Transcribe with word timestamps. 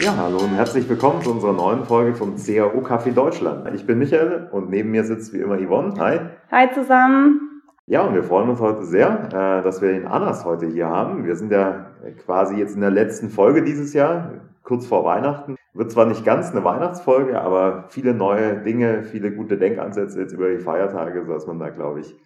Ja, 0.00 0.16
hallo 0.16 0.38
und 0.38 0.54
herzlich 0.54 0.88
willkommen 0.88 1.20
zu 1.20 1.30
unserer 1.30 1.52
neuen 1.52 1.84
Folge 1.84 2.14
von 2.14 2.36
CAO 2.36 2.80
Café 2.80 3.12
Deutschland. 3.12 3.68
Ich 3.74 3.86
bin 3.86 3.98
Michael 3.98 4.48
und 4.50 4.70
neben 4.70 4.90
mir 4.92 5.04
sitzt 5.04 5.34
wie 5.34 5.40
immer 5.40 5.58
Yvonne. 5.58 5.92
Hi. 5.98 6.20
Hi 6.50 6.72
zusammen. 6.72 7.60
Ja, 7.84 8.04
und 8.04 8.14
wir 8.14 8.22
freuen 8.22 8.48
uns 8.48 8.60
heute 8.60 8.82
sehr, 8.86 9.26
äh, 9.26 9.62
dass 9.62 9.82
wir 9.82 9.92
den 9.92 10.06
Annas 10.06 10.46
heute 10.46 10.66
hier 10.68 10.88
haben. 10.88 11.26
Wir 11.26 11.36
sind 11.36 11.52
ja 11.52 11.90
quasi 12.24 12.56
jetzt 12.56 12.76
in 12.76 12.80
der 12.80 12.90
letzten 12.90 13.28
Folge 13.28 13.62
dieses 13.62 13.92
Jahr, 13.92 14.30
kurz 14.62 14.86
vor 14.86 15.04
Weihnachten. 15.04 15.56
Wird 15.74 15.92
zwar 15.92 16.06
nicht 16.06 16.24
ganz 16.24 16.50
eine 16.50 16.64
Weihnachtsfolge, 16.64 17.38
aber 17.38 17.84
viele 17.90 18.14
neue 18.14 18.56
Dinge, 18.62 19.02
viele 19.02 19.30
gute 19.32 19.58
Denkansätze 19.58 20.18
jetzt 20.18 20.32
über 20.32 20.48
die 20.48 20.60
Feiertage, 20.60 21.26
sodass 21.26 21.46
man 21.46 21.58
da, 21.58 21.68
glaube 21.68 22.00
ich, 22.00 22.16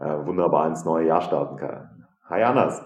äh, 0.00 0.06
wunderbar 0.24 0.66
ins 0.68 0.86
neue 0.86 1.06
Jahr 1.06 1.20
starten 1.20 1.58
kann. 1.58 2.06
Hi 2.30 2.44
Annas. 2.44 2.82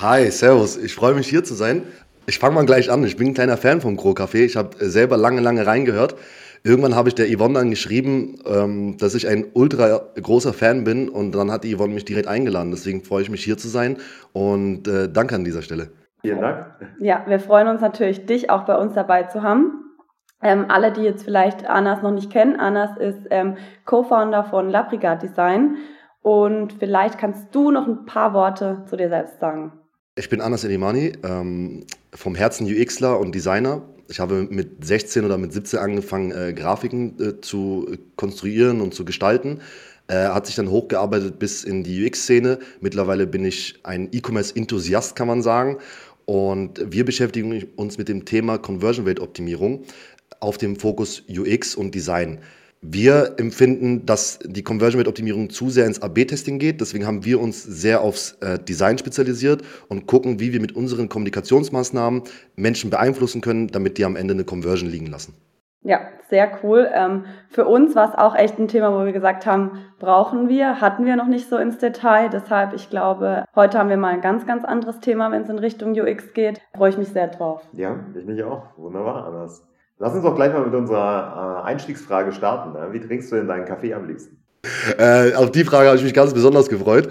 Hi, 0.00 0.28
Servus. 0.30 0.76
Ich 0.76 0.94
freue 0.94 1.14
mich 1.14 1.28
hier 1.28 1.44
zu 1.44 1.54
sein. 1.54 1.82
Ich 2.26 2.38
fange 2.38 2.54
mal 2.54 2.64
gleich 2.64 2.90
an. 2.90 3.04
Ich 3.04 3.16
bin 3.16 3.28
ein 3.28 3.34
kleiner 3.34 3.56
Fan 3.56 3.80
vom 3.80 3.96
Gro 3.96 4.12
Café. 4.12 4.44
Ich 4.44 4.56
habe 4.56 4.70
selber 4.78 5.16
lange, 5.16 5.40
lange 5.40 5.66
reingehört. 5.66 6.16
Irgendwann 6.62 6.94
habe 6.94 7.10
ich 7.10 7.14
der 7.14 7.26
Yvonne 7.26 7.58
dann 7.58 7.68
geschrieben, 7.68 8.38
ähm, 8.46 8.96
dass 8.96 9.14
ich 9.14 9.28
ein 9.28 9.44
ultra 9.52 10.00
großer 10.20 10.54
Fan 10.54 10.84
bin 10.84 11.10
und 11.10 11.34
dann 11.34 11.50
hat 11.50 11.64
die 11.64 11.76
Yvonne 11.76 11.92
mich 11.92 12.06
direkt 12.06 12.26
eingeladen. 12.26 12.70
Deswegen 12.70 13.02
freue 13.02 13.20
ich 13.20 13.28
mich 13.28 13.44
hier 13.44 13.58
zu 13.58 13.68
sein 13.68 13.98
und 14.32 14.88
äh, 14.88 15.10
danke 15.12 15.34
an 15.34 15.44
dieser 15.44 15.60
Stelle. 15.60 15.90
Vielen 16.22 16.40
Dank. 16.40 16.64
Ja, 16.98 17.22
wir 17.26 17.38
freuen 17.38 17.68
uns 17.68 17.82
natürlich, 17.82 18.24
dich 18.24 18.48
auch 18.48 18.64
bei 18.64 18.76
uns 18.78 18.94
dabei 18.94 19.24
zu 19.24 19.42
haben. 19.42 19.84
Ähm, 20.42 20.64
alle, 20.68 20.90
die 20.92 21.02
jetzt 21.02 21.24
vielleicht 21.24 21.68
Anas 21.68 22.02
noch 22.02 22.12
nicht 22.12 22.30
kennen, 22.30 22.58
Anas 22.58 22.96
ist 22.96 23.26
ähm, 23.30 23.58
Co-Founder 23.84 24.44
von 24.44 24.70
Labrigat 24.70 25.22
Design 25.22 25.76
und 26.22 26.72
vielleicht 26.72 27.18
kannst 27.18 27.54
du 27.54 27.70
noch 27.70 27.86
ein 27.86 28.06
paar 28.06 28.32
Worte 28.32 28.84
zu 28.86 28.96
dir 28.96 29.10
selbst 29.10 29.38
sagen. 29.38 29.72
Ich 30.16 30.28
bin 30.28 30.40
Anas 30.40 30.62
Elimani, 30.62 31.14
ähm, 31.24 31.86
vom 32.14 32.36
Herzen 32.36 32.68
UXler 32.68 33.18
und 33.18 33.34
Designer. 33.34 33.82
Ich 34.08 34.20
habe 34.20 34.46
mit 34.48 34.84
16 34.84 35.24
oder 35.24 35.38
mit 35.38 35.52
17 35.52 35.80
angefangen, 35.80 36.30
äh, 36.30 36.52
Grafiken 36.52 37.20
äh, 37.20 37.40
zu 37.40 37.96
konstruieren 38.14 38.80
und 38.80 38.94
zu 38.94 39.04
gestalten. 39.04 39.60
Äh, 40.06 40.28
hat 40.28 40.46
sich 40.46 40.54
dann 40.54 40.70
hochgearbeitet 40.70 41.40
bis 41.40 41.64
in 41.64 41.82
die 41.82 42.06
UX-Szene. 42.06 42.60
Mittlerweile 42.80 43.26
bin 43.26 43.44
ich 43.44 43.80
ein 43.82 44.08
E-Commerce-Enthusiast, 44.12 45.16
kann 45.16 45.26
man 45.26 45.42
sagen. 45.42 45.78
Und 46.26 46.80
wir 46.92 47.04
beschäftigen 47.04 47.64
uns 47.74 47.98
mit 47.98 48.08
dem 48.08 48.24
Thema 48.24 48.58
Conversion 48.58 49.08
Rate 49.08 49.20
Optimierung 49.20 49.82
auf 50.38 50.58
dem 50.58 50.76
Fokus 50.76 51.24
UX 51.28 51.74
und 51.74 51.92
Design. 51.92 52.38
Wir 52.86 53.36
empfinden, 53.38 54.04
dass 54.04 54.38
die 54.44 54.62
Conversion 54.62 55.00
Rate 55.00 55.08
Optimierung 55.08 55.48
zu 55.48 55.70
sehr 55.70 55.86
ins 55.86 56.02
AB-Testing 56.02 56.58
geht. 56.58 56.82
Deswegen 56.82 57.06
haben 57.06 57.24
wir 57.24 57.40
uns 57.40 57.62
sehr 57.62 58.02
aufs 58.02 58.32
äh, 58.42 58.58
Design 58.58 58.98
spezialisiert 58.98 59.62
und 59.88 60.06
gucken, 60.06 60.38
wie 60.38 60.52
wir 60.52 60.60
mit 60.60 60.76
unseren 60.76 61.08
Kommunikationsmaßnahmen 61.08 62.24
Menschen 62.56 62.90
beeinflussen 62.90 63.40
können, 63.40 63.68
damit 63.68 63.96
die 63.96 64.04
am 64.04 64.16
Ende 64.16 64.34
eine 64.34 64.44
Conversion 64.44 64.90
liegen 64.90 65.06
lassen. 65.06 65.32
Ja, 65.80 66.00
sehr 66.28 66.58
cool. 66.62 66.86
Ähm, 66.92 67.24
für 67.48 67.64
uns 67.64 67.96
war 67.96 68.10
es 68.10 68.14
auch 68.18 68.34
echt 68.34 68.58
ein 68.58 68.68
Thema, 68.68 68.92
wo 68.92 69.06
wir 69.06 69.12
gesagt 69.12 69.46
haben, 69.46 69.78
brauchen 69.98 70.50
wir, 70.50 70.82
hatten 70.82 71.06
wir 71.06 71.16
noch 71.16 71.26
nicht 71.26 71.48
so 71.48 71.56
ins 71.56 71.78
Detail. 71.78 72.28
Deshalb, 72.28 72.74
ich 72.74 72.90
glaube, 72.90 73.46
heute 73.54 73.78
haben 73.78 73.88
wir 73.88 73.96
mal 73.96 74.12
ein 74.12 74.20
ganz, 74.20 74.46
ganz 74.46 74.62
anderes 74.62 75.00
Thema, 75.00 75.32
wenn 75.32 75.44
es 75.44 75.48
in 75.48 75.58
Richtung 75.58 75.98
UX 75.98 76.34
geht. 76.34 76.60
Freue 76.76 76.90
ich 76.90 76.98
mich 76.98 77.08
sehr 77.08 77.28
drauf. 77.28 77.62
Ja, 77.72 77.98
ich 78.14 78.26
mich 78.26 78.42
auch. 78.44 78.76
Wunderbar, 78.76 79.26
Anders. 79.26 79.66
Lass 80.04 80.12
uns 80.12 80.22
doch 80.22 80.34
gleich 80.34 80.52
mal 80.52 80.66
mit 80.66 80.74
unserer 80.74 81.62
äh, 81.64 81.66
Einstiegsfrage 81.66 82.34
starten. 82.34 82.74
Ne? 82.74 82.88
Wie 82.92 83.00
trinkst 83.00 83.32
du 83.32 83.36
denn 83.36 83.48
deinen 83.48 83.64
Kaffee 83.64 83.94
am 83.94 84.06
liebsten? 84.06 84.36
Äh, 84.98 85.32
auf 85.32 85.50
die 85.50 85.64
Frage 85.64 85.88
habe 85.88 85.96
ich 85.96 86.04
mich 86.04 86.12
ganz 86.12 86.34
besonders 86.34 86.68
gefreut. 86.68 87.08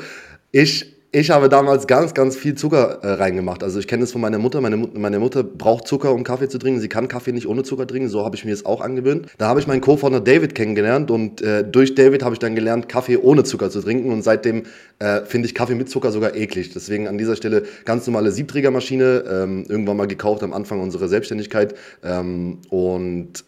Ich 0.51 0.92
ich 1.15 1.29
habe 1.29 1.47
damals 1.47 1.85
ganz, 1.85 2.15
ganz 2.15 2.35
viel 2.35 2.55
Zucker 2.55 3.03
äh, 3.03 3.11
reingemacht. 3.11 3.63
Also 3.63 3.77
ich 3.77 3.87
kenne 3.87 4.01
das 4.01 4.11
von 4.11 4.19
meiner 4.19 4.39
Mutter. 4.39 4.61
Meine, 4.61 4.77
meine 4.77 5.19
Mutter 5.19 5.43
braucht 5.43 5.87
Zucker, 5.87 6.11
um 6.11 6.23
Kaffee 6.23 6.49
zu 6.49 6.57
trinken. 6.57 6.81
Sie 6.81 6.89
kann 6.89 7.07
Kaffee 7.07 7.31
nicht 7.31 7.47
ohne 7.47 7.61
Zucker 7.61 7.85
trinken. 7.85 8.09
So 8.09 8.25
habe 8.25 8.35
ich 8.35 8.45
mir 8.45 8.49
das 8.49 8.65
auch 8.65 8.81
angewöhnt. 8.81 9.27
Da 9.37 9.47
habe 9.47 9.59
ich 9.59 9.67
meinen 9.67 9.81
Co-Founder 9.81 10.21
David 10.21 10.55
kennengelernt 10.55 11.11
und 11.11 11.39
äh, 11.43 11.63
durch 11.63 11.93
David 11.93 12.23
habe 12.23 12.33
ich 12.33 12.39
dann 12.39 12.55
gelernt, 12.55 12.89
Kaffee 12.89 13.17
ohne 13.17 13.43
Zucker 13.43 13.69
zu 13.69 13.81
trinken. 13.81 14.11
Und 14.11 14.23
seitdem 14.23 14.63
äh, 14.97 15.21
finde 15.25 15.47
ich 15.47 15.53
Kaffee 15.53 15.75
mit 15.75 15.87
Zucker 15.87 16.11
sogar 16.11 16.35
eklig. 16.35 16.73
Deswegen 16.73 17.07
an 17.07 17.19
dieser 17.19 17.35
Stelle 17.35 17.61
ganz 17.85 18.07
normale 18.07 18.31
Siebträgermaschine. 18.31 19.23
Ähm, 19.29 19.65
irgendwann 19.69 19.97
mal 19.97 20.07
gekauft 20.07 20.41
am 20.41 20.51
Anfang 20.51 20.81
unserer 20.81 21.09
Selbstständigkeit. 21.09 21.75
Ähm, 22.03 22.57
und 22.71 23.45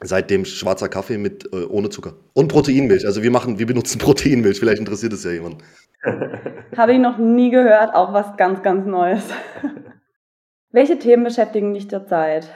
Seitdem 0.00 0.44
schwarzer 0.44 0.88
Kaffee 0.88 1.18
mit 1.18 1.52
äh, 1.52 1.64
ohne 1.64 1.90
Zucker. 1.90 2.14
Und 2.32 2.46
Proteinmilch. 2.46 3.04
Also 3.04 3.24
wir 3.24 3.32
machen, 3.32 3.58
wir 3.58 3.66
benutzen 3.66 3.98
Proteinmilch. 3.98 4.60
Vielleicht 4.60 4.78
interessiert 4.78 5.12
es 5.12 5.24
ja 5.24 5.32
jemand. 5.32 5.56
Habe 6.76 6.92
ich 6.92 6.98
noch 6.98 7.18
nie 7.18 7.50
gehört, 7.50 7.94
auch 7.94 8.12
was 8.12 8.36
ganz, 8.36 8.62
ganz 8.62 8.86
Neues. 8.86 9.24
Welche 10.70 10.98
Themen 10.98 11.24
beschäftigen 11.24 11.74
dich 11.74 11.88
zurzeit? 11.88 12.48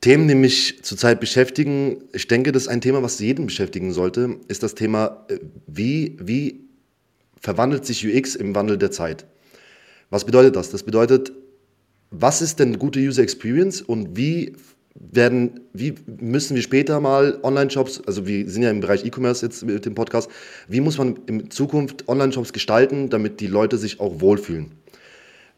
Themen, 0.00 0.28
die 0.28 0.36
mich 0.36 0.84
zurzeit 0.84 1.18
beschäftigen, 1.18 2.04
ich 2.12 2.28
denke, 2.28 2.52
das 2.52 2.64
ist 2.64 2.68
ein 2.68 2.80
Thema, 2.80 3.02
was 3.02 3.18
jeden 3.18 3.46
beschäftigen 3.46 3.92
sollte, 3.92 4.36
ist 4.46 4.62
das 4.62 4.74
Thema, 4.74 5.24
äh, 5.28 5.38
wie, 5.66 6.16
wie 6.20 6.68
verwandelt 7.40 7.84
sich 7.84 8.06
UX 8.06 8.36
im 8.36 8.54
Wandel 8.54 8.78
der 8.78 8.90
Zeit? 8.90 9.26
Was 10.10 10.24
bedeutet 10.24 10.56
das? 10.56 10.70
Das 10.70 10.84
bedeutet, 10.84 11.32
was 12.10 12.40
ist 12.42 12.60
denn 12.60 12.78
gute 12.78 13.00
User 13.00 13.22
Experience 13.22 13.82
und 13.82 14.16
wie 14.16 14.56
werden, 15.00 15.60
wie 15.72 15.94
müssen 16.06 16.54
wir 16.56 16.62
später 16.62 17.00
mal 17.00 17.38
Online-Shops, 17.42 18.02
also 18.06 18.26
wir 18.26 18.48
sind 18.48 18.62
ja 18.62 18.70
im 18.70 18.80
Bereich 18.80 19.04
E-Commerce 19.04 19.46
jetzt 19.46 19.64
mit 19.64 19.86
dem 19.86 19.94
Podcast, 19.94 20.30
wie 20.68 20.80
muss 20.80 20.98
man 20.98 21.20
in 21.26 21.50
Zukunft 21.50 22.08
Online-Shops 22.08 22.52
gestalten, 22.52 23.08
damit 23.08 23.40
die 23.40 23.46
Leute 23.46 23.78
sich 23.78 24.00
auch 24.00 24.20
wohlfühlen? 24.20 24.72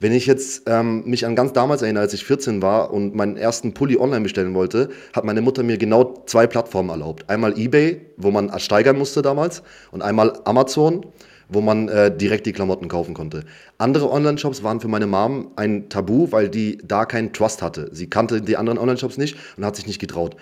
Wenn 0.03 0.13
ich 0.13 0.25
jetzt 0.25 0.63
ähm, 0.67 1.05
mich 1.05 1.27
an 1.27 1.37
ganz 1.37 1.53
damals 1.53 1.83
erinnere, 1.83 2.05
als 2.05 2.15
ich 2.15 2.25
14 2.25 2.63
war 2.63 2.91
und 2.91 3.15
meinen 3.15 3.37
ersten 3.37 3.75
Pulli 3.75 3.99
online 3.99 4.23
bestellen 4.23 4.55
wollte, 4.55 4.89
hat 5.13 5.25
meine 5.25 5.43
Mutter 5.43 5.63
mir 5.63 5.77
genau 5.77 6.25
zwei 6.25 6.47
Plattformen 6.47 6.89
erlaubt. 6.89 7.29
Einmal 7.29 7.59
eBay, 7.59 8.01
wo 8.17 8.31
man 8.31 8.49
ersteigern 8.49 8.97
musste 8.97 9.21
damals, 9.21 9.63
und 9.91 10.01
einmal 10.01 10.41
Amazon, 10.45 11.05
wo 11.51 11.61
man 11.61 11.89
äh, 11.89 12.17
direkt 12.17 12.47
die 12.47 12.53
Klamotten 12.53 12.89
kaufen 12.89 13.15
konnte. 13.15 13.45
Andere 13.79 14.11
Online-Shops 14.11 14.63
waren 14.63 14.81
für 14.81 14.89
meine 14.89 15.07
Mom 15.07 15.51
ein 15.57 15.89
Tabu, 15.89 16.31
weil 16.31 16.49
die 16.49 16.79
da 16.85 17.05
keinen 17.05 17.33
Trust 17.33 17.61
hatte. 17.63 17.91
Sie 17.93 18.09
kannte 18.09 18.41
die 18.41 18.57
anderen 18.57 18.79
Online-Shops 18.79 19.19
nicht 19.19 19.37
und 19.57 19.65
hat 19.65 19.77
sich 19.77 19.87
nicht 19.87 19.99
getraut. 19.99 20.37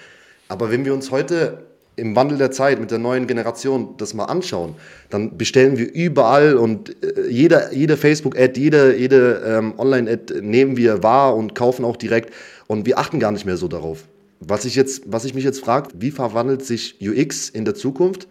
Aber 0.49 0.71
wenn 0.71 0.85
wir 0.85 0.95
uns 0.95 1.11
heute 1.11 1.65
im 1.99 2.15
Wandel 2.15 2.39
der 2.39 2.51
Zeit 2.51 2.81
mit 2.81 2.91
der 2.91 2.99
neuen 2.99 3.27
Generation 3.27 3.95
das 3.99 4.15
mal 4.15 4.27
anschauen, 4.27 4.75
dann 5.11 5.37
bestellen 5.37 5.77
wir 5.77 5.93
überall 5.93 6.55
und 6.55 6.91
äh, 7.03 7.29
jede, 7.29 7.71
jede 7.73 7.97
Facebook-Ad, 7.97 8.59
jede, 8.59 8.97
jede 8.97 9.43
ähm, 9.45 9.75
Online-Ad 9.79 10.41
nehmen 10.41 10.77
wir 10.77 11.03
wahr 11.03 11.37
und 11.37 11.55
kaufen 11.55 11.85
auch 11.85 11.97
direkt 11.97 12.33
und 12.69 12.87
wir 12.87 12.99
achten 12.99 13.19
gar 13.19 13.33
nicht 13.33 13.47
mehr 13.47 13.57
so 13.57 13.67
darauf. 13.67 14.05
Was 14.41 14.65
ich, 14.65 14.77
jetzt, 14.77 15.03
was 15.07 15.25
ich 15.25 15.35
mich 15.35 15.43
jetzt 15.43 15.61
frage, 15.61 15.91
wie 15.95 16.13
verwandelt 16.13 16.65
sich 16.65 16.99
UX 17.03 17.49
in 17.49 17.65
der 17.65 17.75
Zukunft? 17.75 18.29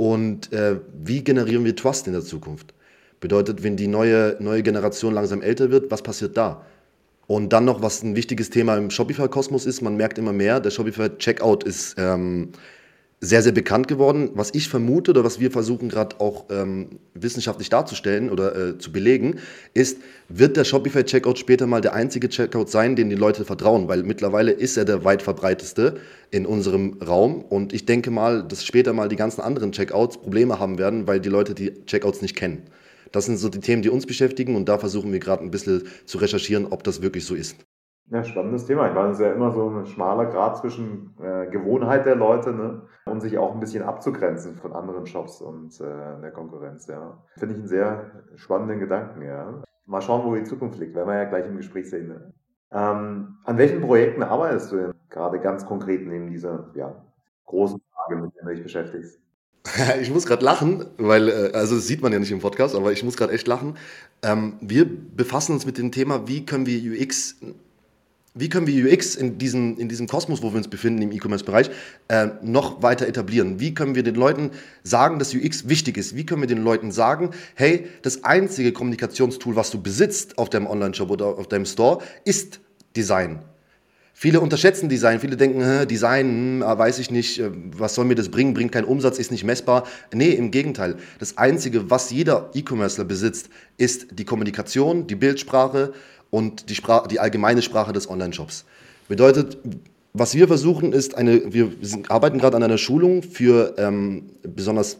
Und 0.00 0.50
äh, 0.54 0.80
wie 1.04 1.22
generieren 1.22 1.62
wir 1.66 1.76
Trust 1.76 2.06
in 2.06 2.14
der 2.14 2.22
Zukunft? 2.22 2.72
Bedeutet, 3.20 3.62
wenn 3.62 3.76
die 3.76 3.86
neue, 3.86 4.34
neue 4.40 4.62
Generation 4.62 5.12
langsam 5.12 5.42
älter 5.42 5.70
wird, 5.70 5.90
was 5.90 6.00
passiert 6.00 6.38
da? 6.38 6.64
Und 7.26 7.52
dann 7.52 7.66
noch, 7.66 7.82
was 7.82 8.02
ein 8.02 8.16
wichtiges 8.16 8.48
Thema 8.48 8.78
im 8.78 8.88
Shopify-Kosmos 8.88 9.66
ist, 9.66 9.82
man 9.82 9.98
merkt 9.98 10.16
immer 10.16 10.32
mehr, 10.32 10.58
der 10.58 10.70
Shopify-Checkout 10.70 11.64
ist 11.64 11.96
ähm, 11.98 12.48
sehr, 13.22 13.42
sehr 13.42 13.52
bekannt 13.52 13.86
geworden. 13.86 14.30
Was 14.34 14.54
ich 14.54 14.68
vermute 14.68 15.10
oder 15.10 15.24
was 15.24 15.40
wir 15.40 15.50
versuchen 15.50 15.90
gerade 15.90 16.20
auch 16.20 16.46
ähm, 16.50 17.00
wissenschaftlich 17.12 17.68
darzustellen 17.68 18.30
oder 18.30 18.56
äh, 18.56 18.78
zu 18.78 18.92
belegen, 18.92 19.36
ist, 19.74 19.98
wird 20.28 20.56
der 20.56 20.64
Shopify 20.64 21.04
Checkout 21.04 21.38
später 21.38 21.66
mal 21.66 21.82
der 21.82 21.92
einzige 21.92 22.30
Checkout 22.30 22.70
sein, 22.70 22.96
den 22.96 23.10
die 23.10 23.16
Leute 23.16 23.44
vertrauen, 23.44 23.88
weil 23.88 24.04
mittlerweile 24.04 24.52
ist 24.52 24.78
er 24.78 24.86
der 24.86 25.04
weit 25.04 25.20
verbreiteste 25.20 25.98
in 26.30 26.46
unserem 26.46 26.98
Raum 27.02 27.44
und 27.44 27.74
ich 27.74 27.84
denke 27.84 28.10
mal, 28.10 28.42
dass 28.42 28.64
später 28.64 28.94
mal 28.94 29.08
die 29.08 29.16
ganzen 29.16 29.42
anderen 29.42 29.72
Checkouts 29.72 30.18
Probleme 30.18 30.58
haben 30.58 30.78
werden, 30.78 31.06
weil 31.06 31.20
die 31.20 31.28
Leute 31.28 31.54
die 31.54 31.84
Checkouts 31.84 32.22
nicht 32.22 32.36
kennen. 32.36 32.62
Das 33.12 33.26
sind 33.26 33.36
so 33.36 33.48
die 33.48 33.60
Themen, 33.60 33.82
die 33.82 33.90
uns 33.90 34.06
beschäftigen 34.06 34.56
und 34.56 34.68
da 34.68 34.78
versuchen 34.78 35.12
wir 35.12 35.18
gerade 35.18 35.42
ein 35.42 35.50
bisschen 35.50 35.82
zu 36.06 36.18
recherchieren, 36.18 36.66
ob 36.66 36.84
das 36.84 37.02
wirklich 37.02 37.26
so 37.26 37.34
ist. 37.34 37.56
Ja, 38.10 38.24
spannendes 38.24 38.66
Thema. 38.66 38.88
Ich 38.88 38.94
meine, 38.94 39.10
es 39.10 39.20
ist 39.20 39.24
ja 39.24 39.32
immer 39.32 39.52
so 39.52 39.70
ein 39.70 39.86
schmaler 39.86 40.26
Grad 40.26 40.58
zwischen 40.58 41.14
äh, 41.22 41.46
Gewohnheit 41.46 42.06
der 42.06 42.16
Leute 42.16 42.52
ne, 42.52 42.82
und 43.06 43.20
sich 43.20 43.38
auch 43.38 43.54
ein 43.54 43.60
bisschen 43.60 43.84
abzugrenzen 43.84 44.56
von 44.56 44.72
anderen 44.72 45.06
Shops 45.06 45.40
und 45.40 45.80
äh, 45.80 46.20
der 46.20 46.32
Konkurrenz. 46.32 46.88
Ja. 46.88 47.22
Finde 47.36 47.54
ich 47.54 47.60
einen 47.60 47.68
sehr 47.68 48.10
spannenden 48.34 48.80
Gedanken. 48.80 49.22
Ja. 49.22 49.62
Mal 49.86 50.02
schauen, 50.02 50.24
wo 50.24 50.34
die 50.34 50.42
Zukunft 50.42 50.80
liegt, 50.80 50.96
werden 50.96 51.08
wir 51.08 51.18
ja 51.18 51.24
gleich 51.24 51.46
im 51.46 51.56
Gespräch 51.56 51.88
sehen. 51.88 52.08
Ne? 52.08 52.32
Ähm, 52.72 53.36
an 53.44 53.58
welchen 53.58 53.80
Projekten 53.80 54.24
arbeitest 54.24 54.72
du 54.72 54.76
denn 54.76 54.94
gerade 55.08 55.38
ganz 55.38 55.64
konkret 55.64 56.04
neben 56.04 56.30
dieser 56.30 56.70
ja, 56.74 57.04
großen 57.46 57.80
Frage, 57.94 58.20
mit 58.20 58.34
der 58.34 58.42
du 58.42 58.50
dich 58.50 58.62
beschäftigst? 58.62 59.20
Ich 60.00 60.10
muss 60.12 60.26
gerade 60.26 60.44
lachen, 60.44 60.86
weil, 60.98 61.28
äh, 61.28 61.50
also 61.52 61.76
das 61.76 61.86
sieht 61.86 62.02
man 62.02 62.12
ja 62.12 62.18
nicht 62.18 62.32
im 62.32 62.40
Podcast, 62.40 62.74
aber 62.74 62.90
ich 62.90 63.04
muss 63.04 63.16
gerade 63.16 63.32
echt 63.32 63.46
lachen. 63.46 63.76
Ähm, 64.22 64.54
wir 64.60 64.86
befassen 64.88 65.52
uns 65.52 65.66
mit 65.66 65.78
dem 65.78 65.92
Thema, 65.92 66.26
wie 66.26 66.44
können 66.46 66.66
wir 66.66 66.80
UX 66.80 67.38
wie 68.34 68.48
können 68.48 68.66
wir 68.66 68.92
UX 68.92 69.16
in 69.16 69.38
diesem, 69.38 69.76
in 69.78 69.88
diesem 69.88 70.06
Kosmos, 70.06 70.40
wo 70.40 70.52
wir 70.52 70.58
uns 70.58 70.68
befinden, 70.68 71.02
im 71.02 71.10
E-Commerce-Bereich, 71.10 71.70
äh, 72.08 72.28
noch 72.42 72.80
weiter 72.80 73.08
etablieren? 73.08 73.58
Wie 73.58 73.74
können 73.74 73.96
wir 73.96 74.04
den 74.04 74.14
Leuten 74.14 74.50
sagen, 74.84 75.18
dass 75.18 75.34
UX 75.34 75.68
wichtig 75.68 75.96
ist? 75.96 76.14
Wie 76.14 76.24
können 76.24 76.40
wir 76.40 76.46
den 76.46 76.62
Leuten 76.62 76.92
sagen, 76.92 77.30
hey, 77.54 77.88
das 78.02 78.22
einzige 78.22 78.72
Kommunikationstool, 78.72 79.56
was 79.56 79.70
du 79.70 79.82
besitzt 79.82 80.38
auf 80.38 80.48
deinem 80.48 80.68
Online-Shop 80.68 81.10
oder 81.10 81.26
auf 81.26 81.48
deinem 81.48 81.66
Store, 81.66 81.98
ist 82.24 82.60
Design? 82.94 83.40
Viele 84.22 84.40
unterschätzen 84.40 84.88
Design, 84.88 85.18
viele 85.18 85.36
denken, 85.36 85.88
Design, 85.88 86.26
hm, 86.28 86.62
ah, 86.62 86.78
weiß 86.78 86.98
ich 86.98 87.10
nicht, 87.10 87.40
äh, 87.40 87.50
was 87.76 87.96
soll 87.96 88.04
mir 88.04 88.14
das 88.14 88.28
bringen, 88.28 88.54
bringt 88.54 88.70
keinen 88.70 88.84
Umsatz, 88.84 89.18
ist 89.18 89.32
nicht 89.32 89.44
messbar. 89.44 89.88
Nee, 90.12 90.32
im 90.32 90.52
Gegenteil. 90.52 90.96
Das 91.18 91.36
Einzige, 91.36 91.90
was 91.90 92.10
jeder 92.10 92.50
E-Commercer 92.54 93.04
besitzt, 93.04 93.48
ist 93.76 94.06
die 94.12 94.24
Kommunikation, 94.24 95.06
die 95.06 95.16
Bildsprache 95.16 95.94
und 96.30 96.68
die, 96.70 96.74
Sprache, 96.74 97.08
die 97.08 97.20
allgemeine 97.20 97.62
Sprache 97.62 97.92
des 97.92 98.08
Online-Shops. 98.08 98.64
Bedeutet, 99.08 99.58
was 100.12 100.34
wir 100.34 100.48
versuchen 100.48 100.92
ist, 100.92 101.16
eine, 101.16 101.52
wir 101.52 101.72
arbeiten 102.08 102.38
gerade 102.38 102.56
an 102.56 102.62
einer 102.62 102.78
Schulung 102.78 103.22
für 103.22 103.74
ähm, 103.78 104.24
besonders 104.42 104.98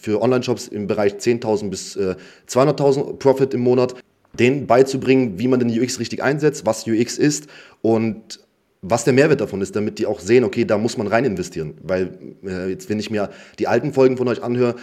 für 0.00 0.22
Online-Shops 0.22 0.68
im 0.68 0.86
Bereich 0.86 1.14
10.000 1.14 1.70
bis 1.70 1.96
äh, 1.96 2.14
200.000 2.48 3.14
Profit 3.14 3.54
im 3.54 3.60
Monat, 3.60 3.94
denen 4.32 4.66
beizubringen, 4.66 5.38
wie 5.38 5.48
man 5.48 5.60
den 5.60 5.70
UX 5.70 5.98
richtig 5.98 6.22
einsetzt, 6.22 6.66
was 6.66 6.86
UX 6.86 7.18
ist 7.18 7.48
und 7.82 8.40
was 8.80 9.04
der 9.04 9.12
Mehrwert 9.12 9.40
davon 9.40 9.60
ist, 9.60 9.74
damit 9.74 9.98
die 9.98 10.06
auch 10.06 10.20
sehen, 10.20 10.44
okay, 10.44 10.64
da 10.64 10.78
muss 10.78 10.96
man 10.96 11.08
rein 11.08 11.24
investieren. 11.24 11.74
Weil 11.82 12.16
äh, 12.44 12.70
jetzt, 12.70 12.88
wenn 12.88 13.00
ich 13.00 13.10
mir 13.10 13.30
die 13.58 13.66
alten 13.66 13.92
Folgen 13.92 14.16
von 14.16 14.28
euch 14.28 14.42
anhöre, 14.42 14.76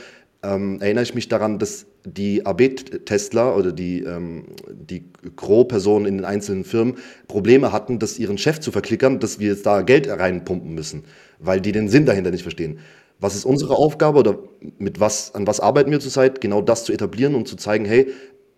ähm, 0.45 0.81
erinnere 0.81 1.03
ich 1.03 1.15
mich 1.15 1.27
daran, 1.27 1.59
dass 1.59 1.86
die 2.06 2.45
AB-Testler 2.45 3.56
oder 3.57 3.71
die, 3.71 4.03
ähm, 4.03 4.45
die 4.69 5.06
Gro-Personen 5.36 6.06
in 6.06 6.18
den 6.18 6.25
einzelnen 6.25 6.63
Firmen 6.63 6.95
Probleme 7.27 7.71
hatten, 7.71 8.00
das 8.00 8.19
ihren 8.19 8.38
Chef 8.38 8.59
zu 8.59 8.71
verklickern, 8.71 9.19
dass 9.19 9.39
wir 9.39 9.50
jetzt 9.50 9.65
da 9.65 9.81
Geld 9.81 10.07
reinpumpen 10.07 10.74
müssen, 10.74 11.03
weil 11.39 11.62
die 11.62 11.71
den 11.71 11.89
Sinn 11.89 12.06
dahinter 12.06 12.31
nicht 12.31 12.44
verstehen. 12.44 12.80
Was 13.19 13.36
ist 13.36 13.45
unsere 13.45 13.77
Aufgabe 13.77 14.19
oder 14.19 14.39
mit 14.77 15.00
was, 15.00 15.33
an 15.33 15.47
was 15.47 15.59
arbeiten 15.62 15.89
wir 15.89 16.00
zurzeit? 16.00 16.42
Genau 16.42 16.62
das 16.62 16.83
zu 16.83 16.91
etablieren 16.91 17.33
und 17.33 17.48
zu 17.48 17.56
zeigen, 17.56 17.86
hey, 17.86 18.12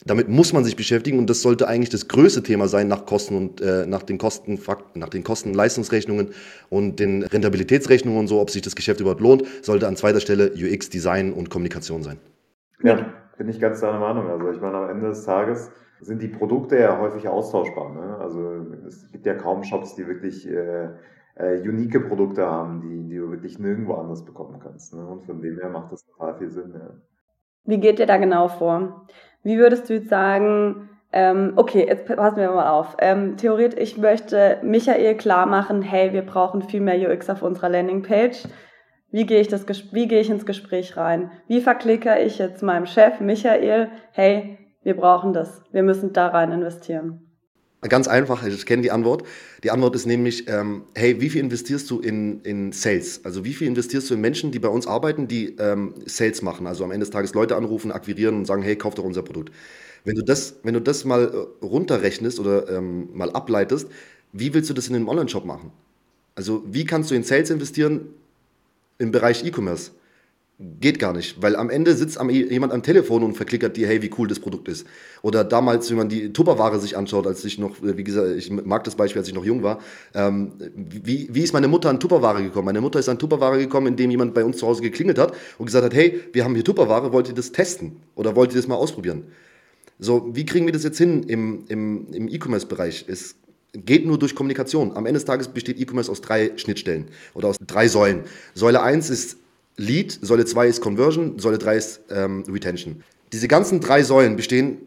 damit 0.05 0.29
muss 0.29 0.53
man 0.53 0.63
sich 0.63 0.75
beschäftigen 0.75 1.19
und 1.19 1.29
das 1.29 1.41
sollte 1.41 1.67
eigentlich 1.67 1.89
das 1.89 2.07
größte 2.07 2.43
Thema 2.43 2.67
sein 2.67 2.87
nach 2.87 3.05
Kosten 3.05 3.35
und 3.35 3.61
äh, 3.61 3.85
nach 3.85 4.03
den 4.03 4.17
Kosten, 4.17 4.59
nach 4.93 5.09
den 5.09 5.23
Kosten, 5.23 5.53
Leistungsrechnungen 5.53 6.29
und 6.69 6.99
den 6.99 7.23
Rentabilitätsrechnungen 7.23 8.19
und 8.19 8.27
so, 8.27 8.39
ob 8.39 8.49
sich 8.49 8.61
das 8.61 8.75
Geschäft 8.75 8.99
überhaupt 9.01 9.21
lohnt, 9.21 9.43
sollte 9.61 9.87
an 9.87 9.95
zweiter 9.95 10.19
Stelle 10.19 10.51
UX, 10.51 10.89
Design 10.89 11.33
und 11.33 11.49
Kommunikation 11.49 12.03
sein. 12.03 12.17
Ja, 12.83 13.13
bin 13.37 13.49
ich 13.49 13.59
ganz 13.59 13.81
deiner 13.81 13.99
Meinung. 13.99 14.29
Also 14.29 14.51
ich 14.51 14.61
meine, 14.61 14.77
am 14.77 14.89
Ende 14.89 15.09
des 15.09 15.25
Tages 15.25 15.71
sind 15.99 16.21
die 16.21 16.27
Produkte 16.27 16.77
ja 16.77 16.99
häufig 16.99 17.27
austauschbar. 17.27 17.93
Ne? 17.93 18.17
Also 18.19 18.65
es 18.87 19.11
gibt 19.11 19.25
ja 19.25 19.33
kaum 19.33 19.63
Shops, 19.63 19.95
die 19.95 20.07
wirklich 20.07 20.47
äh, 20.47 20.89
äh, 21.35 21.59
unique 21.61 22.07
Produkte 22.07 22.45
haben, 22.45 22.81
die, 22.81 23.09
die 23.09 23.17
du 23.17 23.31
wirklich 23.31 23.59
nirgendwo 23.59 23.95
anders 23.95 24.23
bekommen 24.23 24.59
kannst. 24.59 24.93
Ne? 24.93 25.05
Und 25.05 25.23
von 25.23 25.41
dem 25.41 25.59
her 25.59 25.69
macht 25.69 25.91
das 25.91 26.05
total 26.05 26.37
viel 26.37 26.51
Sinn. 26.51 26.73
Ja. 26.73 26.89
Wie 27.65 27.79
geht 27.79 27.99
ihr 27.99 28.05
da 28.05 28.17
genau 28.17 28.47
vor? 28.47 29.07
Wie 29.47 29.59
würdest 29.59 29.89
du 29.89 29.93
jetzt 29.93 30.09
sagen, 30.09 30.89
ähm, 31.13 31.53
okay, 31.55 31.87
jetzt 31.87 32.05
passen 32.05 32.35
wir 32.35 32.51
mal 32.51 32.69
auf. 32.69 32.97
Ähm, 32.99 33.37
theoretisch, 33.37 33.79
ich 33.79 33.97
möchte 33.97 34.57
Michael 34.61 35.15
klar 35.15 35.45
machen, 35.45 35.81
hey, 35.81 36.11
wir 36.11 36.23
brauchen 36.23 36.63
viel 36.63 36.81
mehr 36.81 37.09
UX 37.09 37.29
auf 37.29 37.43
unserer 37.43 37.69
Landingpage. 37.69 38.43
Wie 39.09 39.25
gehe 39.25 39.39
ich, 39.39 39.47
das, 39.47 39.65
wie 39.93 40.09
gehe 40.09 40.19
ich 40.19 40.29
ins 40.29 40.45
Gespräch 40.45 40.97
rein? 40.97 41.31
Wie 41.47 41.61
verklicke 41.61 42.19
ich 42.19 42.39
jetzt 42.39 42.61
meinem 42.61 42.87
Chef 42.87 43.21
Michael, 43.21 43.87
hey, 44.11 44.57
wir 44.83 44.97
brauchen 44.97 45.31
das, 45.31 45.63
wir 45.71 45.83
müssen 45.83 46.11
da 46.11 46.27
rein 46.27 46.51
investieren? 46.51 47.26
Ganz 47.89 48.07
einfach, 48.07 48.43
ich 48.45 48.65
kenne 48.65 48.81
die 48.81 48.91
Antwort. 48.91 49.23
Die 49.63 49.71
Antwort 49.71 49.95
ist 49.95 50.05
nämlich, 50.05 50.47
ähm, 50.49 50.83
hey, 50.95 51.21
wie 51.21 51.29
viel 51.29 51.41
investierst 51.41 51.89
du 51.91 51.99
in, 51.99 52.41
in 52.41 52.71
Sales? 52.71 53.21
Also 53.23 53.45
wie 53.45 53.53
viel 53.53 53.67
investierst 53.67 54.09
du 54.09 54.15
in 54.15 54.21
Menschen, 54.21 54.51
die 54.51 54.59
bei 54.59 54.67
uns 54.67 54.87
arbeiten, 54.87 55.27
die 55.27 55.55
ähm, 55.59 55.93
Sales 56.05 56.41
machen? 56.41 56.65
Also 56.67 56.83
am 56.83 56.91
Ende 56.91 57.05
des 57.05 57.11
Tages 57.11 57.33
Leute 57.33 57.55
anrufen, 57.55 57.91
akquirieren 57.91 58.35
und 58.35 58.45
sagen, 58.45 58.63
hey, 58.63 58.75
kauf 58.75 58.95
doch 58.95 59.03
unser 59.03 59.21
Produkt. 59.21 59.51
Wenn 60.05 60.15
du 60.15 60.23
das, 60.23 60.55
wenn 60.63 60.73
du 60.73 60.81
das 60.81 61.05
mal 61.05 61.25
äh, 61.61 61.65
runterrechnest 61.65 62.39
oder 62.39 62.69
ähm, 62.69 63.09
mal 63.13 63.31
ableitest, 63.31 63.87
wie 64.33 64.53
willst 64.53 64.69
du 64.69 64.73
das 64.73 64.87
in 64.87 64.95
einem 64.95 65.07
Online-Shop 65.09 65.45
machen? 65.45 65.71
Also 66.35 66.63
wie 66.67 66.85
kannst 66.85 67.11
du 67.11 67.15
in 67.15 67.23
Sales 67.23 67.49
investieren 67.49 68.07
im 68.99 69.11
Bereich 69.11 69.45
E-Commerce? 69.45 69.91
Geht 70.59 70.97
gar 70.97 71.13
nicht, 71.13 71.39
weil 71.39 71.55
am 71.55 71.69
Ende 71.69 71.93
sitzt 71.93 72.19
jemand 72.19 72.73
am 72.73 72.81
Telefon 72.81 73.21
und 73.21 73.35
verklickert 73.35 73.77
dir, 73.77 73.85
hey, 73.85 74.01
wie 74.01 74.09
cool 74.17 74.27
das 74.27 74.39
Produkt 74.39 74.67
ist. 74.67 74.87
Oder 75.21 75.43
damals, 75.43 75.91
wenn 75.91 75.97
man 75.97 76.09
die 76.09 76.33
Tupperware 76.33 76.79
sich 76.79 76.97
anschaut, 76.97 77.27
als 77.27 77.45
ich 77.45 77.59
noch, 77.59 77.75
wie 77.83 78.03
gesagt, 78.03 78.35
ich 78.35 78.49
mag 78.49 78.83
das 78.83 78.95
Beispiel, 78.95 79.19
als 79.19 79.27
ich 79.27 79.35
noch 79.35 79.45
jung 79.45 79.61
war, 79.61 79.79
ähm, 80.15 80.53
wie, 80.75 81.29
wie 81.31 81.43
ist 81.43 81.53
meine 81.53 81.67
Mutter 81.67 81.91
an 81.91 81.99
Tupperware 81.99 82.41
gekommen? 82.41 82.65
Meine 82.65 82.81
Mutter 82.81 82.97
ist 82.97 83.07
an 83.07 83.19
Tupperware 83.19 83.59
gekommen, 83.59 83.85
indem 83.85 84.09
jemand 84.09 84.33
bei 84.33 84.43
uns 84.43 84.57
zu 84.57 84.65
Hause 84.65 84.81
geklingelt 84.81 85.19
hat 85.19 85.35
und 85.59 85.67
gesagt 85.67 85.85
hat, 85.85 85.93
hey, 85.93 86.21
wir 86.33 86.43
haben 86.43 86.55
hier 86.55 86.63
Tupperware, 86.63 87.13
wollt 87.13 87.27
ihr 87.27 87.35
das 87.35 87.51
testen? 87.51 87.97
Oder 88.15 88.35
wollt 88.35 88.49
ihr 88.51 88.57
das 88.57 88.67
mal 88.67 88.75
ausprobieren? 88.75 89.25
So, 89.99 90.35
wie 90.35 90.45
kriegen 90.47 90.65
wir 90.65 90.73
das 90.73 90.83
jetzt 90.83 90.97
hin 90.97 91.21
im, 91.21 91.65
im, 91.67 92.11
im 92.11 92.27
E-Commerce-Bereich? 92.27 93.05
Es 93.07 93.35
geht 93.73 94.07
nur 94.07 94.17
durch 94.17 94.33
Kommunikation. 94.33 94.97
Am 94.97 95.05
Ende 95.05 95.19
des 95.19 95.25
Tages 95.25 95.49
besteht 95.49 95.79
E-Commerce 95.79 96.11
aus 96.11 96.21
drei 96.21 96.53
Schnittstellen 96.55 97.09
oder 97.35 97.49
aus 97.49 97.57
drei 97.59 97.87
Säulen. 97.87 98.21
Säule 98.55 98.81
1 98.81 99.11
ist 99.11 99.37
Lead, 99.77 100.19
Säule 100.21 100.45
2 100.45 100.67
ist 100.67 100.81
Conversion, 100.81 101.37
Säule 101.37 101.59
3 101.59 101.77
ist 101.77 102.01
ähm, 102.09 102.43
Retention. 102.49 103.03
Diese 103.31 103.47
ganzen 103.47 103.79
drei 103.79 104.03
Säulen 104.03 104.35
bestehen, 104.35 104.79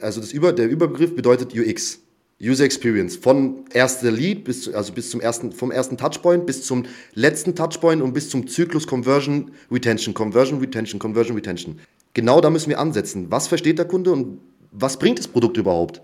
also 0.00 0.20
das 0.20 0.32
Über, 0.32 0.52
der 0.52 0.68
Überbegriff 0.68 1.14
bedeutet 1.14 1.52
UX, 1.54 2.00
User 2.42 2.64
Experience, 2.64 3.16
von 3.16 3.64
erster 3.72 4.10
Lead 4.10 4.44
bis, 4.44 4.72
also 4.72 4.92
bis 4.92 5.10
zum 5.10 5.20
ersten, 5.20 5.52
vom 5.52 5.70
ersten 5.70 5.96
Touchpoint 5.96 6.46
bis 6.46 6.64
zum 6.64 6.84
letzten 7.14 7.54
Touchpoint 7.54 8.00
und 8.02 8.14
bis 8.14 8.30
zum 8.30 8.48
Zyklus 8.48 8.86
Conversion, 8.86 9.50
Retention, 9.70 10.14
Conversion, 10.14 10.58
Retention, 10.60 10.98
Conversion, 10.98 11.36
Retention. 11.36 11.78
Genau 12.14 12.40
da 12.40 12.50
müssen 12.50 12.70
wir 12.70 12.78
ansetzen. 12.78 13.26
Was 13.30 13.48
versteht 13.48 13.78
der 13.78 13.86
Kunde 13.86 14.12
und 14.12 14.38
was 14.72 14.98
bringt 14.98 15.18
das 15.18 15.28
Produkt 15.28 15.56
überhaupt? 15.56 16.02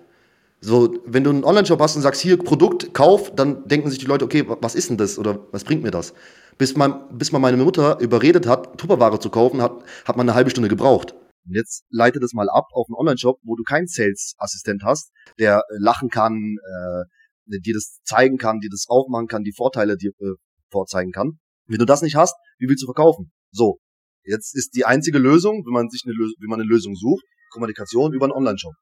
So, 0.61 0.99
wenn 1.07 1.25
du 1.25 1.31
einen 1.31 1.45
Online-Shop 1.45 1.81
hast 1.81 1.97
und 1.97 2.03
sagst, 2.03 2.21
hier 2.21 2.37
Produkt, 2.37 2.93
Kauf, 2.93 3.35
dann 3.35 3.67
denken 3.69 3.91
sich 3.91 4.01
die 4.01 4.07
Leute, 4.07 4.25
okay, 4.25 4.45
was 4.47 4.75
ist 4.75 4.91
denn 4.91 4.97
das 4.97 5.19
oder 5.19 5.39
was 5.53 5.65
bringt 5.65 5.83
mir 5.83 5.93
das? 5.93 6.15
Bis 6.59 6.77
man, 6.77 7.17
bis 7.17 7.33
man 7.33 7.41
meine 7.41 7.57
Mutter 7.57 8.01
überredet 8.01 8.47
hat, 8.47 8.79
Tupperware 8.79 9.21
zu 9.21 9.31
kaufen, 9.31 9.63
hat, 9.63 9.73
hat 10.05 10.17
man 10.17 10.29
eine 10.29 10.35
halbe 10.35 10.51
Stunde 10.51 10.69
gebraucht. 10.69 11.15
Und 11.47 11.55
jetzt 11.55 11.85
leite 11.89 12.21
das 12.21 12.35
mal 12.35 12.51
ab 12.51 12.67
auf 12.73 12.87
einen 12.89 12.97
Online-Shop, 12.97 13.39
wo 13.43 13.57
du 13.57 13.63
keinen 13.63 13.87
Sales-Assistent 13.87 14.83
hast, 14.85 15.13
der 15.39 15.59
äh, 15.59 15.77
lachen 15.79 16.11
kann, 16.11 16.35
äh, 16.35 17.59
dir 17.61 17.75
das 17.75 18.01
zeigen 18.05 18.37
kann, 18.37 18.59
dir 18.59 18.69
das 18.71 18.87
aufmachen 18.89 19.29
kann, 19.29 19.45
die 19.45 19.55
Vorteile 19.57 19.97
dir 19.97 20.11
äh, 20.21 20.35
vorzeigen 20.71 21.13
kann. 21.13 21.39
Wenn 21.67 21.79
du 21.79 21.87
das 21.87 22.03
nicht 22.03 22.17
hast, 22.17 22.35
wie 22.59 22.69
willst 22.69 22.83
du 22.83 22.87
verkaufen? 22.87 23.31
So, 23.51 23.79
jetzt 24.25 24.55
ist 24.55 24.75
die 24.75 24.85
einzige 24.85 25.19
Lösung, 25.19 25.63
wenn 25.65 25.73
man 25.73 25.89
sich 25.89 26.03
eine, 26.05 26.15
Lösung, 26.15 26.35
wenn 26.41 26.51
man 26.51 26.61
eine 26.61 26.69
Lösung 26.69 26.95
sucht, 26.95 27.25
Kommunikation 27.51 28.13
über 28.13 28.27
einen 28.27 28.33
Online-Shop. 28.33 28.75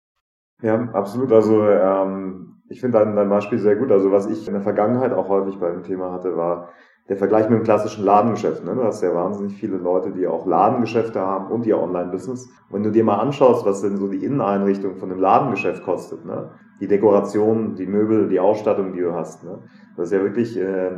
Ja, 0.62 0.80
absolut. 0.92 1.30
Also 1.32 1.62
ähm, 1.68 2.62
ich 2.68 2.80
finde 2.80 2.98
dein, 2.98 3.14
dein 3.14 3.28
Beispiel 3.28 3.58
sehr 3.58 3.76
gut. 3.76 3.92
Also 3.92 4.10
was 4.10 4.26
ich 4.26 4.46
in 4.46 4.54
der 4.54 4.62
Vergangenheit 4.62 5.12
auch 5.12 5.28
häufig 5.28 5.60
beim 5.60 5.82
Thema 5.82 6.12
hatte, 6.12 6.36
war 6.36 6.70
der 7.08 7.16
Vergleich 7.16 7.48
mit 7.48 7.60
dem 7.60 7.64
klassischen 7.64 8.04
Ladengeschäft. 8.04 8.64
Ne? 8.64 8.74
Du 8.74 8.82
hast 8.82 9.02
ja 9.02 9.14
wahnsinnig 9.14 9.54
viele 9.54 9.76
Leute, 9.76 10.10
die 10.10 10.26
auch 10.26 10.44
Ladengeschäfte 10.44 11.20
haben 11.20 11.52
und 11.52 11.64
ihr 11.64 11.78
Online-Business. 11.78 12.48
Wenn 12.70 12.82
du 12.82 12.90
dir 12.90 13.04
mal 13.04 13.18
anschaust, 13.18 13.64
was 13.64 13.82
denn 13.82 13.96
so 13.96 14.08
die 14.08 14.24
Inneneinrichtung 14.24 14.96
von 14.96 15.10
einem 15.10 15.20
Ladengeschäft 15.20 15.84
kostet, 15.84 16.24
ne? 16.24 16.50
die 16.80 16.88
Dekoration, 16.88 17.76
die 17.76 17.86
Möbel, 17.86 18.28
die 18.28 18.40
Ausstattung, 18.40 18.92
die 18.92 19.00
du 19.00 19.12
hast, 19.12 19.44
ne? 19.44 19.58
das 19.96 20.06
ist 20.06 20.12
ja 20.12 20.22
wirklich 20.22 20.58
äh, 20.58 20.90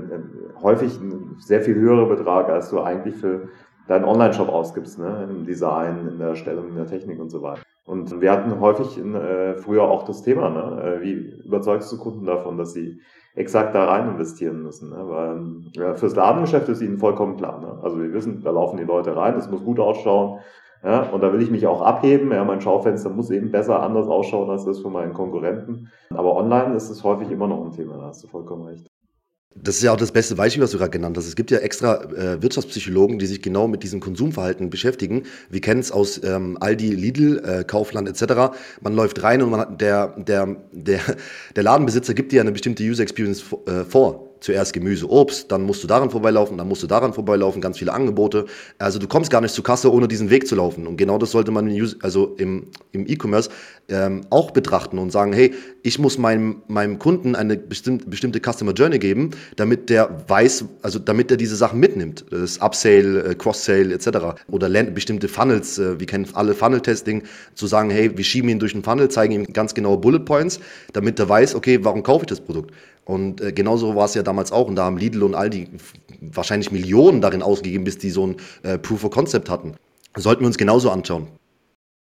häufig 0.62 0.98
ein 0.98 1.36
sehr 1.40 1.60
viel 1.60 1.74
höherer 1.74 2.08
Betrag, 2.08 2.48
als 2.48 2.70
du 2.70 2.80
eigentlich 2.80 3.16
für 3.16 3.48
deinen 3.86 4.04
Online-Shop 4.04 4.48
ausgibst, 4.48 4.98
ne? 4.98 5.28
im 5.30 5.44
Design, 5.44 6.08
in 6.08 6.18
der 6.18 6.28
Erstellung, 6.28 6.68
in 6.68 6.76
der 6.76 6.86
Technik 6.86 7.20
und 7.20 7.28
so 7.28 7.42
weiter. 7.42 7.60
Und 7.88 8.21
wir 8.21 8.30
hatten 8.30 8.61
häufig 8.61 8.99
in, 8.99 9.14
äh, 9.14 9.54
früher 9.54 9.85
auch 9.85 10.04
das 10.04 10.23
Thema, 10.23 10.50
ne? 10.50 10.83
Äh, 10.83 11.02
wie 11.02 11.12
überzeugst 11.47 11.90
du 11.90 11.97
Kunden 11.97 12.26
davon, 12.26 12.59
dass 12.59 12.75
sie 12.75 13.00
exakt 13.35 13.75
da 13.75 13.87
rein 13.87 14.11
investieren 14.11 14.62
müssen. 14.62 14.90
Ne? 14.90 15.09
Weil 15.09 15.42
ja, 15.73 15.95
fürs 15.95 16.14
Ladengeschäft 16.14 16.68
ist 16.68 16.83
ihnen 16.83 16.99
vollkommen 16.99 17.37
klar. 17.38 17.61
Ne? 17.61 17.78
Also 17.83 17.99
wir 18.02 18.12
wissen, 18.12 18.42
da 18.42 18.50
laufen 18.50 18.76
die 18.76 18.85
Leute 18.85 19.16
rein, 19.16 19.37
es 19.37 19.50
muss 19.50 19.64
gut 19.64 19.80
ausschauen. 19.80 20.40
Ja, 20.85 21.02
und 21.11 21.23
da 21.23 21.33
will 21.33 21.42
ich 21.42 21.50
mich 21.50 21.66
auch 21.66 21.80
abheben. 21.80 22.30
Ja, 22.30 22.45
mein 22.45 22.61
Schaufenster 22.61 23.11
muss 23.11 23.30
eben 23.30 23.50
besser 23.50 23.83
anders 23.83 24.07
ausschauen 24.07 24.50
als 24.50 24.64
das 24.64 24.80
von 24.80 24.92
meinen 24.92 25.14
Konkurrenten. 25.14 25.90
Aber 26.11 26.37
online 26.37 26.75
ist 26.75 26.90
es 26.90 27.02
häufig 27.02 27.30
immer 27.30 27.49
noch 27.49 27.64
ein 27.64 27.73
Thema, 27.73 27.97
da 27.97 28.07
hast 28.09 28.23
du 28.23 28.28
vollkommen 28.28 28.66
recht. 28.66 28.88
Das 29.55 29.76
ist 29.76 29.83
ja 29.83 29.93
auch 29.93 29.97
das 29.97 30.12
beste 30.12 30.37
Beispiel, 30.37 30.62
was 30.62 30.71
du 30.71 30.78
gerade 30.78 30.90
genannt 30.90 31.17
hast. 31.17 31.26
Es 31.26 31.35
gibt 31.35 31.50
ja 31.50 31.59
extra 31.59 32.05
äh, 32.12 32.40
Wirtschaftspsychologen, 32.40 33.19
die 33.19 33.26
sich 33.26 33.43
genau 33.43 33.67
mit 33.67 33.83
diesem 33.83 33.99
Konsumverhalten 33.99 34.71
beschäftigen. 34.71 35.25
Wir 35.50 35.61
kennen 35.61 35.81
es 35.81 35.90
aus 35.90 36.23
ähm, 36.23 36.59
Aldi, 36.61 36.90
Lidl, 36.90 37.43
äh, 37.45 37.64
Kaufland 37.64 38.09
etc. 38.09 38.57
Man 38.81 38.95
läuft 38.95 39.23
rein 39.23 39.43
und 39.43 39.50
man 39.50 39.61
hat, 39.61 39.81
der, 39.81 40.14
der, 40.17 40.57
der, 40.73 41.00
der 41.57 41.62
Ladenbesitzer 41.62 42.14
gibt 42.14 42.31
dir 42.33 42.40
eine 42.40 42.52
bestimmte 42.52 42.85
User 42.85 43.02
Experience 43.02 43.45
äh, 43.67 43.85
vor 43.85 44.27
zuerst 44.40 44.73
Gemüse, 44.73 45.11
Obst, 45.11 45.50
dann 45.50 45.62
musst 45.62 45.83
du 45.83 45.87
daran 45.87 46.11
vorbeilaufen, 46.11 46.59
dann 46.59 46.68
musst 46.68 46.83
du 46.83 46.87
daran 46.87 47.12
vorbeilaufen, 47.12 47.61
ganz 47.61 47.78
viele 47.78 47.92
Angebote. 47.92 48.47
Also 48.78 48.99
du 48.99 49.09
kommst 49.09 49.30
gar 49.30 49.40
nicht 49.40 49.54
zur 49.54 49.64
Kasse, 49.64 49.92
ohne 49.92 50.09
diesen 50.09 50.30
Weg 50.30 50.47
zu 50.47 50.54
laufen. 50.54 50.87
Und 50.87 50.97
genau 50.97 51.18
das 51.18 51.30
sollte 51.30 51.50
man 51.50 51.68
also 52.02 52.35
im, 52.38 52.68
im 52.92 53.07
E-Commerce 53.07 53.50
ähm, 53.88 54.23
auch 54.30 54.50
betrachten 54.50 54.99
und 54.99 55.11
sagen, 55.11 55.33
hey, 55.33 55.54
ich 55.83 55.99
muss 55.99 56.18
meinem, 56.18 56.62
meinem 56.68 56.99
Kunden 56.99 57.35
eine 57.35 57.57
bestimmte, 57.57 58.07
bestimmte 58.07 58.40
Customer 58.40 58.73
Journey 58.73 58.99
geben, 58.99 59.30
damit 59.57 59.90
der 59.90 60.25
weiß, 60.28 60.64
also 60.83 60.99
damit 60.99 61.30
er 61.30 61.37
diese 61.37 61.57
Sachen 61.57 61.80
mitnimmt. 61.80 62.25
Das 62.30 62.59
Upsale, 62.59 63.25
äh, 63.25 63.35
Cross-Sale 63.35 63.95
etc. 63.95 64.40
Oder 64.50 64.68
bestimmte 64.85 65.28
Funnels, 65.28 65.78
äh, 65.78 65.99
wir 65.99 66.07
kennen 66.07 66.26
alle 66.35 66.54
Funnel-Testing, 66.54 67.23
zu 67.54 67.66
sagen, 67.66 67.90
hey, 67.90 68.16
wir 68.16 68.25
schieben 68.25 68.50
ihn 68.50 68.59
durch 68.59 68.75
einen 68.75 68.85
Funnel, 68.85 69.09
zeigen 69.09 69.33
ihm 69.33 69.45
ganz 69.52 69.75
genaue 69.75 69.99
Bullet 69.99 70.21
Points, 70.21 70.61
damit 70.92 71.18
er 71.18 71.28
weiß, 71.28 71.54
okay, 71.54 71.78
warum 71.83 72.02
kaufe 72.02 72.25
ich 72.25 72.28
das 72.28 72.40
Produkt? 72.40 72.73
Und 73.08 73.40
äh, 73.40 73.52
genauso 73.52 73.96
war 73.96 74.04
es 74.04 74.14
ja 74.14 74.22
damals 74.22 74.52
auch. 74.52 74.68
Und 74.68 74.76
da 74.76 74.84
haben 74.84 74.98
Lidl 74.98 75.22
und 75.22 75.34
Aldi 75.34 75.70
wahrscheinlich 76.20 76.70
Millionen 76.70 77.22
darin 77.22 77.42
ausgegeben, 77.42 77.84
bis 77.84 77.96
die 77.96 78.10
so 78.10 78.26
ein 78.26 78.36
äh, 78.62 78.76
Proof 78.76 79.02
of 79.04 79.10
Concept 79.10 79.48
hatten. 79.48 79.76
Sollten 80.14 80.42
wir 80.42 80.46
uns 80.46 80.58
genauso 80.58 80.90
anschauen. 80.90 81.28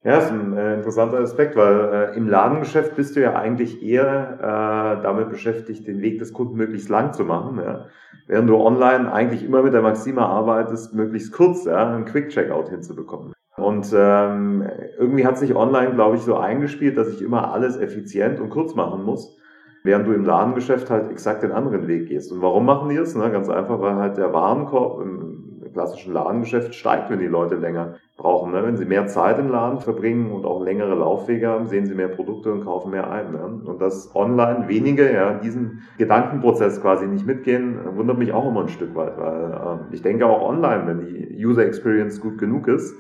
Ja, 0.03 0.17
ist 0.17 0.31
ein 0.31 0.57
äh, 0.57 0.75
interessanter 0.75 1.19
Aspekt, 1.19 1.55
weil 1.55 2.13
äh, 2.13 2.17
im 2.17 2.27
Ladengeschäft 2.27 2.95
bist 2.95 3.15
du 3.15 3.21
ja 3.21 3.35
eigentlich 3.35 3.83
eher 3.83 4.37
äh, 4.39 5.03
damit 5.03 5.29
beschäftigt, 5.29 5.87
den 5.87 6.01
Weg 6.01 6.17
des 6.17 6.33
Kunden 6.33 6.55
möglichst 6.55 6.89
lang 6.89 7.13
zu 7.13 7.23
machen. 7.23 7.59
Ja? 7.63 7.85
Während 8.25 8.49
du 8.49 8.55
online 8.55 9.11
eigentlich 9.13 9.43
immer 9.43 9.61
mit 9.61 9.73
der 9.73 9.83
Maxima 9.83 10.25
arbeitest, 10.25 10.95
möglichst 10.95 11.31
kurz 11.31 11.65
ja, 11.65 11.87
einen 11.87 12.05
Quick-Checkout 12.05 12.69
hinzubekommen. 12.69 13.33
Und 13.57 13.93
ähm, 13.95 14.67
irgendwie 14.97 15.25
hat 15.25 15.37
sich 15.37 15.55
online, 15.55 15.93
glaube 15.93 16.15
ich, 16.15 16.23
so 16.23 16.35
eingespielt, 16.35 16.97
dass 16.97 17.09
ich 17.09 17.21
immer 17.21 17.53
alles 17.53 17.77
effizient 17.77 18.39
und 18.39 18.49
kurz 18.49 18.73
machen 18.73 19.03
muss, 19.03 19.37
während 19.85 20.07
du 20.07 20.13
im 20.13 20.25
Ladengeschäft 20.25 20.89
halt 20.89 21.11
exakt 21.11 21.43
den 21.43 21.51
anderen 21.51 21.87
Weg 21.87 22.07
gehst. 22.07 22.31
Und 22.31 22.41
warum 22.41 22.65
machen 22.65 22.89
die 22.89 22.95
es? 22.95 23.15
Ne? 23.15 23.31
Ganz 23.31 23.49
einfach, 23.49 23.79
weil 23.79 23.95
halt 23.95 24.17
der 24.17 24.33
Warenkorb 24.33 25.01
im 25.01 25.35
klassischen 25.73 26.13
Ladengeschäft 26.13 26.73
steigt, 26.73 27.09
wenn 27.09 27.19
die 27.19 27.27
Leute 27.27 27.55
länger 27.55 27.95
brauchen. 28.17 28.53
Ne? 28.53 28.63
Wenn 28.63 28.77
sie 28.77 28.85
mehr 28.85 29.07
Zeit 29.07 29.37
im 29.37 29.49
Laden 29.49 29.79
verbringen 29.79 30.31
und 30.31 30.45
auch 30.45 30.63
längere 30.63 30.95
Laufwege 30.95 31.49
haben, 31.49 31.67
sehen 31.67 31.85
sie 31.85 31.93
mehr 31.93 32.07
Produkte 32.07 32.51
und 32.51 32.63
kaufen 32.63 32.91
mehr 32.91 33.11
ein. 33.11 33.33
Ne? 33.33 33.61
Und 33.65 33.81
dass 33.81 34.15
online 34.15 34.67
wenige 34.67 35.11
ja, 35.13 35.33
diesen 35.33 35.83
Gedankenprozess 35.97 36.81
quasi 36.81 37.05
nicht 37.05 37.27
mitgehen, 37.27 37.77
wundert 37.95 38.17
mich 38.17 38.31
auch 38.31 38.47
immer 38.47 38.61
ein 38.61 38.69
Stück 38.69 38.95
weit, 38.95 39.17
weil 39.19 39.51
äh, 39.51 39.93
ich 39.93 40.01
denke 40.01 40.25
auch 40.25 40.47
online, 40.47 40.87
wenn 40.87 41.05
die 41.05 41.45
User 41.45 41.65
Experience 41.65 42.21
gut 42.21 42.37
genug 42.37 42.69
ist, 42.69 42.95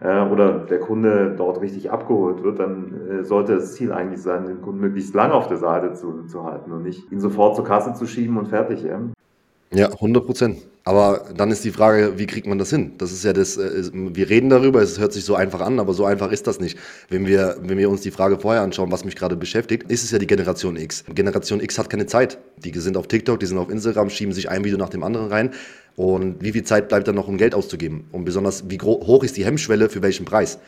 äh, 0.00 0.20
oder 0.20 0.60
der 0.60 0.80
Kunde 0.80 1.34
dort 1.36 1.60
richtig 1.60 1.90
abgeholt 1.90 2.42
wird, 2.42 2.58
dann 2.58 3.20
äh, 3.20 3.24
sollte 3.24 3.54
das 3.54 3.74
Ziel 3.74 3.92
eigentlich 3.92 4.22
sein, 4.22 4.46
den 4.46 4.62
Kunden 4.62 4.80
möglichst 4.80 5.14
lange 5.14 5.34
auf 5.34 5.48
der 5.48 5.58
Seite 5.58 5.92
zu, 5.92 6.24
zu 6.24 6.44
halten 6.44 6.72
und 6.72 6.82
nicht 6.82 7.10
ihn 7.12 7.20
sofort 7.20 7.56
zur 7.56 7.64
Kasse 7.64 7.94
zu 7.94 8.06
schieben 8.06 8.36
und 8.36 8.48
fertig. 8.48 8.82
Ja? 8.82 9.00
Ja, 9.72 9.88
100 9.88 10.24
Prozent. 10.24 10.73
Aber 10.86 11.30
dann 11.34 11.50
ist 11.50 11.64
die 11.64 11.70
Frage, 11.70 12.18
wie 12.18 12.26
kriegt 12.26 12.46
man 12.46 12.58
das 12.58 12.68
hin? 12.68 12.92
Das 12.98 13.10
ist 13.10 13.24
ja 13.24 13.32
das, 13.32 13.56
äh, 13.56 13.90
wir 13.92 14.28
reden 14.28 14.50
darüber, 14.50 14.82
es 14.82 14.98
hört 14.98 15.14
sich 15.14 15.24
so 15.24 15.34
einfach 15.34 15.62
an, 15.62 15.80
aber 15.80 15.94
so 15.94 16.04
einfach 16.04 16.30
ist 16.30 16.46
das 16.46 16.60
nicht. 16.60 16.78
Wenn 17.08 17.26
wir, 17.26 17.56
wenn 17.62 17.78
wir 17.78 17.88
uns 17.88 18.02
die 18.02 18.10
Frage 18.10 18.38
vorher 18.38 18.60
anschauen, 18.60 18.92
was 18.92 19.02
mich 19.02 19.16
gerade 19.16 19.34
beschäftigt, 19.34 19.90
ist 19.90 20.04
es 20.04 20.10
ja 20.10 20.18
die 20.18 20.26
Generation 20.26 20.76
X. 20.76 21.04
Generation 21.14 21.60
X 21.60 21.78
hat 21.78 21.88
keine 21.88 22.04
Zeit. 22.04 22.38
Die 22.58 22.78
sind 22.78 22.98
auf 22.98 23.08
TikTok, 23.08 23.40
die 23.40 23.46
sind 23.46 23.56
auf 23.56 23.70
Instagram, 23.70 24.10
schieben 24.10 24.34
sich 24.34 24.50
ein 24.50 24.62
Video 24.62 24.76
nach 24.76 24.90
dem 24.90 25.02
anderen 25.02 25.28
rein. 25.28 25.50
Und 25.96 26.42
wie 26.42 26.52
viel 26.52 26.64
Zeit 26.64 26.90
bleibt 26.90 27.08
dann 27.08 27.14
noch, 27.14 27.28
um 27.28 27.38
Geld 27.38 27.54
auszugeben? 27.54 28.04
Und 28.12 28.26
besonders, 28.26 28.68
wie 28.68 28.78
hoch 28.78 29.24
ist 29.24 29.38
die 29.38 29.44
Hemmschwelle 29.46 29.88
für 29.88 30.02
welchen 30.02 30.26
Preis? 30.26 30.58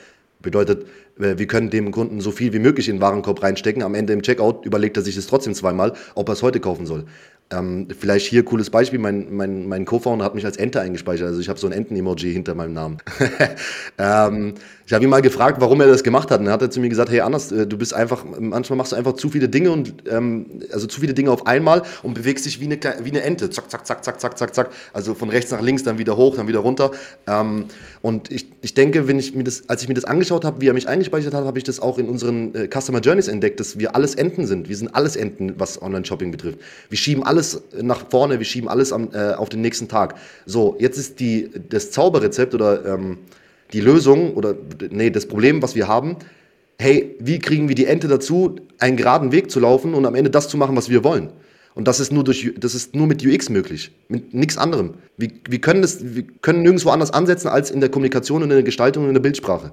Bedeutet, 0.40 0.86
äh, 1.18 1.36
wir 1.36 1.46
können 1.46 1.70
dem 1.70 1.90
Kunden 1.90 2.20
so 2.20 2.30
viel 2.30 2.52
wie 2.52 2.58
möglich 2.58 2.88
in 2.88 2.96
den 2.96 3.02
Warenkorb 3.02 3.42
reinstecken. 3.42 3.82
Am 3.82 3.94
Ende 3.94 4.12
im 4.12 4.22
Checkout 4.22 4.64
überlegt 4.64 4.96
er 4.96 5.02
sich 5.02 5.16
das 5.16 5.26
trotzdem 5.26 5.54
zweimal, 5.54 5.94
ob 6.14 6.28
er 6.28 6.34
es 6.34 6.42
heute 6.42 6.60
kaufen 6.60 6.86
soll. 6.86 7.04
Ähm, 7.50 7.86
vielleicht 7.96 8.26
hier 8.26 8.44
cooles 8.44 8.70
Beispiel, 8.70 8.98
mein, 8.98 9.32
mein, 9.32 9.68
mein 9.68 9.84
Co-Founder 9.84 10.24
hat 10.24 10.34
mich 10.34 10.44
als 10.44 10.56
Ente 10.56 10.80
eingespeichert, 10.80 11.28
also 11.28 11.40
ich 11.40 11.48
habe 11.48 11.60
so 11.60 11.68
ein 11.68 11.72
Enten-Emoji 11.72 12.32
hinter 12.32 12.56
meinem 12.56 12.72
Namen. 12.72 12.98
ähm, 13.98 14.54
ich 14.86 14.92
habe 14.92 15.04
ihn 15.04 15.10
mal 15.10 15.22
gefragt, 15.22 15.60
warum 15.60 15.80
er 15.80 15.86
das 15.86 16.02
gemacht 16.02 16.30
hat. 16.30 16.40
Und 16.40 16.46
er 16.46 16.52
hat 16.52 16.72
zu 16.72 16.80
mir 16.80 16.88
gesagt, 16.88 17.10
hey 17.10 17.20
Anders, 17.20 17.52
äh, 17.52 17.66
du 17.66 17.76
bist 17.78 17.94
einfach, 17.94 18.24
manchmal 18.38 18.76
machst 18.76 18.92
du 18.92 18.96
einfach 18.96 19.14
zu 19.14 19.28
viele 19.28 19.48
Dinge 19.48 19.70
und 19.70 19.94
ähm, 20.10 20.62
also 20.72 20.86
zu 20.86 21.00
viele 21.00 21.14
Dinge 21.14 21.30
auf 21.30 21.46
einmal 21.46 21.82
und 22.02 22.14
bewegst 22.14 22.46
dich 22.46 22.60
wie 22.60 22.64
eine, 22.64 22.78
wie 23.02 23.10
eine 23.10 23.22
Ente, 23.22 23.50
zack, 23.50 23.70
zack, 23.70 23.86
zack, 23.86 24.04
zack, 24.04 24.20
zack, 24.20 24.38
zack, 24.38 24.54
zack, 24.54 24.70
also 24.92 25.14
von 25.14 25.30
rechts 25.30 25.50
nach 25.50 25.60
links, 25.62 25.82
dann 25.82 25.98
wieder 25.98 26.16
hoch, 26.16 26.36
dann 26.36 26.48
wieder 26.48 26.60
runter. 26.60 26.90
Ähm, 27.26 27.66
und 28.02 28.30
ich, 28.30 28.46
ich 28.62 28.74
denke, 28.74 29.08
wenn 29.08 29.18
ich 29.18 29.34
mir 29.34 29.44
das, 29.44 29.68
als 29.68 29.82
ich 29.82 29.88
mir 29.88 29.94
das 29.94 30.04
angeschaut 30.04 30.44
habe, 30.44 30.60
wie 30.60 30.68
er 30.68 30.74
mich 30.74 30.88
eingespeichert 30.88 31.34
hat, 31.34 31.44
habe 31.44 31.58
ich 31.58 31.64
das 31.64 31.80
auch 31.80 31.98
in 31.98 32.08
unseren 32.08 32.54
äh, 32.54 32.68
Customer 32.68 33.00
Journeys 33.00 33.28
entdeckt, 33.28 33.60
dass 33.60 33.78
wir 33.78 33.94
alles 33.94 34.14
Enten 34.14 34.46
sind, 34.46 34.68
wir 34.68 34.76
sind 34.76 34.94
alles 34.94 35.16
Enten, 35.16 35.54
was 35.58 35.80
Online-Shopping 35.80 36.30
betrifft. 36.30 36.58
Wir 36.88 36.98
schieben 36.98 37.22
alles 37.24 37.36
alles 37.36 37.62
nach 37.82 38.08
vorne, 38.10 38.38
wir 38.38 38.46
schieben 38.46 38.68
alles 38.68 38.92
am, 38.92 39.10
äh, 39.12 39.32
auf 39.32 39.48
den 39.48 39.60
nächsten 39.60 39.88
Tag. 39.88 40.14
So, 40.46 40.76
jetzt 40.78 40.96
ist 40.98 41.20
die, 41.20 41.50
das 41.68 41.90
Zauberrezept 41.90 42.54
oder 42.54 42.84
ähm, 42.86 43.18
die 43.72 43.80
Lösung 43.80 44.34
oder 44.34 44.54
nee, 44.90 45.10
das 45.10 45.26
Problem, 45.26 45.62
was 45.62 45.74
wir 45.74 45.88
haben, 45.88 46.16
hey, 46.78 47.16
wie 47.20 47.38
kriegen 47.38 47.68
wir 47.68 47.74
die 47.74 47.86
Ente 47.86 48.08
dazu, 48.08 48.56
einen 48.78 48.96
geraden 48.96 49.32
Weg 49.32 49.50
zu 49.50 49.60
laufen 49.60 49.94
und 49.94 50.04
am 50.06 50.14
Ende 50.14 50.30
das 50.30 50.48
zu 50.48 50.56
machen, 50.56 50.76
was 50.76 50.90
wir 50.90 51.04
wollen? 51.04 51.32
Und 51.74 51.86
das 51.88 52.00
ist 52.00 52.10
nur 52.10 52.24
durch, 52.24 52.54
das 52.58 52.74
ist 52.74 52.94
nur 52.94 53.06
mit 53.06 53.24
UX 53.24 53.50
möglich, 53.50 53.94
mit 54.08 54.32
nichts 54.32 54.56
anderem. 54.56 54.94
Wir, 55.18 55.28
wir, 55.48 55.60
können 55.60 55.82
das, 55.82 56.16
wir 56.16 56.24
können 56.40 56.62
nirgendwo 56.62 56.88
anders 56.88 57.12
ansetzen 57.12 57.48
als 57.48 57.70
in 57.70 57.80
der 57.80 57.90
Kommunikation 57.90 58.42
und 58.42 58.50
in 58.50 58.56
der 58.56 58.62
Gestaltung 58.62 59.02
und 59.02 59.10
in 59.10 59.14
der 59.14 59.20
Bildsprache. 59.20 59.72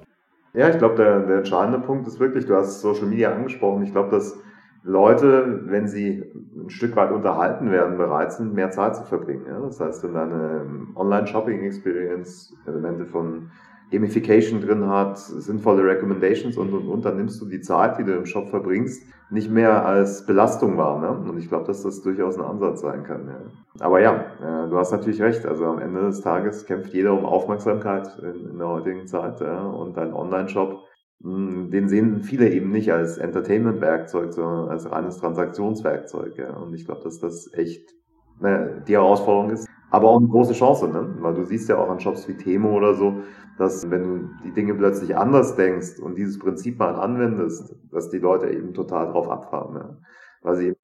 Ja, 0.53 0.69
ich 0.69 0.77
glaube, 0.77 0.95
der, 0.95 1.21
der 1.21 1.37
entscheidende 1.37 1.79
Punkt 1.79 2.07
ist 2.07 2.19
wirklich, 2.19 2.45
du 2.45 2.55
hast 2.55 2.81
Social 2.81 3.05
Media 3.05 3.33
angesprochen. 3.33 3.83
Ich 3.83 3.91
glaube, 3.91 4.11
dass 4.11 4.37
Leute, 4.83 5.61
wenn 5.65 5.87
sie 5.87 6.23
ein 6.55 6.69
Stück 6.69 6.95
weit 6.97 7.11
unterhalten 7.11 7.71
werden, 7.71 7.97
bereit 7.97 8.33
sind, 8.33 8.53
mehr 8.53 8.69
Zeit 8.69 8.97
zu 8.97 9.03
verbringen. 9.03 9.45
Ja? 9.47 9.59
Das 9.61 9.79
heißt, 9.79 10.03
wenn 10.03 10.13
deine 10.13 10.61
ähm, 10.65 10.89
Online-Shopping-Experience 10.95 12.53
Elemente 12.67 13.05
von 13.05 13.49
Gamification 13.93 14.59
drin 14.59 14.87
hat, 14.87 15.19
sinnvolle 15.19 15.85
Recommendations 15.85 16.57
und, 16.57 16.73
und, 16.73 16.87
und, 16.87 17.05
dann 17.05 17.17
nimmst 17.17 17.39
du 17.39 17.45
die 17.45 17.61
Zeit, 17.61 17.99
die 17.99 18.03
du 18.03 18.13
im 18.13 18.25
Shop 18.25 18.49
verbringst, 18.49 19.03
nicht 19.29 19.51
mehr 19.51 19.85
als 19.85 20.25
Belastung 20.25 20.77
wahr. 20.77 20.99
Ne? 20.99 21.29
Und 21.29 21.37
ich 21.37 21.47
glaube, 21.47 21.65
dass 21.65 21.83
das 21.83 22.01
durchaus 22.01 22.37
ein 22.37 22.43
Ansatz 22.43 22.81
sein 22.81 23.03
kann. 23.03 23.27
Ja. 23.27 23.85
Aber 23.85 24.01
ja, 24.01 24.15
äh, 24.41 24.69
du 24.69 24.77
hast 24.77 24.91
natürlich 24.91 25.21
recht. 25.21 25.45
Also 25.45 25.65
am 25.65 25.79
Ende 25.79 26.01
des 26.01 26.21
Tages 26.21 26.65
kämpft 26.65 26.93
jeder 26.93 27.13
um 27.13 27.25
Aufmerksamkeit 27.25 28.17
in, 28.19 28.49
in 28.49 28.57
der 28.57 28.67
heutigen 28.67 29.05
Zeit. 29.05 29.39
Ja? 29.41 29.63
Und 29.63 29.95
dein 29.95 30.13
Online-Shop 30.13 30.81
hm, 31.21 31.69
den 31.71 31.87
sehen 31.87 32.21
viele 32.23 32.49
eben 32.49 32.71
nicht 32.71 32.91
als 32.91 33.17
Entertainment-Werkzeug, 33.17 34.33
sondern 34.33 34.69
als 34.69 34.91
reines 34.91 35.17
Transaktionswerkzeug. 35.17 36.37
Ja. 36.37 36.55
Und 36.57 36.73
ich 36.73 36.85
glaube, 36.85 37.03
dass 37.03 37.19
das 37.19 37.51
echt 37.53 37.93
ne, 38.39 38.83
die 38.87 38.93
Herausforderung 38.93 39.51
ist, 39.51 39.67
aber 39.89 40.09
auch 40.09 40.17
eine 40.17 40.27
große 40.27 40.53
Chance, 40.53 40.87
ne? 40.87 41.15
weil 41.19 41.35
du 41.35 41.43
siehst 41.45 41.69
ja 41.69 41.77
auch 41.77 41.89
an 41.89 41.99
Shops 41.99 42.27
wie 42.27 42.35
Temo 42.35 42.75
oder 42.75 42.95
so, 42.95 43.19
dass 43.57 43.89
wenn 43.89 44.03
du 44.03 44.29
die 44.43 44.51
Dinge 44.51 44.73
plötzlich 44.73 45.15
anders 45.15 45.55
denkst 45.55 45.99
und 45.99 46.15
dieses 46.15 46.39
Prinzip 46.39 46.79
mal 46.79 46.95
anwendest, 46.95 47.75
dass 47.91 48.09
die 48.09 48.19
Leute 48.19 48.49
eben 48.49 48.73
total 48.73 49.11
drauf 49.11 49.29
abfahren, 49.29 49.75
ja. 49.75 49.97
weil 50.41 50.55
sie 50.55 50.67
eben 50.67 50.77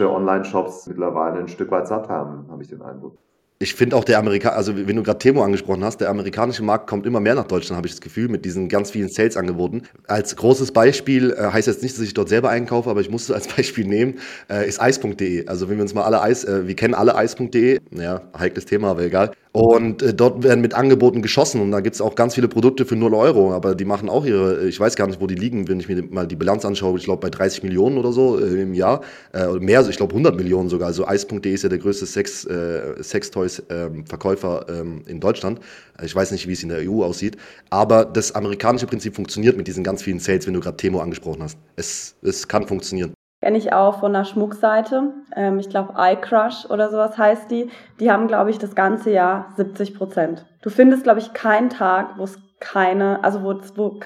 Online-Shops 0.00 0.86
mittlerweile 0.86 1.40
ein 1.40 1.48
Stück 1.48 1.70
weit 1.70 1.88
satt 1.88 2.08
haben, 2.08 2.46
habe 2.50 2.62
ich 2.62 2.68
den 2.68 2.82
Eindruck 2.82 3.18
ich 3.62 3.74
finde 3.74 3.94
auch 3.94 4.04
der 4.04 4.18
Amerikaner, 4.18 4.56
also 4.56 4.74
wenn 4.74 4.96
du 4.96 5.02
gerade 5.02 5.18
Temo 5.18 5.44
angesprochen 5.44 5.84
hast, 5.84 5.98
der 6.00 6.08
amerikanische 6.08 6.62
Markt 6.62 6.86
kommt 6.86 7.04
immer 7.04 7.20
mehr 7.20 7.34
nach 7.34 7.46
Deutschland, 7.46 7.76
habe 7.76 7.86
ich 7.86 7.92
das 7.92 8.00
Gefühl, 8.00 8.28
mit 8.28 8.46
diesen 8.46 8.70
ganz 8.70 8.90
vielen 8.90 9.10
Sales-Angeboten. 9.10 9.82
Als 10.06 10.34
großes 10.34 10.72
Beispiel, 10.72 11.32
äh, 11.32 11.52
heißt 11.52 11.68
jetzt 11.68 11.82
nicht, 11.82 11.94
dass 11.94 12.02
ich 12.02 12.14
dort 12.14 12.30
selber 12.30 12.48
einkaufe, 12.48 12.88
aber 12.88 13.02
ich 13.02 13.10
musste 13.10 13.34
als 13.34 13.48
Beispiel 13.54 13.86
nehmen, 13.86 14.18
äh, 14.48 14.66
ist 14.66 14.80
eis.de. 14.80 15.46
Also 15.46 15.68
wenn 15.68 15.76
wir 15.76 15.82
uns 15.82 15.92
mal 15.92 16.04
alle 16.04 16.22
Eis, 16.22 16.44
äh, 16.44 16.66
wir 16.66 16.74
kennen 16.74 16.94
alle 16.94 17.14
eis.de, 17.14 17.80
ja, 17.90 18.22
heikles 18.38 18.64
Thema, 18.64 18.92
aber 18.92 19.02
egal. 19.02 19.32
Und 19.52 20.00
äh, 20.00 20.14
dort 20.14 20.44
werden 20.44 20.60
mit 20.60 20.74
Angeboten 20.74 21.22
geschossen 21.22 21.60
und 21.60 21.72
da 21.72 21.80
gibt 21.80 21.94
es 21.94 22.00
auch 22.00 22.14
ganz 22.14 22.36
viele 22.36 22.46
Produkte 22.46 22.86
für 22.86 22.94
0 22.94 23.14
Euro, 23.14 23.52
aber 23.52 23.74
die 23.74 23.84
machen 23.84 24.08
auch 24.08 24.24
ihre, 24.24 24.68
ich 24.68 24.78
weiß 24.78 24.94
gar 24.94 25.08
nicht, 25.08 25.20
wo 25.20 25.26
die 25.26 25.34
liegen, 25.34 25.66
wenn 25.66 25.80
ich 25.80 25.88
mir 25.88 26.04
mal 26.04 26.28
die 26.28 26.36
Bilanz 26.36 26.64
anschaue, 26.64 26.96
ich 26.98 27.04
glaube 27.04 27.20
bei 27.20 27.30
30 27.30 27.64
Millionen 27.64 27.98
oder 27.98 28.12
so 28.12 28.38
äh, 28.38 28.62
im 28.62 28.74
Jahr, 28.74 29.00
äh, 29.34 29.48
mehr, 29.54 29.84
ich 29.88 29.96
glaube 29.96 30.12
100 30.12 30.36
Millionen 30.36 30.68
sogar. 30.68 30.86
Also 30.86 31.04
Eis.de 31.04 31.52
ist 31.52 31.64
ja 31.64 31.68
der 31.68 31.78
größte 31.78 32.06
Sex, 32.06 32.44
äh, 32.44 33.02
Sextoys-Verkäufer 33.02 34.66
ähm, 34.68 35.02
in 35.06 35.18
Deutschland. 35.18 35.58
Ich 36.00 36.14
weiß 36.14 36.30
nicht, 36.30 36.46
wie 36.46 36.52
es 36.52 36.62
in 36.62 36.68
der 36.68 36.88
EU 36.88 37.02
aussieht, 37.02 37.36
aber 37.70 38.04
das 38.04 38.32
amerikanische 38.36 38.86
Prinzip 38.86 39.16
funktioniert 39.16 39.56
mit 39.56 39.66
diesen 39.66 39.82
ganz 39.82 40.02
vielen 40.02 40.20
Sales, 40.20 40.46
wenn 40.46 40.54
du 40.54 40.60
gerade 40.60 40.76
Temo 40.76 41.00
angesprochen 41.00 41.42
hast. 41.42 41.58
Es, 41.74 42.14
es 42.22 42.46
kann 42.46 42.68
funktionieren. 42.68 43.14
Kenne 43.40 43.56
ich 43.56 43.72
auch 43.72 44.00
von 44.00 44.14
einer 44.14 44.26
Schmuckseite. 44.26 45.14
Ähm, 45.34 45.58
ich 45.58 45.70
glaube, 45.70 45.94
iCrush 45.96 46.66
oder 46.68 46.90
sowas 46.90 47.16
heißt 47.16 47.50
die. 47.50 47.70
Die 47.98 48.10
haben, 48.10 48.28
glaube 48.28 48.50
ich, 48.50 48.58
das 48.58 48.74
ganze 48.74 49.10
Jahr 49.10 49.52
70 49.56 49.94
Prozent. 49.94 50.44
Du 50.60 50.68
findest, 50.68 51.04
glaube 51.04 51.20
ich, 51.20 51.32
keinen 51.32 51.70
Tag, 51.70 52.18
wo 52.18 52.24
es 52.24 52.38
keine, 52.60 53.24
also 53.24 53.42
wo 53.42 53.52
es, 53.52 53.76
wo, 53.76 53.98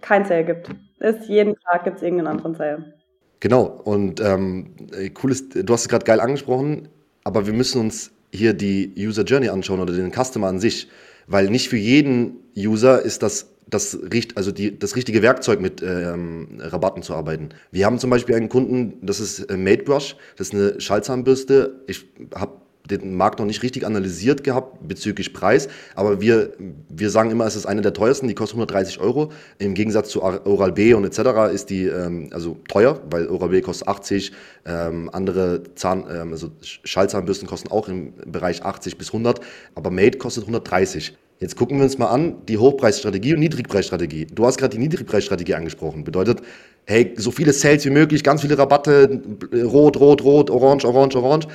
kein 0.00 0.24
Sale 0.24 0.44
gibt. 0.44 0.70
Ist 1.00 1.28
jeden 1.28 1.56
Tag 1.56 1.84
gibt 1.84 1.96
es 1.96 2.02
irgendeinen 2.02 2.28
anderen 2.28 2.54
Sale. 2.54 2.94
Genau. 3.40 3.64
Und 3.64 4.20
ähm, 4.20 4.76
cooles, 5.14 5.48
du 5.48 5.72
hast 5.72 5.82
es 5.82 5.88
gerade 5.88 6.04
geil 6.04 6.20
angesprochen, 6.20 6.88
aber 7.24 7.46
wir 7.46 7.52
müssen 7.52 7.80
uns 7.80 8.12
hier 8.32 8.54
die 8.54 8.94
User 8.96 9.24
Journey 9.24 9.48
anschauen 9.48 9.80
oder 9.80 9.92
den 9.92 10.12
Customer 10.12 10.46
an 10.46 10.60
sich, 10.60 10.88
weil 11.26 11.50
nicht 11.50 11.68
für 11.68 11.76
jeden 11.76 12.36
User 12.56 13.02
ist 13.02 13.22
das 13.22 13.55
das, 13.68 13.98
also 14.36 14.52
die, 14.52 14.78
das 14.78 14.94
richtige 14.96 15.22
Werkzeug 15.22 15.60
mit 15.60 15.82
ähm, 15.82 16.60
Rabatten 16.60 17.02
zu 17.02 17.14
arbeiten. 17.14 17.48
Wir 17.72 17.86
haben 17.86 17.98
zum 17.98 18.10
Beispiel 18.10 18.36
einen 18.36 18.48
Kunden, 18.48 19.04
das 19.04 19.18
ist 19.20 19.40
äh, 19.40 19.56
MadeBrush, 19.56 20.16
das 20.36 20.48
ist 20.48 20.54
eine 20.54 20.80
Schallzahnbürste. 20.80 21.80
Ich 21.88 22.06
habe 22.34 22.52
den 22.88 23.16
Markt 23.16 23.40
noch 23.40 23.46
nicht 23.46 23.64
richtig 23.64 23.84
analysiert 23.84 24.44
gehabt 24.44 24.86
bezüglich 24.86 25.32
Preis, 25.32 25.68
aber 25.96 26.20
wir, 26.20 26.52
wir 26.88 27.10
sagen 27.10 27.32
immer, 27.32 27.44
es 27.44 27.56
ist 27.56 27.66
eine 27.66 27.82
der 27.82 27.92
teuersten, 27.92 28.28
die 28.28 28.34
kostet 28.34 28.56
130 28.56 29.00
Euro. 29.00 29.32
Im 29.58 29.74
Gegensatz 29.74 30.10
zu 30.10 30.22
Oral-B 30.22 30.94
und 30.94 31.04
etc. 31.04 31.52
ist 31.52 31.70
die 31.70 31.86
ähm, 31.86 32.30
also 32.32 32.58
teuer, 32.68 33.00
weil 33.10 33.26
Oral-B 33.26 33.62
kostet 33.62 33.88
80, 33.88 34.32
ähm, 34.64 35.10
andere 35.12 35.62
Zahn, 35.74 36.04
ähm, 36.08 36.32
also 36.32 36.50
Schallzahnbürsten 36.60 37.48
kosten 37.48 37.72
auch 37.72 37.88
im 37.88 38.12
Bereich 38.26 38.64
80 38.64 38.96
bis 38.96 39.08
100, 39.08 39.40
aber 39.74 39.90
Made 39.90 40.18
kostet 40.18 40.44
130. 40.44 41.16
Jetzt 41.38 41.56
gucken 41.56 41.76
wir 41.76 41.84
uns 41.84 41.98
mal 41.98 42.06
an, 42.06 42.36
die 42.48 42.56
Hochpreisstrategie 42.56 43.34
und 43.34 43.40
Niedrigpreisstrategie. 43.40 44.26
Du 44.26 44.46
hast 44.46 44.56
gerade 44.56 44.74
die 44.74 44.78
Niedrigpreisstrategie 44.78 45.54
angesprochen. 45.54 46.02
Bedeutet, 46.02 46.40
hey, 46.86 47.12
so 47.16 47.30
viele 47.30 47.52
Sales 47.52 47.84
wie 47.84 47.90
möglich, 47.90 48.24
ganz 48.24 48.40
viele 48.40 48.56
Rabatte, 48.56 49.20
rot, 49.52 49.98
rot, 50.00 50.24
rot, 50.24 50.50
orange, 50.50 50.86
orange, 50.86 51.16
orange. 51.16 51.48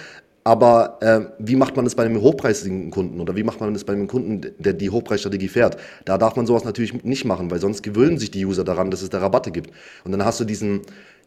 Aber 0.44 0.98
äh, 1.02 1.22
wie 1.40 1.56
macht 1.56 1.76
man 1.76 1.86
das 1.86 1.96
bei 1.96 2.04
einem 2.04 2.20
hochpreisigen 2.22 2.90
Kunden 2.90 3.22
oder 3.22 3.36
wie 3.36 3.44
macht 3.44 3.60
man 3.60 3.74
das 3.74 3.84
bei 3.84 3.94
einem 3.94 4.08
Kunden, 4.08 4.54
der 4.58 4.74
die 4.74 4.90
Hochpreisstrategie 4.90 5.48
fährt? 5.48 5.78
Da 6.06 6.18
darf 6.18 6.36
man 6.36 6.48
sowas 6.48 6.64
natürlich 6.64 7.04
nicht 7.04 7.26
machen, 7.26 7.52
weil 7.52 7.60
sonst 7.60 7.84
gewöhnen 7.84 8.18
sich 8.18 8.32
die 8.32 8.46
User 8.46 8.64
daran, 8.64 8.90
dass 8.90 9.04
es 9.04 9.10
da 9.10 9.20
Rabatte 9.20 9.52
gibt. 9.52 9.72
Und 10.04 10.12
dann 10.12 10.26
hast 10.26 10.40
du 10.40 10.46
diesen, 10.46 10.82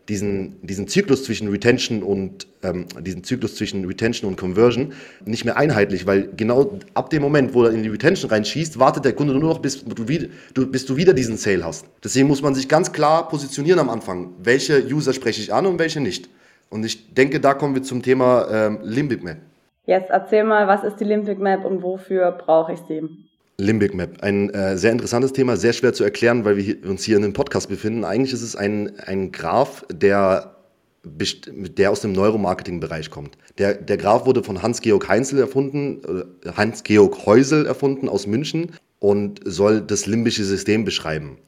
diesen, 0.09 0.57
diesen 0.67 0.89
Zyklus 0.89 1.25
zwischen 1.25 1.49
Retention 1.49 2.03
und 2.03 2.47
ähm, 2.63 2.87
diesen 3.01 3.25
Zyklus 3.25 3.57
zwischen 3.57 3.85
Retention 3.85 4.31
und 4.31 4.37
Conversion 4.37 4.93
nicht 5.25 5.45
mehr 5.45 5.57
einheitlich, 5.57 6.07
weil 6.07 6.29
genau 6.37 6.79
ab 6.95 7.11
dem 7.11 7.23
Moment, 7.23 7.55
wo 7.55 7.65
er 7.65 7.73
in 7.73 7.83
die 7.83 7.89
Retention 7.89 8.31
reinschießt, 8.31 8.79
wartet 8.79 9.05
der 9.05 9.15
Kunde 9.15 9.33
nur 9.35 9.51
noch, 9.51 9.59
bis 9.59 9.85
du, 9.85 10.09
wieder, 10.09 10.29
du, 10.53 10.67
bis 10.67 10.85
du 10.87 10.97
wieder 10.97 11.15
diesen 11.15 11.37
Sale 11.37 11.65
hast. 11.65 11.87
Deswegen 12.03 12.29
muss 12.29 12.43
man 12.43 12.55
sich 12.55 12.69
ganz 12.69 12.93
klar 12.93 13.29
positionieren 13.29 13.81
am 13.81 13.89
Anfang. 13.89 14.33
Welche 14.43 14.85
User 14.85 15.13
spreche 15.13 15.41
ich 15.41 15.53
an 15.53 15.67
und 15.67 15.79
welche 15.79 16.01
nicht? 16.01 16.29
Und 16.71 16.85
ich 16.85 17.15
denke, 17.15 17.41
da 17.41 17.55
kommen 17.55 17.75
wir 17.75 17.83
zum 17.83 18.03
Thema 18.03 18.47
ähm, 18.51 18.79
Limbic 18.83 19.23
Map. 19.23 19.39
Jetzt 19.87 20.11
erzähl 20.11 20.45
mal, 20.45 20.67
was 20.67 20.83
ist 20.83 20.97
die 20.97 21.05
Limbic 21.05 21.39
Map 21.39 21.65
und 21.65 21.83
wofür 21.83 22.33
brauche 22.33 22.73
ich 22.73 22.81
sie? 22.89 23.24
Limbic 23.57 23.95
Map, 23.95 24.23
ein 24.23 24.51
äh, 24.51 24.77
sehr 24.77 24.93
interessantes 24.93 25.33
Thema, 25.33 25.57
sehr 25.57 25.73
schwer 25.73 25.93
zu 25.93 26.03
erklären, 26.03 26.45
weil 26.45 26.57
wir 26.57 26.65
hier, 26.65 26.85
uns 26.85 27.05
hier 27.05 27.17
in 27.17 27.25
einem 27.25 27.33
Podcast 27.33 27.69
befinden. 27.69 28.05
Eigentlich 28.05 28.33
ist 28.33 28.43
es 28.43 28.57
ein, 28.57 28.99
ein 28.99 29.31
Graph, 29.31 29.85
der, 29.93 30.57
der 31.05 31.91
aus 31.93 32.01
dem 32.01 32.13
Neuromarketing-Bereich 32.13 33.11
kommt. 33.11 33.39
Der, 33.59 33.75
der 33.75 33.97
Graph 33.97 34.27
wurde 34.27 34.43
von 34.43 34.63
Hans-Georg 34.63 35.09
Heinzel 35.09 35.39
erfunden, 35.39 36.03
äh, 36.45 36.51
Hans-Georg 36.51 37.27
Heusel 37.27 37.67
erfunden 37.67 38.09
aus 38.09 38.27
München 38.27 38.73
und 38.99 39.41
soll 39.45 39.81
das 39.81 40.07
limbische 40.07 40.45
System 40.45 40.85
beschreiben. 40.85 41.39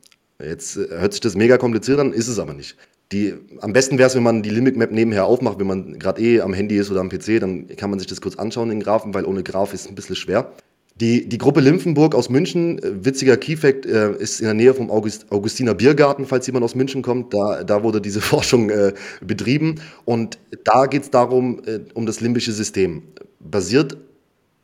Jetzt 0.41 0.77
äh, 0.77 0.87
hört 0.91 1.13
sich 1.13 1.21
das 1.21 1.35
mega 1.35 1.59
kompliziert 1.59 1.99
an, 1.99 2.13
ist 2.13 2.29
es 2.29 2.39
aber 2.39 2.55
nicht. 2.55 2.77
Die, 3.13 3.35
am 3.61 3.73
besten 3.73 3.99
wäre 3.99 4.09
es, 4.09 4.17
wenn 4.17 4.25
man 4.25 4.43
die 4.43 4.51
Limbic 4.51 4.77
Map 4.77 4.91
nebenher 4.91 5.27
aufmacht, 5.27 5.59
wenn 5.59 5.67
man 5.67 5.99
gerade 5.99 6.21
eh 6.21 6.41
am 6.41 6.53
Handy 6.53 6.77
ist 6.77 6.91
oder 6.91 7.01
am 7.01 7.09
PC, 7.09 7.41
dann 7.41 7.69
kann 7.77 7.91
man 7.91 7.99
sich 7.99 8.09
das 8.09 8.21
kurz 8.21 8.37
anschauen, 8.37 8.69
den 8.69 8.81
Graphen, 8.81 9.15
weil 9.15 9.25
ohne 9.25 9.43
Graph 9.45 9.73
ist 9.75 9.83
es 9.83 9.89
ein 9.89 9.95
bisschen 9.95 10.17
schwer. 10.17 10.53
Die, 11.01 11.29
die 11.29 11.37
Gruppe 11.37 11.61
Limphenburg 11.61 12.15
aus 12.15 12.31
München, 12.31 12.79
äh, 12.79 13.05
witziger 13.05 13.37
Keyfact, 13.37 13.85
äh, 13.85 14.17
ist 14.17 14.41
in 14.41 14.47
der 14.47 14.55
Nähe 14.55 14.73
vom 14.73 14.91
August, 14.91 15.31
Augustiner 15.31 15.75
Biergarten, 15.75 16.25
falls 16.25 16.47
jemand 16.47 16.65
aus 16.65 16.75
München 16.75 17.03
kommt. 17.03 17.35
Da, 17.35 17.65
da 17.65 17.83
wurde 17.83 18.01
diese 18.01 18.21
Forschung 18.23 18.71
äh, 18.71 18.95
betrieben. 19.21 19.75
Und 20.07 20.39
da 20.65 20.87
geht 20.87 21.03
es 21.03 21.11
darum, 21.11 21.61
äh, 21.67 21.81
um 21.93 22.07
das 22.07 22.21
limbische 22.21 22.53
System. 22.53 23.03
Basiert 23.41 23.99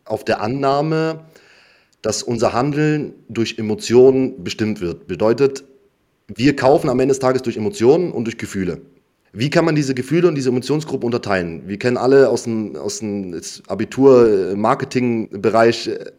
auf 0.07 0.25
der 0.25 0.41
Annahme, 0.41 1.25
dass 2.01 2.23
unser 2.23 2.55
Handeln 2.55 3.13
durch 3.29 3.59
Emotionen 3.59 4.43
bestimmt 4.43 4.81
wird. 4.81 5.07
Bedeutet, 5.07 5.65
wir 6.35 6.57
kaufen 6.57 6.89
am 6.89 6.99
Ende 6.99 7.13
des 7.13 7.19
Tages 7.19 7.43
durch 7.43 7.59
Emotionen 7.59 8.11
und 8.11 8.25
durch 8.25 8.39
Gefühle. 8.39 8.81
Wie 9.35 9.51
kann 9.51 9.65
man 9.65 9.75
diese 9.75 9.95
Gefühle 9.95 10.29
und 10.29 10.35
diese 10.35 10.51
Emotionsgruppen 10.51 11.07
unterteilen? 11.07 11.63
Wir 11.67 11.79
kennen 11.79 11.97
alle 11.97 12.29
aus 12.29 12.43
dem, 12.45 12.77
aus 12.77 12.99
dem 12.99 13.35
Abitur-Marketing-Bereich 13.67 15.89
äh, 15.89 16.13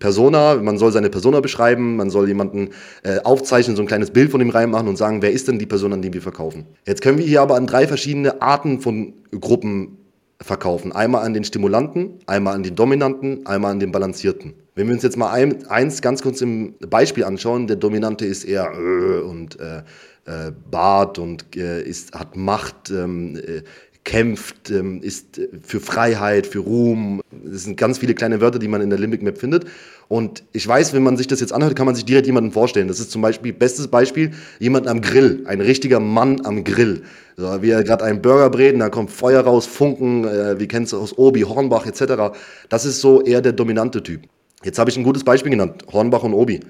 Persona. 0.00 0.56
Man 0.56 0.78
soll 0.78 0.90
seine 0.90 1.10
Persona 1.10 1.38
beschreiben, 1.38 1.94
man 1.96 2.10
soll 2.10 2.26
jemanden 2.26 2.70
äh, 3.04 3.20
aufzeichnen, 3.20 3.76
so 3.76 3.82
ein 3.82 3.86
kleines 3.86 4.10
Bild 4.10 4.32
von 4.32 4.40
ihm 4.40 4.50
reinmachen 4.50 4.88
und 4.88 4.96
sagen, 4.96 5.22
wer 5.22 5.30
ist 5.30 5.46
denn 5.46 5.60
die 5.60 5.66
Person, 5.66 5.92
an 5.92 6.02
die 6.02 6.12
wir 6.12 6.22
verkaufen? 6.22 6.66
Jetzt 6.86 7.02
können 7.02 7.18
wir 7.18 7.24
hier 7.24 7.42
aber 7.42 7.54
an 7.54 7.68
drei 7.68 7.86
verschiedene 7.86 8.42
Arten 8.42 8.80
von 8.80 9.12
Gruppen 9.40 9.98
verkaufen. 10.42 10.92
Einmal 10.92 11.24
an 11.24 11.34
den 11.34 11.44
Stimulanten, 11.44 12.18
einmal 12.26 12.54
an 12.54 12.62
den 12.62 12.74
Dominanten, 12.74 13.46
einmal 13.46 13.72
an 13.72 13.80
den 13.80 13.92
Balancierten. 13.92 14.54
Wenn 14.74 14.86
wir 14.86 14.94
uns 14.94 15.02
jetzt 15.02 15.18
mal 15.18 15.30
ein, 15.30 15.66
eins 15.66 16.00
ganz 16.00 16.22
kurz 16.22 16.40
im 16.40 16.74
Beispiel 16.88 17.24
anschauen, 17.24 17.66
der 17.66 17.76
Dominante 17.76 18.24
ist 18.24 18.44
eher 18.44 18.72
äh, 18.72 19.20
und 19.20 19.60
äh, 19.60 19.82
äh, 20.24 20.52
Bart 20.70 21.18
und 21.18 21.56
äh, 21.56 21.82
ist, 21.82 22.14
hat 22.14 22.36
Macht, 22.36 22.90
ähm, 22.90 23.36
äh, 23.36 23.62
kämpft, 24.04 24.70
ähm, 24.70 25.02
ist 25.02 25.40
für 25.62 25.80
Freiheit, 25.80 26.46
für 26.46 26.60
Ruhm. 26.60 27.20
Das 27.30 27.64
sind 27.64 27.76
ganz 27.76 27.98
viele 27.98 28.14
kleine 28.14 28.40
Wörter, 28.40 28.58
die 28.58 28.68
man 28.68 28.80
in 28.80 28.90
der 28.90 28.98
Limbic 28.98 29.22
Map 29.22 29.38
findet. 29.38 29.66
Und 30.08 30.42
ich 30.52 30.66
weiß, 30.66 30.92
wenn 30.92 31.02
man 31.02 31.16
sich 31.16 31.28
das 31.28 31.40
jetzt 31.40 31.52
anhört, 31.52 31.76
kann 31.76 31.86
man 31.86 31.94
sich 31.94 32.04
direkt 32.04 32.26
jemanden 32.26 32.50
vorstellen. 32.50 32.88
Das 32.88 32.98
ist 32.98 33.10
zum 33.10 33.22
Beispiel, 33.22 33.52
bestes 33.52 33.88
Beispiel, 33.88 34.32
jemand 34.58 34.88
am 34.88 35.00
Grill, 35.00 35.44
ein 35.46 35.60
richtiger 35.60 36.00
Mann 36.00 36.44
am 36.44 36.64
Grill. 36.64 37.02
So, 37.36 37.62
wie 37.62 37.70
er 37.70 37.84
gerade 37.84 38.04
einen 38.04 38.20
Burger 38.20 38.50
brät, 38.50 38.78
da 38.80 38.88
kommt 38.88 39.10
Feuer 39.10 39.42
raus, 39.42 39.66
Funken, 39.66 40.24
äh, 40.24 40.58
wie 40.58 40.66
kennst 40.66 40.92
du 40.92 40.98
aus 40.98 41.16
Obi, 41.16 41.42
Hornbach 41.42 41.86
etc. 41.86 42.34
Das 42.68 42.84
ist 42.84 43.00
so 43.00 43.22
eher 43.22 43.40
der 43.40 43.52
dominante 43.52 44.02
Typ. 44.02 44.22
Jetzt 44.64 44.78
habe 44.78 44.90
ich 44.90 44.96
ein 44.96 45.04
gutes 45.04 45.24
Beispiel 45.24 45.50
genannt, 45.50 45.84
Hornbach 45.92 46.22
und 46.22 46.34
Obi. 46.34 46.60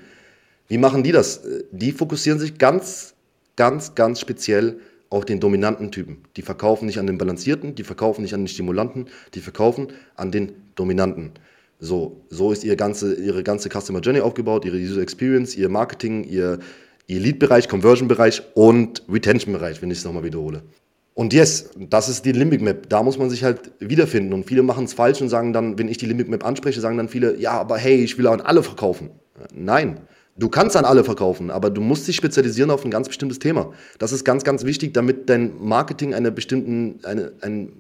Wie 0.69 0.79
machen 0.79 1.03
die 1.03 1.11
das? 1.11 1.41
Die 1.73 1.91
fokussieren 1.91 2.39
sich 2.39 2.59
ganz, 2.59 3.15
ganz, 3.57 3.95
ganz 3.95 4.21
speziell 4.21 4.79
auf 5.11 5.25
den 5.25 5.41
dominanten 5.41 5.91
Typen. 5.91 6.19
Die 6.37 6.43
verkaufen 6.43 6.87
nicht 6.87 6.99
an 6.99 7.07
den 7.07 7.19
Balancierten, 7.19 7.75
die 7.75 7.85
verkaufen 7.85 8.23
nicht 8.23 8.33
an 8.33 8.43
den 8.43 8.49
Stimulanten, 8.49 9.07
die 9.35 9.41
verkaufen 9.41 9.89
an 10.15 10.31
den 10.31 10.53
Dominanten. 10.77 11.33
So, 11.81 12.21
so 12.31 12.53
ist 12.53 12.63
ihre 12.63 12.77
ganze, 12.77 13.15
ihre 13.15 13.43
ganze 13.43 13.69
Customer 13.69 14.01
Journey 14.01 14.21
aufgebaut, 14.21 14.65
ihre 14.65 14.77
User 14.77 15.01
Experience, 15.01 15.57
ihr 15.57 15.69
Marketing, 15.69 16.25
ihr, 16.25 16.61
ihr 17.07 17.21
Lead-Bereich, 17.21 17.69
Conversion-Bereich 17.69 18.43
und 18.55 19.03
Retention-Bereich, 19.11 19.83
wenn 19.83 19.91
ich 19.91 19.99
es 19.99 20.05
nochmal 20.05 20.25
wiederhole. 20.25 20.63
Und 21.15 21.33
yes, 21.33 21.71
das 21.77 22.09
ist 22.09 22.25
die 22.25 22.33
Limbic 22.33 22.63
Map. 22.63 22.89
Da 22.89 23.03
muss 23.03 23.19
man 23.19 23.31
sich 23.31 23.45
halt 23.45 23.73
wiederfinden. 23.81 24.33
Und 24.33 24.45
viele 24.45 24.63
machen 24.63 24.85
es 24.85 24.93
falsch 24.93 25.21
und 25.21 25.29
sagen 25.29 25.53
dann, 25.53 25.79
wenn 25.79 25.89
ich 25.89 25.99
die 25.99 26.07
Limbic 26.07 26.29
Map 26.29 26.45
anspreche, 26.45 26.81
sagen 26.81 26.97
dann 26.97 27.09
viele, 27.09 27.37
ja, 27.37 27.53
aber 27.53 27.79
hey, 27.79 27.97
ich 27.97 28.17
will 28.17 28.27
an 28.27 28.41
alle 28.41 28.63
verkaufen. 28.63 29.11
Nein, 29.53 30.01
du 30.41 30.49
kannst 30.49 30.77
an 30.77 30.85
alle 30.85 31.05
verkaufen, 31.05 31.51
aber 31.51 31.71
du 31.71 31.81
musst 31.81 32.09
dich 32.09 32.17
spezialisieren 32.17 32.71
auf 32.71 32.85
ein 32.85 32.91
ganz 32.91 33.09
bestimmtes 33.09 33.39
Thema. 33.39 33.73
Das 33.99 34.13
ist 34.13 34.25
ganz, 34.25 34.43
ganz 34.43 34.65
wichtig, 34.65 34.95
damit 34.95 35.29
dein 35.29 35.53
Marketing 35.61 36.15
eine 36.15 36.33
bestimmten, 36.33 36.99
eine, 37.05 37.33
ein, 37.43 37.73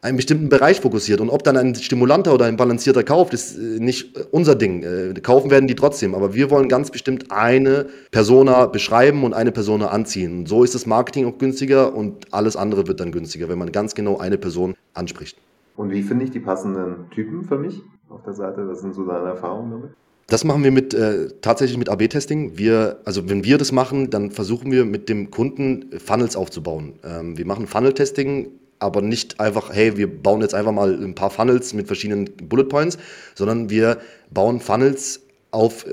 einen 0.00 0.16
bestimmten 0.16 0.48
Bereich 0.48 0.80
fokussiert. 0.80 1.20
Und 1.20 1.28
ob 1.28 1.44
dann 1.44 1.56
ein 1.56 1.74
stimulanter 1.74 2.32
oder 2.32 2.46
ein 2.46 2.56
balancierter 2.56 3.04
kauft, 3.04 3.34
ist 3.34 3.56
äh, 3.56 3.60
nicht 3.78 4.16
äh, 4.16 4.24
unser 4.30 4.54
Ding. 4.54 4.82
Äh, 4.82 5.20
kaufen 5.20 5.50
werden 5.50 5.68
die 5.68 5.74
trotzdem. 5.74 6.14
Aber 6.14 6.34
wir 6.34 6.50
wollen 6.50 6.68
ganz 6.68 6.90
bestimmt 6.90 7.30
eine 7.30 7.86
Persona 8.10 8.66
beschreiben 8.66 9.22
und 9.24 9.34
eine 9.34 9.52
Persona 9.52 9.88
anziehen. 9.88 10.40
Und 10.40 10.48
so 10.48 10.64
ist 10.64 10.74
das 10.74 10.86
Marketing 10.86 11.26
auch 11.26 11.38
günstiger 11.38 11.94
und 11.94 12.32
alles 12.32 12.56
andere 12.56 12.88
wird 12.88 13.00
dann 13.00 13.12
günstiger, 13.12 13.48
wenn 13.48 13.58
man 13.58 13.70
ganz 13.70 13.94
genau 13.94 14.18
eine 14.18 14.38
Person 14.38 14.74
anspricht. 14.94 15.36
Und 15.76 15.90
wie 15.92 16.02
finde 16.02 16.24
ich 16.24 16.30
die 16.30 16.40
passenden 16.40 17.10
Typen 17.10 17.44
für 17.44 17.58
mich 17.58 17.82
auf 18.08 18.22
der 18.22 18.34
Seite? 18.34 18.66
Was 18.66 18.80
sind 18.80 18.94
so 18.94 19.04
deine 19.04 19.28
Erfahrungen 19.28 19.70
damit? 19.70 19.90
Das 20.30 20.44
machen 20.44 20.62
wir 20.62 20.70
mit 20.70 20.92
äh, 20.92 21.28
tatsächlich 21.40 21.78
mit 21.78 21.88
AB-Testing. 21.88 22.58
Wir, 22.58 23.00
also 23.06 23.30
wenn 23.30 23.44
wir 23.44 23.56
das 23.56 23.72
machen, 23.72 24.10
dann 24.10 24.30
versuchen 24.30 24.70
wir 24.70 24.84
mit 24.84 25.08
dem 25.08 25.30
Kunden 25.30 25.98
Funnels 25.98 26.36
aufzubauen. 26.36 26.92
Ähm, 27.02 27.38
wir 27.38 27.46
machen 27.46 27.66
Funnel-Testing 27.66 28.48
aber 28.78 29.00
nicht 29.00 29.40
einfach, 29.40 29.72
hey, 29.72 29.96
wir 29.96 30.22
bauen 30.22 30.42
jetzt 30.42 30.54
einfach 30.54 30.70
mal 30.70 30.92
ein 30.92 31.14
paar 31.14 31.30
Funnels 31.30 31.72
mit 31.72 31.86
verschiedenen 31.86 32.26
Bullet 32.26 32.64
Points, 32.64 32.98
sondern 33.34 33.70
wir 33.70 33.98
bauen 34.30 34.60
Funnels 34.60 35.22
auf, 35.50 35.86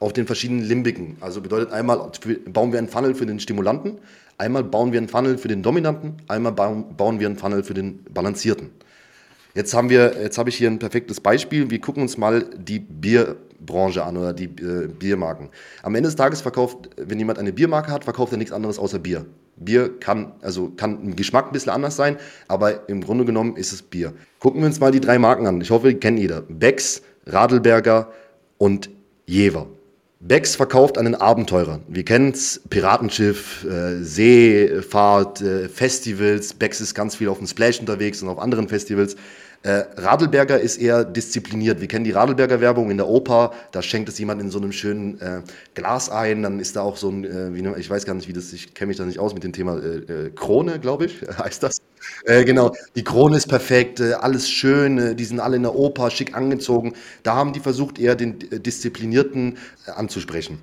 auf 0.00 0.12
den 0.12 0.26
verschiedenen 0.26 0.64
Limbiken. 0.64 1.16
Also 1.20 1.40
bedeutet 1.40 1.72
einmal 1.72 2.10
bauen 2.46 2.72
wir 2.72 2.80
einen 2.80 2.88
Funnel 2.88 3.14
für 3.14 3.24
den 3.24 3.38
Stimulanten, 3.38 3.98
einmal 4.36 4.64
bauen 4.64 4.92
wir 4.92 4.98
einen 4.98 5.08
Funnel 5.08 5.38
für 5.38 5.48
den 5.48 5.62
Dominanten, 5.62 6.16
einmal 6.26 6.52
bauen, 6.52 7.20
wir 7.20 7.28
einen 7.28 7.38
Funnel 7.38 7.62
für 7.62 7.74
den 7.74 8.04
Balancierten. 8.12 8.70
Jetzt 9.56 9.72
haben 9.72 9.88
wir, 9.88 10.20
jetzt 10.20 10.36
habe 10.36 10.50
ich 10.50 10.56
hier 10.56 10.70
ein 10.70 10.78
perfektes 10.78 11.18
Beispiel. 11.18 11.70
Wir 11.70 11.80
gucken 11.80 12.02
uns 12.02 12.18
mal 12.18 12.44
die 12.58 12.78
Bierbranche 12.78 14.04
an 14.04 14.18
oder 14.18 14.34
die 14.34 14.44
äh, 14.44 14.86
Biermarken. 14.86 15.48
Am 15.82 15.94
Ende 15.94 16.08
des 16.08 16.16
Tages 16.16 16.42
verkauft, 16.42 16.90
wenn 16.98 17.18
jemand 17.18 17.38
eine 17.38 17.54
Biermarke 17.54 17.90
hat, 17.90 18.04
verkauft 18.04 18.32
er 18.32 18.38
nichts 18.38 18.52
anderes 18.52 18.78
außer 18.78 18.98
Bier. 18.98 19.24
Bier 19.56 19.98
kann, 19.98 20.32
also 20.42 20.70
kann 20.76 21.02
im 21.02 21.16
Geschmack 21.16 21.46
ein 21.46 21.52
bisschen 21.52 21.72
anders 21.72 21.96
sein, 21.96 22.18
aber 22.48 22.86
im 22.90 23.00
Grunde 23.00 23.24
genommen 23.24 23.56
ist 23.56 23.72
es 23.72 23.80
Bier. 23.80 24.12
Gucken 24.40 24.60
wir 24.60 24.66
uns 24.66 24.78
mal 24.78 24.92
die 24.92 25.00
drei 25.00 25.18
Marken 25.18 25.46
an. 25.46 25.58
Ich 25.62 25.70
hoffe, 25.70 25.88
die 25.88 25.98
kennen 25.98 26.18
jeder. 26.18 26.42
Becks, 26.42 27.00
Radelberger 27.24 28.12
und 28.58 28.90
Jever. 29.24 29.68
Becks 30.20 30.54
verkauft 30.54 30.98
einen 30.98 31.14
Abenteurer. 31.14 31.80
Wir 31.88 32.04
kennen 32.04 32.32
es, 32.32 32.60
Piratenschiff, 32.68 33.64
äh, 33.64 34.02
Seefahrt, 34.02 35.40
äh, 35.40 35.68
Festivals. 35.70 36.52
Becks 36.52 36.80
ist 36.80 36.94
ganz 36.94 37.16
viel 37.16 37.28
auf 37.28 37.38
dem 37.38 37.46
Splash 37.46 37.80
unterwegs 37.80 38.22
und 38.22 38.28
auf 38.28 38.38
anderen 38.38 38.68
Festivals. 38.68 39.16
Äh, 39.62 39.84
Radelberger 39.96 40.60
ist 40.60 40.76
eher 40.76 41.04
diszipliniert. 41.04 41.80
Wir 41.80 41.88
kennen 41.88 42.04
die 42.04 42.12
Radelberger 42.12 42.60
Werbung 42.60 42.90
in 42.90 42.96
der 42.96 43.08
Oper. 43.08 43.52
Da 43.72 43.82
schenkt 43.82 44.08
es 44.08 44.18
jemand 44.18 44.40
in 44.40 44.50
so 44.50 44.58
einem 44.58 44.72
schönen 44.72 45.20
äh, 45.20 45.42
Glas 45.74 46.08
ein. 46.08 46.42
Dann 46.42 46.60
ist 46.60 46.76
da 46.76 46.82
auch 46.82 46.96
so 46.96 47.10
ein, 47.10 47.24
äh, 47.24 47.54
wie, 47.54 47.66
ich 47.78 47.90
weiß 47.90 48.04
gar 48.04 48.14
nicht, 48.14 48.28
wie 48.28 48.32
das, 48.32 48.52
ich 48.52 48.74
kenne 48.74 48.88
mich 48.88 48.96
da 48.96 49.04
nicht 49.04 49.18
aus 49.18 49.34
mit 49.34 49.44
dem 49.44 49.52
Thema 49.52 49.78
äh, 49.78 50.26
äh, 50.26 50.30
Krone, 50.30 50.78
glaube 50.78 51.06
ich, 51.06 51.20
heißt 51.38 51.62
das. 51.62 51.78
Äh, 52.24 52.44
genau, 52.44 52.72
die 52.94 53.02
Krone 53.02 53.36
ist 53.36 53.48
perfekt, 53.48 54.00
alles 54.00 54.48
schön, 54.48 55.16
die 55.16 55.24
sind 55.24 55.40
alle 55.40 55.56
in 55.56 55.62
der 55.62 55.74
Oper, 55.74 56.10
schick 56.10 56.36
angezogen. 56.36 56.92
Da 57.22 57.34
haben 57.34 57.52
die 57.52 57.60
versucht, 57.60 57.98
eher 57.98 58.14
den 58.14 58.38
Disziplinierten 58.38 59.58
anzusprechen. 59.86 60.58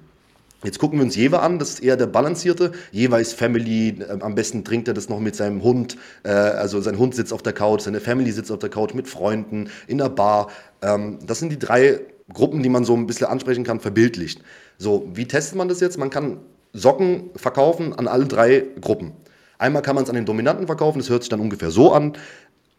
Jetzt 0.63 0.79
gucken 0.79 0.99
wir 0.99 1.03
uns 1.03 1.15
Jever 1.15 1.41
an, 1.43 1.59
das 1.59 1.71
ist 1.71 1.83
eher 1.83 1.97
der 1.97 2.07
Balancierte. 2.07 2.71
Jever 2.91 3.19
ist 3.19 3.33
Family, 3.33 3.99
äh, 3.99 4.17
am 4.21 4.35
besten 4.35 4.63
trinkt 4.63 4.87
er 4.87 4.93
das 4.93 5.09
noch 5.09 5.19
mit 5.19 5.35
seinem 5.35 5.63
Hund. 5.63 5.97
Äh, 6.23 6.29
also 6.29 6.79
sein 6.81 6.97
Hund 6.97 7.15
sitzt 7.15 7.33
auf 7.33 7.43
der 7.43 7.53
Couch, 7.53 7.81
seine 7.81 7.99
Family 7.99 8.31
sitzt 8.31 8.51
auf 8.51 8.59
der 8.59 8.69
Couch 8.69 8.93
mit 8.93 9.07
Freunden, 9.07 9.69
in 9.87 9.97
der 9.97 10.09
Bar. 10.09 10.49
Ähm, 10.81 11.19
das 11.25 11.39
sind 11.39 11.51
die 11.51 11.59
drei 11.59 11.99
Gruppen, 12.31 12.63
die 12.63 12.69
man 12.69 12.85
so 12.85 12.95
ein 12.95 13.05
bisschen 13.05 13.27
ansprechen 13.27 13.63
kann, 13.63 13.79
verbildlicht. 13.79 14.41
So, 14.77 15.09
wie 15.13 15.27
testet 15.27 15.57
man 15.57 15.67
das 15.67 15.79
jetzt? 15.81 15.97
Man 15.97 16.09
kann 16.09 16.39
Socken 16.73 17.29
verkaufen 17.35 17.93
an 17.93 18.07
alle 18.07 18.25
drei 18.25 18.63
Gruppen. 18.81 19.11
Einmal 19.57 19.81
kann 19.81 19.95
man 19.95 20.03
es 20.03 20.09
an 20.09 20.15
den 20.15 20.25
Dominanten 20.25 20.65
verkaufen, 20.65 20.99
das 20.99 21.09
hört 21.09 21.23
sich 21.23 21.29
dann 21.29 21.39
ungefähr 21.39 21.71
so 21.71 21.93
an. 21.93 22.13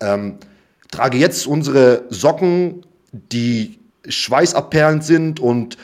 Ähm, 0.00 0.38
trage 0.90 1.18
jetzt 1.18 1.46
unsere 1.46 2.04
Socken, 2.10 2.84
die 3.12 3.78
schweißabperlend 4.08 5.04
sind 5.04 5.40
und 5.40 5.78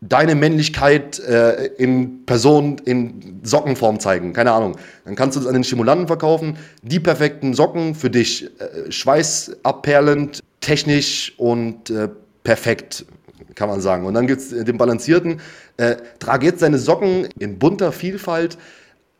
deine 0.00 0.34
Männlichkeit 0.34 1.18
äh, 1.20 1.66
in 1.78 2.26
Person, 2.26 2.76
in 2.84 3.40
Sockenform 3.42 3.98
zeigen. 3.98 4.32
Keine 4.32 4.52
Ahnung. 4.52 4.76
Dann 5.04 5.16
kannst 5.16 5.36
du 5.36 5.40
das 5.40 5.48
an 5.48 5.54
den 5.54 5.64
Stimulanten 5.64 6.06
verkaufen. 6.06 6.56
Die 6.82 7.00
perfekten 7.00 7.54
Socken 7.54 7.94
für 7.94 8.10
dich. 8.10 8.50
Äh, 8.60 8.90
schweißabperlend, 8.90 10.40
technisch 10.60 11.34
und 11.38 11.90
äh, 11.90 12.08
perfekt, 12.44 13.06
kann 13.54 13.68
man 13.68 13.80
sagen. 13.80 14.06
Und 14.06 14.14
dann 14.14 14.26
gibt 14.26 14.40
es 14.42 14.50
den 14.50 14.76
Balancierten. 14.76 15.40
Äh, 15.78 15.96
trage 16.18 16.46
jetzt 16.46 16.62
deine 16.62 16.78
Socken 16.78 17.28
in 17.38 17.58
bunter 17.58 17.90
Vielfalt 17.92 18.58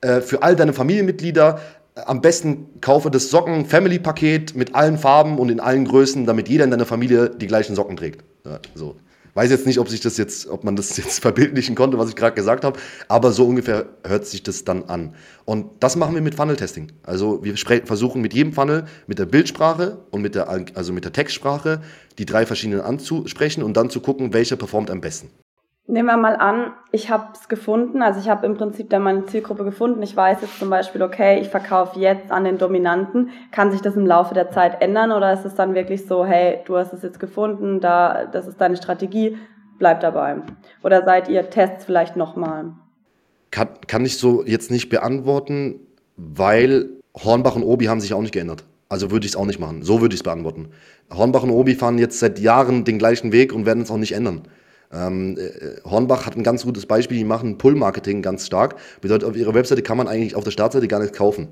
äh, 0.02 0.20
für 0.20 0.42
all 0.42 0.56
deine 0.56 0.72
Familienmitglieder. 0.72 1.60
Am 2.04 2.20
besten 2.20 2.66
kaufe 2.82 3.10
das 3.10 3.30
Socken-Family-Paket 3.30 4.54
mit 4.54 4.74
allen 4.74 4.98
Farben 4.98 5.38
und 5.38 5.48
in 5.48 5.60
allen 5.60 5.86
Größen, 5.86 6.26
damit 6.26 6.48
jeder 6.48 6.64
in 6.64 6.70
deiner 6.70 6.84
Familie 6.84 7.30
die 7.30 7.46
gleichen 7.46 7.74
Socken 7.74 7.96
trägt. 7.96 8.22
Ja, 8.44 8.60
so. 8.74 8.96
Weiß 9.36 9.50
jetzt 9.50 9.66
nicht, 9.66 9.78
ob 9.78 9.90
sich 9.90 10.00
das 10.00 10.16
jetzt, 10.16 10.48
ob 10.48 10.64
man 10.64 10.76
das 10.76 10.96
jetzt 10.96 11.20
verbildlichen 11.20 11.74
konnte, 11.74 11.98
was 11.98 12.08
ich 12.08 12.16
gerade 12.16 12.34
gesagt 12.34 12.64
habe, 12.64 12.80
aber 13.06 13.32
so 13.32 13.46
ungefähr 13.46 13.84
hört 14.02 14.26
sich 14.26 14.42
das 14.42 14.64
dann 14.64 14.84
an. 14.84 15.14
Und 15.44 15.66
das 15.80 15.94
machen 15.94 16.14
wir 16.14 16.22
mit 16.22 16.34
Funnel-Testing. 16.34 16.92
Also 17.02 17.44
wir 17.44 17.54
versuchen 17.54 18.22
mit 18.22 18.32
jedem 18.32 18.54
Funnel, 18.54 18.86
mit 19.06 19.18
der 19.18 19.26
Bildsprache 19.26 19.98
und 20.10 20.22
mit 20.22 20.34
der, 20.34 20.48
also 20.48 20.94
mit 20.94 21.04
der 21.04 21.12
Textsprache, 21.12 21.82
die 22.16 22.24
drei 22.24 22.46
verschiedenen 22.46 22.80
anzusprechen 22.80 23.62
und 23.62 23.76
dann 23.76 23.90
zu 23.90 24.00
gucken, 24.00 24.32
welcher 24.32 24.56
performt 24.56 24.90
am 24.90 25.02
besten. 25.02 25.28
Nehmen 25.88 26.08
wir 26.08 26.16
mal 26.16 26.34
an, 26.34 26.72
ich 26.90 27.10
habe 27.10 27.28
es 27.32 27.48
gefunden, 27.48 28.02
also 28.02 28.18
ich 28.18 28.28
habe 28.28 28.44
im 28.44 28.56
Prinzip 28.56 28.90
dann 28.90 29.02
meine 29.02 29.24
Zielgruppe 29.26 29.62
gefunden. 29.62 30.02
Ich 30.02 30.16
weiß 30.16 30.38
jetzt 30.40 30.58
zum 30.58 30.68
Beispiel, 30.68 31.00
okay, 31.00 31.38
ich 31.40 31.48
verkaufe 31.48 32.00
jetzt 32.00 32.32
an 32.32 32.42
den 32.42 32.58
Dominanten. 32.58 33.30
Kann 33.52 33.70
sich 33.70 33.82
das 33.82 33.94
im 33.94 34.04
Laufe 34.04 34.34
der 34.34 34.50
Zeit 34.50 34.82
ändern 34.82 35.12
oder 35.12 35.32
ist 35.32 35.44
es 35.44 35.54
dann 35.54 35.74
wirklich 35.76 36.04
so, 36.06 36.26
hey, 36.26 36.58
du 36.64 36.76
hast 36.76 36.92
es 36.92 37.02
jetzt 37.02 37.20
gefunden, 37.20 37.78
da, 37.80 38.24
das 38.24 38.48
ist 38.48 38.60
deine 38.60 38.76
Strategie, 38.76 39.38
bleib 39.78 40.00
dabei? 40.00 40.38
Oder 40.82 41.04
seid 41.04 41.28
ihr 41.28 41.50
Tests 41.50 41.84
vielleicht 41.84 42.16
nochmal? 42.16 42.72
Kann, 43.52 43.68
kann 43.86 44.04
ich 44.04 44.18
so 44.18 44.44
jetzt 44.44 44.72
nicht 44.72 44.88
beantworten, 44.88 45.78
weil 46.16 46.88
Hornbach 47.14 47.54
und 47.54 47.62
Obi 47.62 47.84
haben 47.84 48.00
sich 48.00 48.12
auch 48.12 48.22
nicht 48.22 48.34
geändert. 48.34 48.64
Also 48.88 49.12
würde 49.12 49.26
ich 49.26 49.32
es 49.32 49.36
auch 49.36 49.46
nicht 49.46 49.60
machen. 49.60 49.82
So 49.82 50.00
würde 50.00 50.14
ich 50.14 50.20
es 50.20 50.24
beantworten. 50.24 50.70
Hornbach 51.14 51.44
und 51.44 51.50
Obi 51.50 51.76
fahren 51.76 51.98
jetzt 51.98 52.18
seit 52.18 52.40
Jahren 52.40 52.84
den 52.84 52.98
gleichen 52.98 53.30
Weg 53.30 53.52
und 53.52 53.66
werden 53.66 53.84
es 53.84 53.90
auch 53.90 53.98
nicht 53.98 54.12
ändern. 54.12 54.42
Ähm, 54.92 55.36
äh, 55.38 55.80
Hornbach 55.84 56.26
hat 56.26 56.36
ein 56.36 56.42
ganz 56.42 56.64
gutes 56.64 56.86
Beispiel, 56.86 57.18
die 57.18 57.24
machen 57.24 57.58
Pull-Marketing 57.58 58.22
ganz 58.22 58.46
stark. 58.46 58.76
Bedeutet, 59.00 59.28
auf 59.28 59.36
ihrer 59.36 59.54
Webseite 59.54 59.82
kann 59.82 59.96
man 59.96 60.08
eigentlich 60.08 60.34
auf 60.34 60.44
der 60.44 60.50
Startseite 60.50 60.88
gar 60.88 61.00
nichts 61.00 61.16
kaufen. 61.16 61.48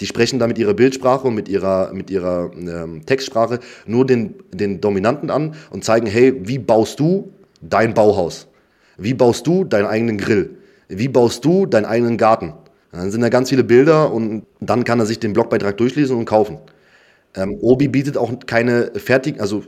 Die 0.00 0.06
sprechen 0.06 0.38
da 0.38 0.46
mit 0.46 0.58
ihrer 0.58 0.74
Bildsprache 0.74 1.26
und 1.26 1.34
mit 1.34 1.48
ihrer, 1.48 1.92
mit 1.92 2.08
ihrer 2.10 2.50
ähm, 2.54 3.04
Textsprache 3.04 3.58
nur 3.86 4.06
den, 4.06 4.34
den 4.52 4.80
Dominanten 4.80 5.30
an 5.30 5.54
und 5.70 5.84
zeigen, 5.84 6.06
hey, 6.06 6.34
wie 6.46 6.58
baust 6.58 7.00
du 7.00 7.32
dein 7.60 7.94
Bauhaus? 7.94 8.46
Wie 8.96 9.14
baust 9.14 9.46
du 9.46 9.64
deinen 9.64 9.86
eigenen 9.86 10.18
Grill? 10.18 10.50
Wie 10.88 11.08
baust 11.08 11.44
du 11.44 11.66
deinen 11.66 11.84
eigenen 11.84 12.16
Garten? 12.16 12.54
Dann 12.92 13.10
sind 13.10 13.20
da 13.20 13.28
ganz 13.28 13.50
viele 13.50 13.64
Bilder 13.64 14.12
und 14.12 14.44
dann 14.60 14.84
kann 14.84 14.98
er 15.00 15.06
sich 15.06 15.18
den 15.18 15.32
Blogbeitrag 15.32 15.76
durchlesen 15.76 16.16
und 16.16 16.24
kaufen. 16.24 16.58
Ähm, 17.38 17.56
Obi 17.60 17.86
bietet 17.86 18.16
auch 18.16 18.32
keine 18.46 18.90
fertigen, 18.96 19.40
also 19.40 19.62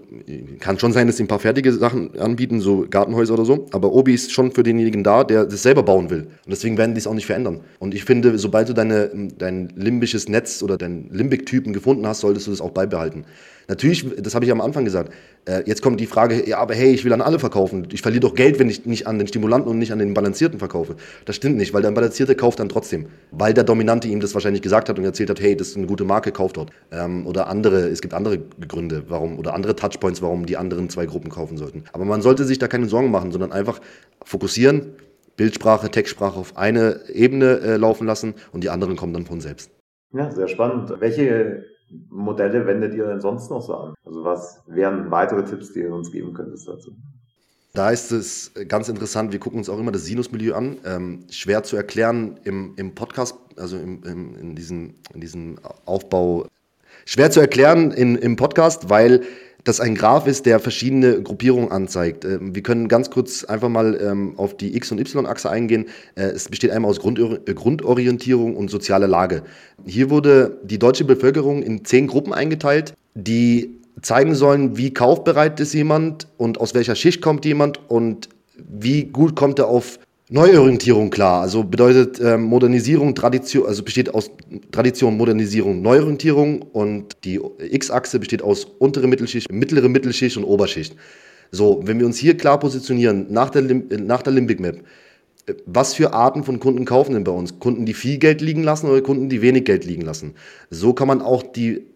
kann 0.59 0.79
schon 0.81 0.93
sein, 0.93 1.07
dass 1.07 1.19
sie 1.19 1.23
ein 1.23 1.29
paar 1.29 1.39
fertige 1.39 1.73
Sachen 1.73 2.19
anbieten, 2.19 2.61
so 2.61 2.87
Gartenhäuser 2.91 3.35
oder 3.35 3.45
so, 3.45 3.67
aber 3.71 3.93
Obi 3.93 4.15
ist 4.15 4.33
schon 4.33 4.51
für 4.51 4.65
denjenigen 4.65 5.05
da, 5.05 5.23
der 5.23 5.47
das 5.47 5.63
selber 5.63 5.85
bauen 5.85 6.11
will. 6.11 6.23
Und 6.23 6.51
deswegen 6.51 6.77
werden 6.77 6.95
die 6.95 6.99
es 6.99 7.07
auch 7.07 7.15
nicht 7.15 7.27
verändern. 7.27 7.61
Und 7.79 7.95
ich 7.95 8.05
finde, 8.05 8.37
sobald 8.39 8.69
du 8.69 8.73
deine, 8.73 9.11
dein 9.39 9.69
limbisches 9.77 10.29
Netz 10.29 10.63
oder 10.65 10.77
deinen 10.77 11.11
Limbic-Typen 11.13 11.73
gefunden 11.73 12.07
hast, 12.07 12.21
solltest 12.21 12.49
du 12.49 12.51
das 12.51 12.61
auch 12.61 12.71
beibehalten. 12.71 13.25
Natürlich, 13.71 14.05
das 14.19 14.35
habe 14.35 14.45
ich 14.45 14.51
am 14.51 14.61
Anfang 14.61 14.85
gesagt, 14.85 15.13
äh, 15.45 15.63
jetzt 15.65 15.81
kommt 15.81 16.01
die 16.01 16.07
Frage, 16.07 16.49
ja, 16.49 16.59
aber 16.59 16.75
hey, 16.75 16.93
ich 16.93 17.05
will 17.05 17.13
an 17.13 17.21
alle 17.21 17.39
verkaufen. 17.39 17.87
Ich 17.93 18.03
verliere 18.03 18.23
doch 18.23 18.35
Geld, 18.35 18.59
wenn 18.59 18.69
ich 18.69 18.85
nicht 18.85 19.07
an 19.07 19.17
den 19.17 19.29
Stimulanten 19.29 19.71
und 19.71 19.79
nicht 19.79 19.93
an 19.93 20.01
den 20.01 20.13
Balancierten 20.13 20.59
verkaufe. 20.59 20.97
Das 21.25 21.37
stimmt 21.37 21.57
nicht, 21.57 21.73
weil 21.73 21.81
der 21.81 21.93
Balancierte 21.93 22.35
kauft 22.35 22.59
dann 22.59 22.69
trotzdem. 22.69 23.07
Weil 23.31 23.55
der 23.55 23.63
Dominante 23.63 24.09
ihm 24.09 24.19
das 24.19 24.35
wahrscheinlich 24.35 24.63
gesagt 24.63 24.89
hat 24.89 24.99
und 24.99 25.05
erzählt 25.05 25.31
hat, 25.31 25.41
hey, 25.41 25.55
das 25.55 25.69
ist 25.69 25.77
eine 25.77 25.87
gute 25.87 26.03
Marke, 26.03 26.33
kauf 26.33 26.53
dort. 26.53 26.73
Ähm, 26.91 27.29
oder 27.29 27.47
andere, 27.47 27.89
es 27.89 28.01
gibt 28.01 28.13
andere 28.13 28.41
Gründe, 28.67 29.05
warum, 29.07 29.39
oder 29.39 29.55
andere 29.55 29.77
Touchpoints, 29.77 30.21
warum 30.21 30.47
die 30.47 30.57
anderen 30.57 30.91
zwei 30.91 31.07
Gruppen 31.07 31.31
kaufen 31.31 31.57
sollten. 31.57 31.85
Aber 31.93 32.05
man 32.05 32.23
sollte 32.23 32.47
sich 32.47 32.59
da 32.59 32.67
keine 32.67 32.89
Sorgen 32.89 33.13
machen, 33.13 33.31
sondern 33.31 33.53
einfach 33.53 33.81
fokussieren, 34.25 34.95
Bildsprache, 35.37 35.91
Textsprache 35.91 36.41
auf 36.41 36.57
eine 36.57 37.03
Ebene 37.07 37.61
äh, 37.61 37.77
laufen 37.77 38.05
lassen 38.05 38.35
und 38.51 38.65
die 38.65 38.71
anderen 38.71 38.97
kommen 38.97 39.13
dann 39.13 39.27
von 39.27 39.41
selbst. 39.41 39.71
Ja, 40.13 40.29
sehr 40.33 40.49
spannend. 40.49 40.93
Welche 40.99 41.67
Modelle 42.09 42.67
wendet 42.67 42.95
ihr 42.95 43.07
denn 43.07 43.21
sonst 43.21 43.51
noch 43.51 43.63
so 43.63 43.75
an? 43.75 43.95
Also 44.05 44.25
was 44.25 44.63
wären 44.67 45.11
weitere 45.11 45.45
Tipps, 45.45 45.73
die 45.73 45.81
ihr 45.81 45.93
uns 45.93 46.11
geben 46.11 46.35
könntest 46.35 46.69
dazu? 46.69 46.93
Da 47.73 47.91
ist 47.91 48.11
es 48.11 48.53
ganz 48.67 48.89
interessant, 48.89 49.33
wir 49.33 49.39
gucken 49.39 49.59
uns 49.59 49.69
auch 49.69 49.79
immer 49.79 49.93
das 49.93 50.05
Sinusmilieu 50.05 50.55
an. 50.55 50.79
Ähm, 50.85 51.25
schwer 51.31 51.63
zu 51.63 51.77
erklären 51.77 52.41
im, 52.43 52.75
im 52.77 52.95
Podcast, 52.95 53.37
also 53.57 53.77
im, 53.77 54.03
im, 54.03 54.37
in, 54.37 54.57
diesem, 54.57 54.95
in 55.15 55.21
diesem 55.21 55.59
Aufbau, 55.85 56.47
schwer 57.05 57.31
zu 57.31 57.41
erklären 57.41 57.93
in, 57.93 58.17
im 58.17 58.35
Podcast, 58.35 58.91
weil 58.91 59.23
das 59.65 59.81
ein 59.81 59.95
Graph 59.95 60.27
ist, 60.27 60.47
der 60.47 60.61
verschiedene 60.61 61.23
Gruppierungen 61.23 61.71
anzeigt. 61.71 62.25
Ähm, 62.25 62.55
wir 62.55 62.63
können 62.63 62.89
ganz 62.89 63.11
kurz 63.11 63.45
einfach 63.45 63.69
mal 63.69 63.99
ähm, 64.01 64.35
auf 64.37 64.57
die 64.57 64.77
X- 64.77 64.93
und 64.93 64.99
Y-Achse 64.99 65.51
eingehen. 65.51 65.87
Äh, 66.15 66.25
es 66.25 66.49
besteht 66.49 66.71
einmal 66.71 66.91
aus 66.91 67.01
Grundorientierung 67.01 68.57
und 68.57 68.71
sozialer 68.71 69.09
Lage. 69.09 69.43
Hier 69.85 70.11
wurde 70.11 70.59
die 70.63 70.79
deutsche 70.79 71.05
Bevölkerung 71.05 71.63
in 71.63 71.85
zehn 71.85 72.07
Gruppen 72.07 72.33
eingeteilt, 72.33 72.95
die 73.15 73.81
zeigen 74.03 74.35
sollen, 74.35 74.77
wie 74.77 74.95
kaufbereit 74.95 75.61
ist 75.61 75.75
jemand 75.75 76.27
und 76.39 76.61
aus 76.61 76.75
welcher 76.75 76.95
Schicht 76.95 77.21
kommt 77.21 77.45
jemand 77.45 77.91
und 77.91 78.29
wie 78.57 79.05
gut 79.05 79.37
kommt 79.37 79.59
er 79.59 79.69
auf 79.69 79.99
Neuorientierung 80.33 81.11
klar, 81.11 81.43
also 81.43 81.65
bedeutet 81.65 82.21
ähm, 82.21 82.45
Modernisierung, 82.45 83.17
Tradition, 83.17 83.67
also 83.67 83.83
besteht 83.83 84.15
aus 84.15 84.31
Tradition, 84.71 85.17
Modernisierung, 85.17 85.83
Neuorientierung 85.83 86.63
und 86.63 87.17
die 87.25 87.41
X-Achse 87.59 88.21
besteht 88.21 88.41
aus 88.41 88.65
untere 88.79 89.09
Mittelschicht, 89.09 89.51
mittlere 89.51 89.89
Mittelschicht 89.89 90.37
und 90.37 90.45
Oberschicht. 90.45 90.95
So, 91.51 91.81
wenn 91.85 91.99
wir 91.99 92.07
uns 92.07 92.17
hier 92.17 92.37
klar 92.37 92.61
positionieren, 92.61 93.27
nach 93.31 93.51
der, 93.51 93.63
nach 93.63 94.23
der 94.23 94.33
Limbic 94.33 94.61
Map, 94.61 94.85
äh, 95.47 95.55
was 95.67 95.95
für 95.95 96.13
Arten 96.13 96.45
von 96.45 96.61
Kunden 96.61 96.85
kaufen 96.85 97.15
denn 97.15 97.25
bei 97.25 97.33
uns? 97.33 97.59
Kunden, 97.59 97.85
die 97.85 97.95
viel 97.95 98.19
Geld 98.19 98.41
liegen 98.41 98.63
lassen 98.63 98.87
oder 98.87 99.03
Kunden, 99.03 99.29
die 99.31 99.43
wenig 99.43 99.65
Geld 99.65 99.85
liegen 99.85 100.03
lassen? 100.03 100.35
So 100.71 100.93
kann 100.93 101.09
man 101.09 101.23
auch 101.23 101.43
die 101.43 101.87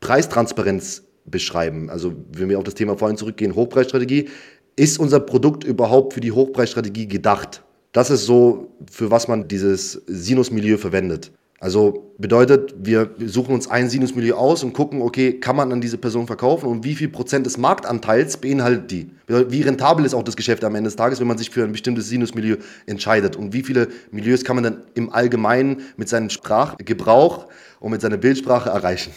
Preistransparenz 0.00 1.04
beschreiben. 1.26 1.90
Also, 1.90 2.12
wenn 2.32 2.48
wir 2.48 2.58
auf 2.58 2.64
das 2.64 2.74
Thema 2.74 2.96
vorhin 2.96 3.16
zurückgehen, 3.16 3.54
Hochpreisstrategie, 3.54 4.30
ist 4.74 4.98
unser 4.98 5.20
Produkt 5.20 5.62
überhaupt 5.62 6.14
für 6.14 6.20
die 6.20 6.32
Hochpreisstrategie 6.32 7.06
gedacht? 7.06 7.62
Das 7.92 8.10
ist 8.10 8.26
so, 8.26 8.68
für 8.90 9.10
was 9.10 9.28
man 9.28 9.48
dieses 9.48 9.92
Sinusmilieu 10.06 10.76
verwendet. 10.76 11.32
Also 11.60 12.12
bedeutet, 12.18 12.74
wir 12.78 13.10
suchen 13.18 13.52
uns 13.52 13.68
ein 13.68 13.88
Sinusmilieu 13.88 14.36
aus 14.36 14.62
und 14.62 14.74
gucken, 14.74 15.02
okay, 15.02 15.40
kann 15.40 15.56
man 15.56 15.72
an 15.72 15.80
diese 15.80 15.98
Person 15.98 16.28
verkaufen 16.28 16.66
und 16.66 16.84
wie 16.84 16.94
viel 16.94 17.08
Prozent 17.08 17.46
des 17.46 17.58
Marktanteils 17.58 18.36
beinhaltet 18.36 18.90
die? 18.92 19.10
Wie 19.26 19.62
rentabel 19.62 20.04
ist 20.04 20.14
auch 20.14 20.22
das 20.22 20.36
Geschäft 20.36 20.62
am 20.62 20.76
Ende 20.76 20.86
des 20.86 20.94
Tages, 20.94 21.18
wenn 21.18 21.26
man 21.26 21.36
sich 21.36 21.50
für 21.50 21.64
ein 21.64 21.72
bestimmtes 21.72 22.08
Sinusmilieu 22.08 22.58
entscheidet? 22.86 23.34
Und 23.34 23.52
wie 23.54 23.62
viele 23.62 23.88
Milieus 24.12 24.44
kann 24.44 24.54
man 24.54 24.64
dann 24.64 24.82
im 24.94 25.12
Allgemeinen 25.12 25.82
mit 25.96 26.08
seinem 26.08 26.30
Sprachgebrauch 26.30 27.48
und 27.80 27.90
mit 27.90 28.02
seiner 28.02 28.18
Bildsprache 28.18 28.70
erreichen? 28.70 29.12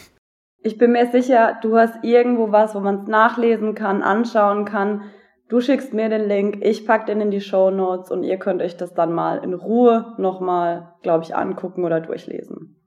Ich 0.64 0.80
bin 0.80 0.94
mir 0.94 1.12
sicher, 1.12 1.60
du 1.62 1.78
hast 1.78 2.04
irgendwo 2.04 2.52
was, 2.52 2.74
wo 2.74 2.80
man 2.80 3.04
es 3.04 3.08
nachlesen 3.08 3.76
kann, 3.76 4.02
anschauen 4.02 4.66
kann 4.66 5.04
Du 5.52 5.60
schickst 5.60 5.94
mir 5.94 6.08
den 6.08 6.30
Link, 6.30 6.60
ich 6.62 6.88
pack 6.88 7.08
den 7.08 7.20
in 7.20 7.30
die 7.30 7.42
Show 7.42 7.72
Notes 7.72 8.10
und 8.10 8.24
ihr 8.24 8.38
könnt 8.38 8.62
euch 8.62 8.78
das 8.78 8.94
dann 8.94 9.12
mal 9.12 9.44
in 9.44 9.54
Ruhe 9.54 10.16
nochmal, 10.18 10.94
glaube 11.04 11.26
ich, 11.26 11.36
angucken 11.36 11.84
oder 11.84 12.00
durchlesen. 12.00 12.78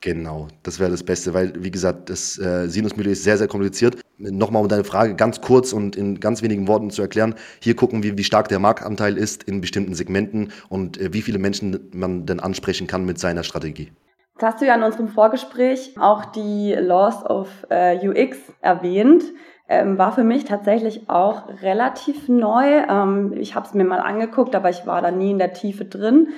Genau, 0.00 0.48
das 0.62 0.80
wäre 0.80 0.90
das 0.90 1.02
Beste, 1.02 1.34
weil, 1.34 1.52
wie 1.62 1.70
gesagt, 1.70 2.08
das 2.08 2.38
äh, 2.38 2.66
Sinusmilieu 2.66 3.12
ist 3.12 3.24
sehr, 3.24 3.36
sehr 3.36 3.46
kompliziert. 3.46 4.00
Nochmal 4.16 4.62
um 4.62 4.68
deine 4.68 4.84
Frage 4.84 5.16
ganz 5.16 5.42
kurz 5.42 5.74
und 5.74 5.96
in 5.96 6.18
ganz 6.18 6.40
wenigen 6.40 6.66
Worten 6.66 6.88
zu 6.88 7.02
erklären. 7.02 7.34
Hier 7.60 7.76
gucken 7.76 8.02
wir, 8.02 8.16
wie 8.16 8.24
stark 8.24 8.48
der 8.48 8.58
Marktanteil 8.58 9.18
ist 9.18 9.42
in 9.42 9.60
bestimmten 9.60 9.92
Segmenten 9.92 10.50
und 10.70 10.98
äh, 10.98 11.12
wie 11.12 11.20
viele 11.20 11.38
Menschen 11.38 11.90
man 11.92 12.24
denn 12.24 12.40
ansprechen 12.40 12.86
kann 12.86 13.04
mit 13.04 13.18
seiner 13.18 13.42
Strategie. 13.42 13.92
Jetzt 14.32 14.42
hast 14.42 14.62
du 14.62 14.66
ja 14.66 14.74
in 14.76 14.82
unserem 14.82 15.08
Vorgespräch 15.08 15.94
auch 16.00 16.24
die 16.24 16.72
Laws 16.72 17.22
of 17.26 17.50
äh, 17.68 17.98
UX 18.08 18.38
erwähnt 18.62 19.24
ähm, 19.68 19.98
war 19.98 20.12
für 20.12 20.24
mich 20.24 20.44
tatsächlich 20.44 21.08
auch 21.08 21.44
relativ 21.62 22.28
neu. 22.28 22.82
Ähm, 22.88 23.32
ich 23.34 23.54
habe 23.54 23.66
es 23.66 23.74
mir 23.74 23.84
mal 23.84 24.00
angeguckt, 24.00 24.54
aber 24.54 24.70
ich 24.70 24.86
war 24.86 25.00
da 25.02 25.10
nie 25.10 25.30
in 25.30 25.38
der 25.38 25.52
Tiefe 25.52 25.84
drin. 25.84 26.28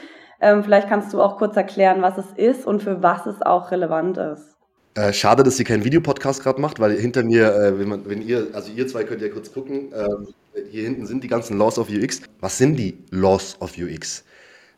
Ähm, 0.41 0.63
vielleicht 0.63 0.89
kannst 0.89 1.13
du 1.13 1.21
auch 1.21 1.39
kurz 1.39 1.57
erklären, 1.57 2.03
was 2.03 2.19
es 2.19 2.27
ist 2.37 2.67
und 2.67 2.83
für 2.83 3.03
was 3.03 3.27
es 3.27 3.43
auch 3.43 3.71
relevant 3.71 4.19
ist. 4.19 4.57
Äh, 4.95 5.13
schade, 5.13 5.43
dass 5.43 5.59
ihr 5.59 5.65
keinen 5.65 5.85
Videopodcast 5.85 6.43
gerade 6.43 6.61
macht, 6.61 6.81
weil 6.81 6.93
hinter 6.93 7.23
mir, 7.23 7.55
äh, 7.55 7.79
wenn, 7.79 7.89
man, 7.89 8.09
wenn 8.09 8.23
ihr, 8.23 8.49
also 8.53 8.71
ihr 8.73 8.87
zwei 8.87 9.05
könnt 9.05 9.21
ja 9.21 9.29
kurz 9.29 9.53
gucken, 9.53 9.93
ähm, 9.95 10.29
hier 10.71 10.85
hinten 10.85 11.07
sind 11.07 11.23
die 11.23 11.29
ganzen 11.29 11.59
Laws 11.59 11.79
of 11.79 11.91
UX. 11.91 12.23
Was 12.41 12.57
sind 12.57 12.77
die 12.77 13.05
Laws 13.11 13.57
of 13.61 13.75
UX? 13.77 14.25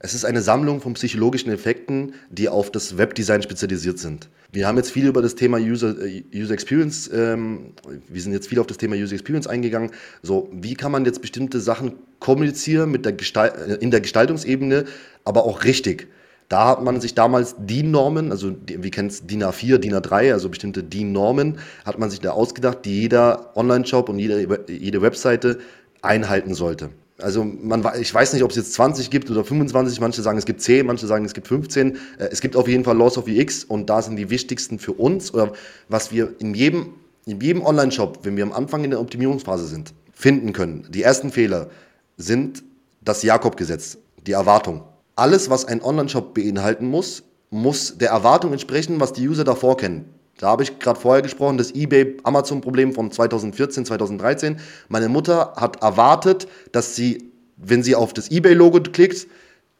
Es 0.00 0.14
ist 0.14 0.24
eine 0.24 0.42
Sammlung 0.42 0.80
von 0.80 0.94
psychologischen 0.94 1.50
Effekten, 1.50 2.14
die 2.30 2.48
auf 2.48 2.70
das 2.70 2.98
Webdesign 2.98 3.42
spezialisiert 3.42 3.98
sind. 3.98 4.28
Wir 4.52 4.68
haben 4.68 4.76
jetzt 4.76 4.92
viel 4.92 5.08
über 5.08 5.22
das 5.22 5.34
Thema 5.34 5.58
User, 5.58 5.96
äh, 6.00 6.22
User 6.32 6.54
Experience, 6.54 7.10
ähm, 7.12 7.72
wir 8.08 8.22
sind 8.22 8.32
jetzt 8.32 8.46
viel 8.46 8.60
auf 8.60 8.68
das 8.68 8.76
Thema 8.76 8.94
User 8.94 9.14
Experience 9.14 9.48
eingegangen. 9.48 9.90
So, 10.22 10.48
wie 10.52 10.74
kann 10.74 10.92
man 10.92 11.04
jetzt 11.04 11.20
bestimmte 11.20 11.60
Sachen 11.60 11.94
kommunizieren 12.20 12.92
mit 12.92 13.04
der 13.04 13.12
Gestalt, 13.12 13.54
äh, 13.56 13.74
in 13.74 13.90
der 13.90 14.00
Gestaltungsebene, 14.00 14.84
aber 15.24 15.44
auch 15.44 15.64
richtig? 15.64 16.06
Da 16.48 16.68
hat 16.68 16.82
man 16.82 17.00
sich 17.00 17.14
damals 17.14 17.56
DIN-Normen, 17.58 18.30
also 18.30 18.54
wie 18.66 18.90
kennt 18.90 19.10
es 19.10 19.26
DIN 19.26 19.42
A4, 19.42 19.78
DIN 19.78 19.94
A3, 19.94 20.32
also 20.32 20.48
bestimmte 20.48 20.82
DIN-Normen, 20.82 21.58
hat 21.84 21.98
man 21.98 22.08
sich 22.08 22.20
da 22.20 22.30
ausgedacht, 22.30 22.84
die 22.84 23.02
jeder 23.02 23.54
Online-Shop 23.56 24.08
und 24.08 24.18
jede, 24.18 24.46
jede 24.68 25.02
Webseite 25.02 25.58
einhalten 26.00 26.54
sollte. 26.54 26.90
Also 27.20 27.44
man, 27.44 27.84
ich 28.00 28.14
weiß 28.14 28.32
nicht, 28.32 28.44
ob 28.44 28.50
es 28.50 28.56
jetzt 28.56 28.74
20 28.74 29.10
gibt 29.10 29.28
oder 29.30 29.44
25, 29.44 30.00
manche 30.00 30.22
sagen 30.22 30.38
es 30.38 30.44
gibt 30.44 30.60
10, 30.60 30.86
manche 30.86 31.06
sagen 31.06 31.24
es 31.24 31.34
gibt 31.34 31.48
15. 31.48 31.96
Äh, 31.96 32.28
es 32.30 32.40
gibt 32.40 32.54
auf 32.54 32.68
jeden 32.68 32.84
Fall 32.84 32.96
Laws 32.96 33.18
of 33.18 33.26
UX 33.26 33.64
und 33.64 33.90
da 33.90 34.02
sind 34.02 34.16
die 34.16 34.30
wichtigsten 34.30 34.78
für 34.78 34.92
uns 34.92 35.34
oder 35.34 35.52
was 35.88 36.12
wir 36.12 36.34
in 36.38 36.54
jedem, 36.54 36.94
in 37.26 37.40
jedem 37.40 37.64
Online-Shop, 37.64 38.20
wenn 38.22 38.36
wir 38.36 38.44
am 38.44 38.52
Anfang 38.52 38.84
in 38.84 38.90
der 38.90 39.00
Optimierungsphase 39.00 39.66
sind, 39.66 39.92
finden 40.12 40.52
können. 40.52 40.86
Die 40.90 41.02
ersten 41.02 41.30
Fehler 41.30 41.68
sind 42.16 42.62
das 43.00 43.22
Jakob-Gesetz, 43.22 43.98
die 44.26 44.32
Erwartung. 44.32 44.84
Alles, 45.16 45.50
was 45.50 45.64
ein 45.64 45.82
Online-Shop 45.82 46.34
beinhalten 46.34 46.88
muss, 46.88 47.24
muss 47.50 47.98
der 47.98 48.10
Erwartung 48.10 48.52
entsprechen, 48.52 49.00
was 49.00 49.12
die 49.12 49.26
User 49.26 49.42
davor 49.42 49.76
kennen. 49.76 50.04
Da 50.38 50.48
habe 50.48 50.62
ich 50.62 50.78
gerade 50.78 50.98
vorher 50.98 51.20
gesprochen, 51.22 51.58
das 51.58 51.74
eBay-Amazon-Problem 51.74 52.94
von 52.94 53.10
2014, 53.10 53.84
2013. 53.84 54.58
Meine 54.88 55.08
Mutter 55.08 55.52
hat 55.56 55.82
erwartet, 55.82 56.48
dass 56.72 56.94
sie, 56.94 57.30
wenn 57.56 57.82
sie 57.82 57.96
auf 57.96 58.14
das 58.14 58.30
eBay-Logo 58.30 58.80
klickt, 58.92 59.26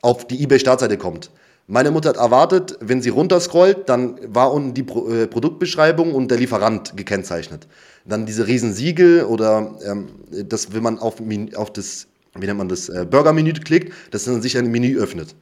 auf 0.02 0.26
die 0.26 0.42
eBay-Startseite 0.42 0.98
kommt. 0.98 1.30
Meine 1.68 1.90
Mutter 1.90 2.08
hat 2.08 2.16
erwartet, 2.16 2.76
wenn 2.80 3.02
sie 3.02 3.10
runterscrollt, 3.10 3.88
dann 3.88 4.18
war 4.26 4.52
unten 4.52 4.74
die 4.74 4.82
Pro 4.82 5.08
äh, 5.08 5.26
Produktbeschreibung 5.26 6.14
und 6.14 6.30
der 6.30 6.38
Lieferant 6.38 6.96
gekennzeichnet. 6.96 7.68
Dann 8.04 8.26
diese 8.26 8.46
Riesensiegel 8.46 9.24
oder 9.24 9.76
ähm, 9.84 10.08
das, 10.30 10.72
wenn 10.72 10.82
man 10.82 10.98
auf, 10.98 11.16
auf 11.54 11.72
das, 11.72 12.08
wie 12.34 12.46
nennt 12.46 12.58
man 12.58 12.68
das, 12.68 12.88
äh, 12.88 13.06
Burger-Menü 13.08 13.52
klickt, 13.52 13.92
dass 14.12 14.24
dann 14.24 14.42
sich 14.42 14.56
ein 14.56 14.70
Menü 14.70 14.98
öffnet. 14.98 15.36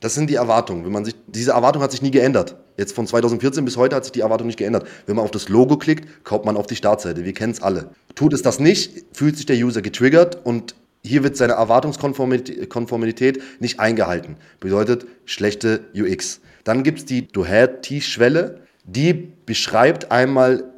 Das 0.00 0.14
sind 0.14 0.28
die 0.28 0.34
Erwartungen. 0.34 0.84
Wenn 0.84 0.92
man 0.92 1.04
sich, 1.04 1.14
diese 1.26 1.52
Erwartung 1.52 1.82
hat 1.82 1.90
sich 1.90 2.02
nie 2.02 2.10
geändert. 2.10 2.56
Jetzt 2.76 2.94
von 2.94 3.06
2014 3.06 3.64
bis 3.64 3.76
heute 3.76 3.96
hat 3.96 4.04
sich 4.04 4.12
die 4.12 4.20
Erwartung 4.20 4.46
nicht 4.46 4.58
geändert. 4.58 4.86
Wenn 5.06 5.16
man 5.16 5.24
auf 5.24 5.30
das 5.30 5.48
Logo 5.48 5.76
klickt, 5.76 6.24
kommt 6.24 6.44
man 6.44 6.56
auf 6.56 6.66
die 6.66 6.76
Startseite. 6.76 7.24
Wir 7.24 7.32
kennen 7.32 7.52
es 7.52 7.62
alle. 7.62 7.90
Tut 8.14 8.32
es 8.32 8.42
das 8.42 8.58
nicht, 8.58 9.04
fühlt 9.12 9.36
sich 9.36 9.46
der 9.46 9.56
User 9.56 9.82
getriggert 9.82 10.44
und 10.44 10.74
hier 11.04 11.24
wird 11.24 11.36
seine 11.36 11.54
Erwartungskonformität 11.54 13.42
nicht 13.60 13.80
eingehalten. 13.80 14.36
Bedeutet 14.60 15.06
schlechte 15.24 15.80
UX. 15.94 16.40
Dann 16.64 16.84
gibt 16.84 17.00
es 17.00 17.04
die 17.04 17.26
Do-Had-T-Schwelle. 17.26 18.60
Die 18.84 19.32
beschreibt 19.46 20.12
einmal 20.12 20.71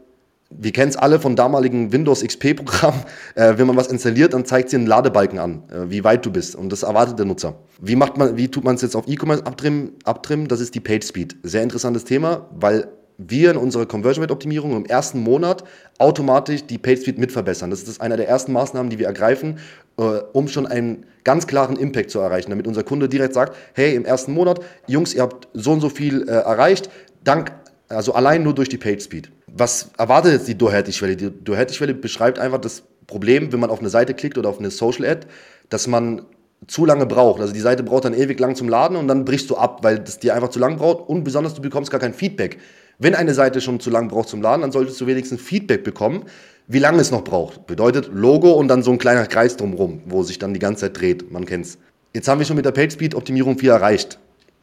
wir 0.58 0.72
kennen 0.72 0.90
es 0.90 0.96
alle 0.96 1.18
von 1.20 1.36
damaligen 1.36 1.92
Windows 1.92 2.22
XP-Programmen. 2.22 3.02
Äh, 3.34 3.54
wenn 3.58 3.66
man 3.66 3.76
was 3.76 3.88
installiert, 3.88 4.32
dann 4.32 4.44
zeigt 4.44 4.70
sie 4.70 4.76
einen 4.76 4.86
Ladebalken 4.86 5.38
an, 5.38 5.64
äh, 5.68 5.90
wie 5.90 6.04
weit 6.04 6.24
du 6.24 6.30
bist. 6.30 6.54
Und 6.54 6.70
das 6.70 6.84
erwartet 6.84 7.18
der 7.18 7.26
Nutzer. 7.26 7.56
Wie, 7.80 7.96
macht 7.96 8.16
man, 8.16 8.36
wie 8.36 8.48
tut 8.48 8.62
man 8.62 8.76
es 8.76 8.82
jetzt 8.82 8.94
auf 8.94 9.08
E-Commerce 9.08 9.44
abtrimmen, 9.44 9.92
abtrimmen? 10.04 10.46
Das 10.46 10.60
ist 10.60 10.74
die 10.74 10.80
Page 10.80 11.04
Speed. 11.04 11.36
Sehr 11.42 11.62
interessantes 11.62 12.04
Thema, 12.04 12.48
weil 12.54 12.86
wir 13.18 13.50
in 13.50 13.56
unserer 13.56 13.86
Conversion 13.86 14.22
Rate 14.22 14.32
Optimierung 14.32 14.76
im 14.76 14.86
ersten 14.86 15.20
Monat 15.20 15.64
automatisch 15.98 16.64
die 16.66 16.78
Page 16.78 17.00
Speed 17.00 17.18
mit 17.18 17.32
verbessern. 17.32 17.70
Das 17.70 17.82
ist 17.82 18.00
einer 18.00 18.16
der 18.16 18.28
ersten 18.28 18.52
Maßnahmen, 18.52 18.90
die 18.90 18.98
wir 18.98 19.06
ergreifen, 19.06 19.58
äh, 19.98 20.02
um 20.02 20.46
schon 20.48 20.66
einen 20.66 21.06
ganz 21.24 21.46
klaren 21.46 21.76
Impact 21.76 22.10
zu 22.10 22.20
erreichen, 22.20 22.50
damit 22.50 22.66
unser 22.66 22.82
Kunde 22.82 23.08
direkt 23.08 23.34
sagt, 23.34 23.56
hey, 23.72 23.94
im 23.94 24.04
ersten 24.04 24.32
Monat, 24.32 24.60
Jungs, 24.86 25.14
ihr 25.14 25.22
habt 25.22 25.48
so 25.54 25.72
und 25.72 25.80
so 25.80 25.88
viel 25.88 26.28
äh, 26.28 26.32
erreicht, 26.32 26.90
dank 27.24 27.52
also 27.88 28.14
allein 28.14 28.42
nur 28.42 28.54
durch 28.54 28.68
die 28.68 28.78
Page 28.78 29.02
Speed. 29.02 29.30
Was 29.56 29.90
erwartet 29.98 30.32
jetzt 30.32 30.48
die 30.48 30.58
Do-Had-Schwelle? 30.58 31.16
Die 31.16 31.30
Do-Had-Schwelle 31.30 31.94
beschreibt 31.94 32.40
einfach 32.40 32.58
das 32.58 32.82
Problem, 33.06 33.52
wenn 33.52 33.60
man 33.60 33.70
auf 33.70 33.78
eine 33.78 33.88
Seite 33.88 34.12
klickt 34.12 34.36
oder 34.36 34.48
auf 34.48 34.58
eine 34.58 34.70
Social 34.70 35.06
Ad, 35.06 35.28
dass 35.68 35.86
man 35.86 36.22
zu 36.66 36.84
lange 36.84 37.06
braucht. 37.06 37.40
Also 37.40 37.52
die 37.52 37.60
Seite 37.60 37.84
braucht 37.84 38.04
dann 38.04 38.14
ewig 38.14 38.40
lang 38.40 38.56
zum 38.56 38.68
Laden 38.68 38.96
und 38.96 39.06
dann 39.06 39.24
brichst 39.24 39.48
du 39.50 39.56
ab, 39.56 39.84
weil 39.84 40.00
das 40.00 40.18
dir 40.18 40.34
einfach 40.34 40.48
zu 40.48 40.58
lang 40.58 40.76
braucht 40.76 41.08
und 41.08 41.22
besonders 41.22 41.54
du 41.54 41.62
bekommst 41.62 41.92
gar 41.92 42.00
kein 42.00 42.14
Feedback. 42.14 42.58
Wenn 42.98 43.14
eine 43.14 43.34
Seite 43.34 43.60
schon 43.60 43.78
zu 43.78 43.90
lang 43.90 44.08
braucht 44.08 44.28
zum 44.28 44.42
Laden, 44.42 44.62
dann 44.62 44.72
solltest 44.72 45.00
du 45.00 45.06
wenigstens 45.06 45.40
Feedback 45.40 45.84
bekommen, 45.84 46.24
wie 46.66 46.78
lange 46.80 47.00
es 47.00 47.10
noch 47.12 47.22
braucht. 47.22 47.66
Bedeutet 47.66 48.10
Logo 48.12 48.52
und 48.52 48.68
dann 48.68 48.82
so 48.82 48.90
ein 48.90 48.98
kleiner 48.98 49.26
Kreis 49.26 49.56
drumherum, 49.56 50.02
wo 50.06 50.22
sich 50.22 50.38
dann 50.38 50.54
die 50.54 50.60
ganze 50.60 50.82
Zeit 50.82 51.00
dreht. 51.00 51.30
Man 51.30 51.44
kennt's. 51.44 51.78
Jetzt 52.12 52.28
haben 52.28 52.38
wir 52.38 52.46
schon 52.46 52.56
mit 52.56 52.64
der 52.64 52.72
PageSpeed 52.72 53.14
Optimierung 53.14 53.58
4 53.58 53.72
erreicht. 53.72 54.18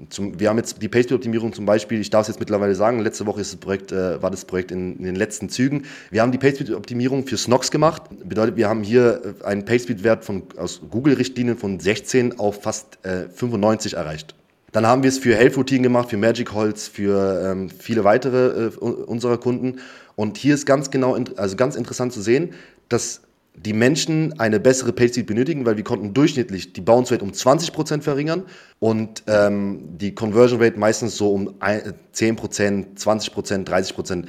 Zum, 0.10 0.40
wir 0.40 0.50
haben 0.50 0.58
jetzt 0.58 0.82
die 0.82 0.88
PageSpeed-Optimierung 0.88 1.54
zum 1.54 1.66
Beispiel, 1.66 2.00
ich 2.00 2.10
darf 2.10 2.24
es 2.24 2.28
jetzt 2.30 2.40
mittlerweile 2.40 2.76
sagen, 2.76 3.00
letzte 3.00 3.26
Woche 3.26 3.40
das 3.40 3.56
Projekt, 3.56 3.92
äh, 3.92 4.22
war 4.22 4.32
das 4.32 4.46
Projekt 4.46 4.72
in, 4.72 4.98
in, 4.98 5.04
den 5.04 5.16
letzten 5.16 5.50
Zügen. 5.50 5.86
Wir 6.10 6.22
haben 6.22 6.32
die 6.32 6.38
PageSpeed-Optimierung 6.38 7.26
für 7.28 7.38
Snox 7.38 7.72
gemacht. 7.72 8.04
Bedeutet, 8.24 8.56
wir 8.56 8.68
haben 8.70 8.84
hier 8.84 9.36
äh, 9.42 9.46
einen 9.46 9.66
PageSpeed-Wert 9.66 10.30
aus 10.58 10.82
Google-Richtlinien 10.90 11.58
von 11.58 11.80
16 11.80 12.40
auf 12.40 12.64
fast 12.64 13.04
äh, 13.06 13.30
95 13.30 13.96
erreicht. 13.96 14.36
Dann 14.72 14.88
haben 14.88 15.04
wir 15.04 15.10
es 15.10 15.18
für 15.18 15.36
Health 15.36 15.58
Routine 15.58 15.82
gemacht, 15.82 16.10
für 16.10 16.18
Magic 16.18 16.54
Holz, 16.54 16.88
für 16.88 17.52
ähm, 17.52 17.70
viele 17.70 18.04
weitere 18.04 18.68
äh, 18.68 18.78
unserer 18.78 19.38
Kunden. 19.38 19.80
Und 20.16 20.38
hier 20.38 20.56
ist 20.56 20.66
ganz 20.66 20.92
genau, 20.92 21.18
also 21.36 21.56
ganz 21.56 21.76
interessant 21.76 22.14
zu 22.14 22.22
sehen, 22.22 22.54
dass 22.88 23.22
die 23.54 23.74
Menschen 23.74 24.40
eine 24.40 24.60
bessere 24.60 24.94
Paid 24.94 25.26
benötigen, 25.26 25.66
weil 25.66 25.78
wir 25.78 25.84
konnten 25.84 26.14
durchschnittlich 26.14 26.74
die 26.74 26.82
Bounce 26.82 27.14
Rate 27.14 27.24
um 27.24 27.32
20% 27.32 28.02
verringern 28.02 28.44
und 28.80 29.24
ähm, 29.28 29.98
die 29.98 30.16
Conversion 30.16 30.62
Rate 30.62 30.80
meistens 30.80 31.18
so 31.18 31.34
um 31.34 31.50
10%, 31.60 32.98
20%, 32.98 33.66
30%. 33.66 34.26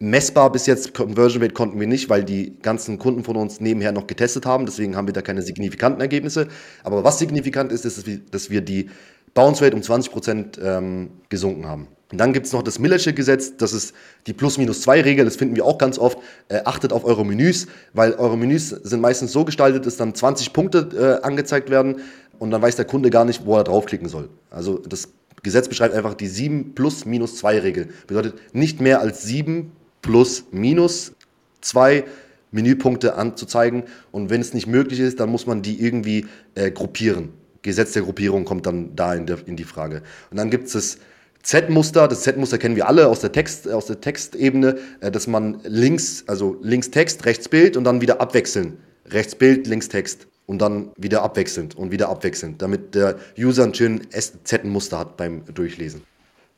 Messbar 0.00 0.52
bis 0.52 0.66
jetzt 0.66 0.94
Conversion 0.94 1.42
Rate 1.42 1.54
konnten 1.54 1.80
wir 1.80 1.88
nicht, 1.88 2.08
weil 2.08 2.22
die 2.22 2.56
ganzen 2.60 2.98
Kunden 2.98 3.24
von 3.24 3.36
uns 3.36 3.60
nebenher 3.60 3.90
noch 3.90 4.06
getestet 4.06 4.46
haben. 4.46 4.64
Deswegen 4.64 4.94
haben 4.94 5.08
wir 5.08 5.14
da 5.14 5.22
keine 5.22 5.42
signifikanten 5.42 6.00
Ergebnisse. 6.00 6.46
Aber 6.84 7.02
was 7.02 7.18
signifikant 7.18 7.72
ist, 7.72 7.84
ist, 7.84 8.06
dass 8.30 8.50
wir 8.50 8.60
die 8.60 8.90
Bounce 9.34 9.64
Rate 9.64 9.74
um 9.74 9.82
20% 9.82 10.62
ähm, 10.62 11.10
gesunken 11.28 11.66
haben. 11.66 11.88
Und 12.10 12.18
dann 12.18 12.32
gibt 12.32 12.46
es 12.46 12.52
noch 12.52 12.62
das 12.62 12.78
Millersche 12.78 13.12
Gesetz, 13.12 13.56
das 13.58 13.74
ist 13.74 13.94
die 14.26 14.32
Plus-Minus-2-Regel, 14.32 15.26
das 15.26 15.36
finden 15.36 15.56
wir 15.56 15.66
auch 15.66 15.76
ganz 15.76 15.98
oft. 15.98 16.18
Äh, 16.48 16.62
achtet 16.64 16.92
auf 16.92 17.04
eure 17.04 17.24
Menüs, 17.24 17.66
weil 17.92 18.14
eure 18.14 18.38
Menüs 18.38 18.70
sind 18.70 19.00
meistens 19.00 19.32
so 19.32 19.44
gestaltet, 19.44 19.84
dass 19.84 19.98
dann 19.98 20.14
20 20.14 20.54
Punkte 20.54 21.20
äh, 21.22 21.26
angezeigt 21.26 21.68
werden 21.68 22.00
und 22.38 22.50
dann 22.50 22.62
weiß 22.62 22.76
der 22.76 22.86
Kunde 22.86 23.10
gar 23.10 23.26
nicht, 23.26 23.44
wo 23.44 23.56
er 23.56 23.64
draufklicken 23.64 24.08
soll. 24.08 24.30
Also 24.50 24.78
das 24.78 25.10
Gesetz 25.42 25.68
beschreibt 25.68 25.94
einfach 25.94 26.14
die 26.14 26.28
7 26.28 26.74
plus 26.74 27.04
minus 27.04 27.36
2 27.36 27.58
Regel. 27.58 27.88
Bedeutet 28.06 28.54
nicht 28.54 28.80
mehr 28.80 29.00
als 29.00 29.22
7 29.24 29.72
plus 30.00 30.44
minus 30.50 31.12
2 31.60 32.04
Menüpunkte 32.50 33.16
anzuzeigen 33.16 33.82
und 34.10 34.30
wenn 34.30 34.40
es 34.40 34.54
nicht 34.54 34.66
möglich 34.66 35.00
ist, 35.00 35.20
dann 35.20 35.28
muss 35.28 35.46
man 35.46 35.60
die 35.60 35.82
irgendwie 35.82 36.26
äh, 36.54 36.70
gruppieren. 36.70 37.30
Gesetz 37.60 37.92
der 37.92 38.02
Gruppierung 38.02 38.46
kommt 38.46 38.64
dann 38.64 38.96
da 38.96 39.12
in, 39.14 39.26
der, 39.26 39.46
in 39.46 39.56
die 39.56 39.64
Frage. 39.64 40.02
Und 40.30 40.38
dann 40.38 40.48
gibt 40.48 40.68
es 40.68 40.72
das 40.72 40.98
Z-Muster, 41.42 42.08
das 42.08 42.22
Z-Muster 42.22 42.58
kennen 42.58 42.76
wir 42.76 42.88
alle 42.88 43.08
aus 43.08 43.20
der, 43.20 43.32
Text, 43.32 43.70
aus 43.70 43.86
der 43.86 44.00
Textebene, 44.00 44.76
äh, 45.00 45.10
dass 45.10 45.26
man 45.26 45.60
links, 45.64 46.24
also 46.26 46.56
links 46.62 46.90
Text, 46.90 47.24
rechts 47.26 47.48
Bild 47.48 47.76
und 47.76 47.84
dann 47.84 48.00
wieder 48.00 48.20
abwechseln. 48.20 48.78
Rechts 49.10 49.34
Bild, 49.34 49.66
links 49.66 49.88
Text 49.88 50.26
und 50.46 50.60
dann 50.60 50.90
wieder 50.96 51.22
abwechselnd 51.22 51.76
und 51.76 51.92
wieder 51.92 52.08
abwechselnd, 52.08 52.60
damit 52.60 52.94
der 52.94 53.16
User 53.38 53.64
ein 53.64 53.74
schönes 53.74 54.42
Z-Muster 54.44 54.98
hat 54.98 55.16
beim 55.16 55.44
Durchlesen. 55.54 56.02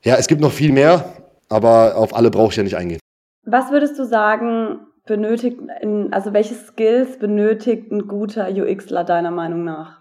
Ja, 0.03 0.17
es 0.17 0.29
gibt 0.29 0.41
noch 0.41 0.53
viel 0.53 0.73
mehr, 0.73 1.13
aber 1.49 1.97
auf 1.97 2.15
alle 2.15 2.31
brauche 2.31 2.51
ich 2.51 2.57
ja 2.57 2.63
nicht 2.63 2.77
eingehen. 2.77 3.01
Was 3.45 3.71
würdest 3.71 3.99
du 3.99 4.05
sagen, 4.05 4.81
benötigt, 5.07 5.59
also 6.13 6.33
welche 6.33 6.55
Skills 6.55 7.19
benötigt 7.19 7.91
ein 7.91 8.07
guter 8.07 8.49
UXler 8.49 9.05
deiner 9.05 9.33
Meinung 9.33 9.65
nach? 9.65 10.00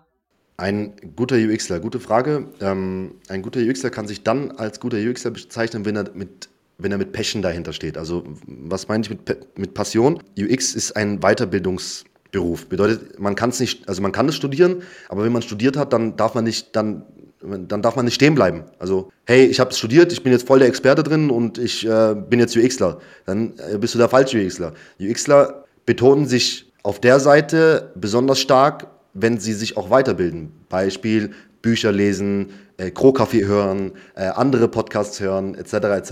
Ein 0.59 0.91
guter 1.15 1.37
UXler, 1.37 1.79
gute 1.79 2.01
Frage. 2.01 2.47
Ähm, 2.59 3.15
ein 3.29 3.41
guter 3.41 3.61
UXler 3.61 3.91
kann 3.91 4.07
sich 4.07 4.23
dann 4.23 4.51
als 4.51 4.81
guter 4.81 4.97
UXler 4.97 5.31
bezeichnen, 5.31 5.85
wenn 5.85 5.95
er 5.95 6.11
mit 6.13 6.49
wenn 6.77 6.91
er 6.91 6.97
mit 6.97 7.13
Passion 7.13 7.41
dahinter 7.41 7.71
steht. 7.73 7.97
Also 7.97 8.23
was 8.45 8.87
meine 8.87 9.03
ich 9.03 9.09
mit, 9.09 9.57
mit 9.57 9.73
Passion? 9.73 10.21
UX 10.37 10.75
ist 10.75 10.95
ein 10.95 11.19
Weiterbildungsberuf. 11.19 12.67
Bedeutet, 12.67 13.19
man 13.19 13.35
kann 13.35 13.49
es 13.49 13.59
nicht, 13.59 13.87
also 13.87 14.01
man 14.01 14.13
kann 14.13 14.29
es 14.29 14.35
studieren, 14.35 14.81
aber 15.09 15.23
wenn 15.23 15.31
man 15.31 15.41
studiert 15.41 15.75
hat, 15.75 15.91
dann 15.91 16.15
darf 16.15 16.35
man 16.35 16.45
nicht, 16.45 16.75
dann, 16.75 17.03
dann 17.41 17.81
darf 17.81 17.97
man 17.97 18.05
nicht 18.05 18.15
stehen 18.15 18.33
bleiben. 18.33 18.63
Also, 18.79 19.11
hey, 19.25 19.45
ich 19.45 19.59
habe 19.59 19.73
studiert, 19.73 20.13
ich 20.13 20.23
bin 20.23 20.31
jetzt 20.31 20.47
voll 20.47 20.59
der 20.59 20.69
Experte 20.69 21.03
drin 21.03 21.29
und 21.29 21.57
ich 21.57 21.85
äh, 21.85 22.15
bin 22.15 22.39
jetzt 22.39 22.55
UXler. 22.55 22.99
Dann 23.25 23.53
äh, 23.73 23.77
bist 23.77 23.93
du 23.93 23.97
der 23.97 24.09
falsche 24.09 24.37
UXler. 24.37 24.73
UXler 25.01 25.65
betonen 25.85 26.27
sich 26.27 26.71
auf 26.83 27.01
der 27.01 27.19
Seite 27.19 27.91
besonders 27.95 28.39
stark 28.39 28.87
wenn 29.13 29.39
sie 29.39 29.53
sich 29.53 29.77
auch 29.77 29.89
weiterbilden. 29.89 30.51
Beispiel 30.69 31.31
Bücher 31.61 31.91
lesen, 31.91 32.51
äh, 32.77 32.91
Kro-Kaffee 32.91 33.45
hören, 33.45 33.91
äh, 34.15 34.27
andere 34.27 34.67
Podcasts 34.67 35.19
hören, 35.19 35.55
etc., 35.55 35.73
etc., 35.73 36.11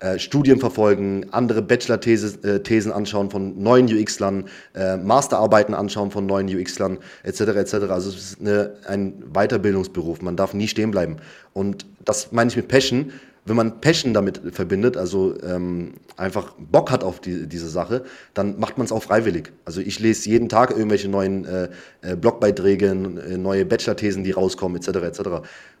äh, 0.00 0.18
Studien 0.18 0.58
verfolgen, 0.58 1.26
andere 1.30 1.62
Bachelor-Thesen 1.62 2.90
äh, 2.92 2.94
anschauen 2.94 3.30
von 3.30 3.62
neuen 3.62 3.86
UX-Lern, 3.86 4.46
äh, 4.74 4.96
Masterarbeiten 4.96 5.74
anschauen 5.74 6.10
von 6.10 6.26
neuen 6.26 6.48
UX-Lern, 6.48 6.98
etc., 7.22 7.40
etc. 7.40 7.74
Also 7.90 8.10
es 8.10 8.16
ist 8.16 8.40
eine, 8.40 8.72
ein 8.88 9.22
Weiterbildungsberuf, 9.32 10.20
man 10.22 10.36
darf 10.36 10.54
nie 10.54 10.66
stehen 10.66 10.90
bleiben. 10.90 11.18
Und 11.52 11.86
das 12.04 12.32
meine 12.32 12.50
ich 12.50 12.56
mit 12.56 12.66
Passion, 12.66 13.12
wenn 13.44 13.56
man 13.56 13.80
Passion 13.80 14.14
damit 14.14 14.40
verbindet, 14.52 14.96
also 14.96 15.34
ähm, 15.42 15.94
einfach 16.16 16.54
Bock 16.58 16.90
hat 16.90 17.02
auf 17.02 17.20
die, 17.20 17.48
diese 17.48 17.68
Sache, 17.68 18.04
dann 18.34 18.60
macht 18.60 18.78
man 18.78 18.84
es 18.84 18.92
auch 18.92 19.02
freiwillig. 19.02 19.52
Also 19.64 19.80
ich 19.80 19.98
lese 19.98 20.28
jeden 20.30 20.48
Tag 20.48 20.70
irgendwelche 20.70 21.08
neuen 21.08 21.44
äh, 21.44 21.68
äh, 22.02 22.14
Blogbeiträge, 22.14 22.86
äh, 22.86 23.36
neue 23.36 23.64
Bachelor-Thesen, 23.64 24.22
die 24.22 24.30
rauskommen, 24.30 24.76
etc. 24.76 24.88
etc. 24.98 25.20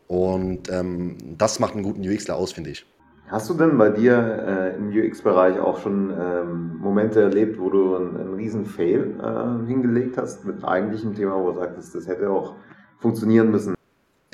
Und 0.08 0.70
ähm, 0.70 1.16
das 1.38 1.60
macht 1.60 1.74
einen 1.74 1.84
guten 1.84 2.02
UXler 2.02 2.36
aus, 2.36 2.52
finde 2.52 2.70
ich. 2.70 2.84
Hast 3.28 3.48
du 3.48 3.54
denn 3.54 3.78
bei 3.78 3.88
dir 3.88 4.74
äh, 4.74 4.76
im 4.76 4.88
UX-Bereich 4.90 5.58
auch 5.58 5.78
schon 5.80 6.10
ähm, 6.10 6.76
Momente 6.80 7.22
erlebt, 7.22 7.58
wo 7.58 7.70
du 7.70 7.96
einen, 7.96 8.16
einen 8.16 8.34
riesen 8.34 8.66
Fail 8.66 9.14
äh, 9.22 9.66
hingelegt 9.66 10.18
hast 10.18 10.44
mit 10.44 10.62
eigentlichem 10.64 11.14
Thema, 11.14 11.36
wo 11.36 11.52
du 11.52 11.60
sagtest, 11.60 11.94
das 11.94 12.06
hätte 12.08 12.28
auch 12.28 12.56
funktionieren 12.98 13.50
müssen? 13.50 13.74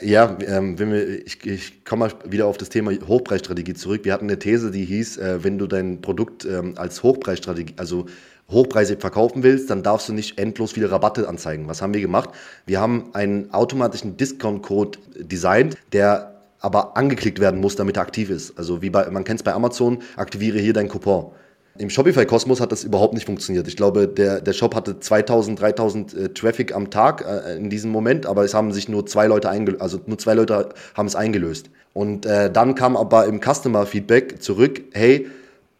Ja, 0.00 0.36
ähm, 0.46 0.78
wenn 0.78 0.92
wir, 0.92 1.26
ich, 1.26 1.44
ich 1.44 1.84
komme 1.84 2.06
mal 2.06 2.30
wieder 2.30 2.46
auf 2.46 2.56
das 2.56 2.68
Thema 2.68 2.92
Hochpreisstrategie 2.92 3.74
zurück. 3.74 4.04
Wir 4.04 4.12
hatten 4.12 4.26
eine 4.26 4.38
These, 4.38 4.70
die 4.70 4.84
hieß, 4.84 5.18
äh, 5.18 5.42
wenn 5.42 5.58
du 5.58 5.66
dein 5.66 6.00
Produkt 6.00 6.44
ähm, 6.44 6.74
als 6.76 7.02
Hochpreisstrategie, 7.02 7.74
also 7.78 8.06
hochpreisig 8.50 9.00
verkaufen 9.00 9.42
willst, 9.42 9.70
dann 9.70 9.82
darfst 9.82 10.08
du 10.08 10.12
nicht 10.12 10.38
endlos 10.38 10.72
viele 10.72 10.90
Rabatte 10.90 11.28
anzeigen. 11.28 11.68
Was 11.68 11.82
haben 11.82 11.94
wir 11.94 12.00
gemacht? 12.00 12.30
Wir 12.64 12.80
haben 12.80 13.10
einen 13.12 13.52
automatischen 13.52 14.16
Discount-Code 14.16 14.98
designt, 15.16 15.76
der 15.92 16.40
aber 16.60 16.96
angeklickt 16.96 17.40
werden 17.40 17.60
muss, 17.60 17.76
damit 17.76 17.96
er 17.96 18.02
aktiv 18.02 18.30
ist. 18.30 18.56
Also 18.58 18.80
wie 18.82 18.90
bei, 18.90 19.10
man 19.10 19.24
kennt 19.24 19.40
es 19.40 19.44
bei 19.44 19.52
Amazon, 19.52 19.98
aktiviere 20.16 20.58
hier 20.58 20.72
dein 20.72 20.88
Coupon. 20.88 21.32
Im 21.78 21.90
Shopify-Kosmos 21.90 22.60
hat 22.60 22.72
das 22.72 22.82
überhaupt 22.82 23.14
nicht 23.14 23.26
funktioniert. 23.26 23.68
Ich 23.68 23.76
glaube, 23.76 24.08
der, 24.08 24.40
der 24.40 24.52
Shop 24.52 24.74
hatte 24.74 24.98
2000, 24.98 25.60
3000 25.60 26.14
äh, 26.14 26.28
Traffic 26.30 26.74
am 26.74 26.90
Tag 26.90 27.24
äh, 27.24 27.56
in 27.56 27.70
diesem 27.70 27.92
Moment, 27.92 28.26
aber 28.26 28.44
es 28.44 28.52
haben 28.52 28.72
sich 28.72 28.88
nur 28.88 29.06
zwei 29.06 29.28
Leute 29.28 29.48
eingelöst, 29.48 29.80
also 29.80 30.00
nur 30.06 30.18
zwei 30.18 30.34
Leute 30.34 30.70
haben 30.94 31.06
es 31.06 31.14
eingelöst. 31.14 31.70
Und 31.94 32.26
äh, 32.26 32.50
dann 32.50 32.74
kam 32.74 32.96
aber 32.96 33.26
im 33.26 33.40
Customer-Feedback 33.40 34.42
zurück, 34.42 34.82
hey, 34.92 35.28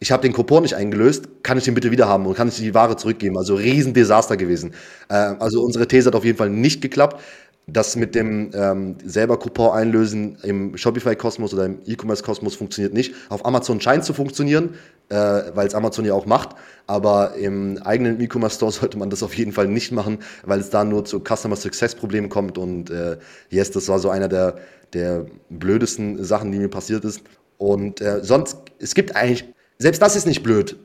ich 0.01 0.13
habe 0.13 0.23
den 0.23 0.33
Coupon 0.33 0.63
nicht 0.63 0.75
eingelöst, 0.75 1.29
kann 1.43 1.59
ich 1.59 1.65
den 1.65 1.75
bitte 1.75 1.91
wieder 1.91 2.09
haben 2.09 2.27
und 2.27 2.35
kann 2.35 2.47
ich 2.47 2.57
die 2.57 2.75
Ware 2.75 2.97
zurückgeben? 2.97 3.37
Also 3.37 3.57
Riesendesaster 3.57 4.37
gewesen. 4.37 4.75
Äh, 5.09 5.15
also 5.15 5.63
unsere 5.65 5.89
These 5.89 6.07
hat 6.07 6.15
auf 6.15 6.25
jeden 6.25 6.39
Fall 6.39 6.51
nicht 6.51 6.81
geklappt. 6.81 7.21
Das 7.71 7.97
mit 7.97 8.15
dem 8.15 8.51
ähm, 8.55 8.97
selber 9.05 9.39
Coupon 9.39 9.73
einlösen 9.73 10.39
im 10.43 10.75
Shopify-Kosmos 10.75 11.53
oder 11.53 11.67
im 11.67 11.81
E-Commerce-Kosmos 11.85 12.55
funktioniert 12.55 12.95
nicht. 12.95 13.15
Auf 13.29 13.45
Amazon 13.45 13.79
scheint 13.79 14.05
zu 14.05 14.15
funktionieren, 14.15 14.71
äh, 15.11 15.15
weil 15.55 15.67
es 15.67 15.75
Amazon 15.75 16.07
ja 16.07 16.15
auch 16.15 16.25
macht. 16.25 16.57
Aber 16.87 17.35
im 17.35 17.77
eigenen 17.83 18.21
E-Commerce-Store 18.23 18.73
sollte 18.81 18.97
man 18.97 19.11
das 19.11 19.23
auf 19.23 19.35
jeden 19.35 19.53
Fall 19.53 19.69
nicht 19.69 19.93
machen, 19.93 20.21
weil 20.45 20.61
es 20.61 20.71
da 20.71 20.83
nur 20.83 21.05
zu 21.05 21.21
Customer 21.21 21.57
Success-Problemen 21.57 22.31
kommt. 22.31 22.57
Und 22.57 22.89
äh, 22.89 23.19
yes, 23.51 23.71
das 23.71 23.87
war 23.89 23.99
so 23.99 24.09
einer 24.09 24.29
der, 24.29 24.57
der 24.95 25.27
blödesten 25.51 26.25
Sachen, 26.25 26.51
die 26.51 26.59
mir 26.59 26.71
passiert 26.71 27.05
ist. 27.05 27.21
Und 27.59 28.01
äh, 28.01 28.25
sonst, 28.25 28.57
es 28.79 28.95
gibt 28.95 29.15
eigentlich, 29.15 29.45
selbst 29.77 30.01
das 30.01 30.17
ist 30.17 30.27
nicht 30.27 30.43
blöd 30.43 30.79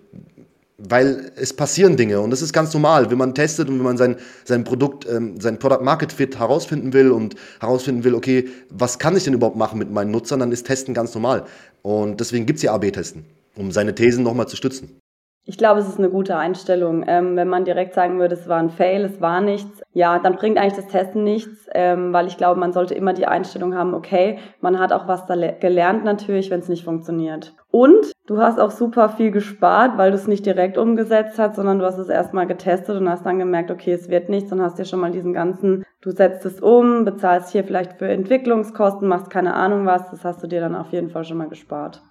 weil 0.77 1.31
es 1.35 1.53
passieren 1.53 1.97
Dinge 1.97 2.19
und 2.19 2.31
das 2.31 2.41
ist 2.41 2.53
ganz 2.53 2.73
normal, 2.73 3.11
wenn 3.11 3.17
man 3.17 3.35
testet 3.35 3.69
und 3.69 3.77
wenn 3.77 3.83
man 3.85 3.97
sein, 3.97 4.17
sein 4.43 4.63
Produkt, 4.63 5.07
ähm, 5.07 5.39
sein 5.39 5.59
Product 5.59 5.83
Market 5.83 6.11
Fit 6.11 6.39
herausfinden 6.39 6.93
will 6.93 7.11
und 7.11 7.35
herausfinden 7.59 8.03
will, 8.03 8.15
okay, 8.15 8.49
was 8.69 8.99
kann 8.99 9.15
ich 9.15 9.23
denn 9.23 9.33
überhaupt 9.33 9.57
machen 9.57 9.77
mit 9.77 9.91
meinen 9.91 10.11
Nutzern, 10.11 10.39
dann 10.39 10.51
ist 10.51 10.65
Testen 10.65 10.93
ganz 10.93 11.13
normal. 11.13 11.45
Und 11.81 12.19
deswegen 12.19 12.45
gibt 12.45 12.57
es 12.57 12.63
ja 12.63 12.73
AB-Testen, 12.73 13.25
um 13.55 13.71
seine 13.71 13.93
Thesen 13.93 14.23
nochmal 14.23 14.47
zu 14.47 14.55
stützen. 14.55 15.02
Ich 15.45 15.57
glaube, 15.57 15.81
es 15.81 15.89
ist 15.89 15.99
eine 15.99 16.09
gute 16.09 16.37
Einstellung. 16.37 17.03
Ähm, 17.05 17.35
wenn 17.35 17.49
man 17.49 17.65
direkt 17.65 17.93
sagen 17.95 18.17
würde, 18.17 18.33
es 18.33 18.47
war 18.47 18.59
ein 18.59 18.69
Fail, 18.69 19.03
es 19.03 19.19
war 19.19 19.41
nichts, 19.41 19.81
ja, 19.91 20.17
dann 20.17 20.37
bringt 20.37 20.57
eigentlich 20.57 20.75
das 20.81 20.87
Testen 20.87 21.25
nichts, 21.25 21.67
ähm, 21.73 22.13
weil 22.13 22.27
ich 22.27 22.37
glaube, 22.37 22.57
man 22.57 22.71
sollte 22.71 22.93
immer 22.93 23.11
die 23.11 23.27
Einstellung 23.27 23.75
haben, 23.75 23.93
okay, 23.93 24.39
man 24.61 24.79
hat 24.79 24.93
auch 24.93 25.05
was 25.09 25.25
da 25.25 25.35
gelernt 25.35 26.05
natürlich, 26.05 26.49
wenn 26.49 26.61
es 26.61 26.69
nicht 26.69 26.85
funktioniert. 26.85 27.53
Und 27.71 28.13
du 28.25 28.37
hast 28.37 28.57
auch 28.57 28.71
super 28.71 29.09
viel 29.09 29.31
gespart, 29.31 29.97
weil 29.97 30.11
du 30.11 30.15
es 30.15 30.27
nicht 30.27 30.45
direkt 30.45 30.77
umgesetzt 30.77 31.37
hast, 31.37 31.57
sondern 31.57 31.79
du 31.79 31.85
hast 31.85 31.97
es 31.97 32.07
erstmal 32.07 32.47
getestet 32.47 32.95
und 32.95 33.09
hast 33.09 33.25
dann 33.25 33.39
gemerkt, 33.39 33.69
okay, 33.69 33.91
es 33.91 34.09
wird 34.09 34.29
nichts 34.29 34.49
und 34.53 34.61
hast 34.61 34.79
dir 34.79 34.85
schon 34.85 35.01
mal 35.01 35.11
diesen 35.11 35.33
ganzen, 35.33 35.83
du 35.99 36.11
setzt 36.11 36.45
es 36.45 36.61
um, 36.61 37.03
bezahlst 37.03 37.51
hier 37.51 37.65
vielleicht 37.65 37.93
für 37.93 38.07
Entwicklungskosten, 38.07 39.09
machst 39.09 39.29
keine 39.29 39.55
Ahnung 39.55 39.85
was, 39.85 40.09
das 40.09 40.23
hast 40.23 40.41
du 40.41 40.47
dir 40.47 40.61
dann 40.61 40.75
auf 40.75 40.93
jeden 40.93 41.09
Fall 41.09 41.25
schon 41.25 41.37
mal 41.37 41.49
gespart. 41.49 42.01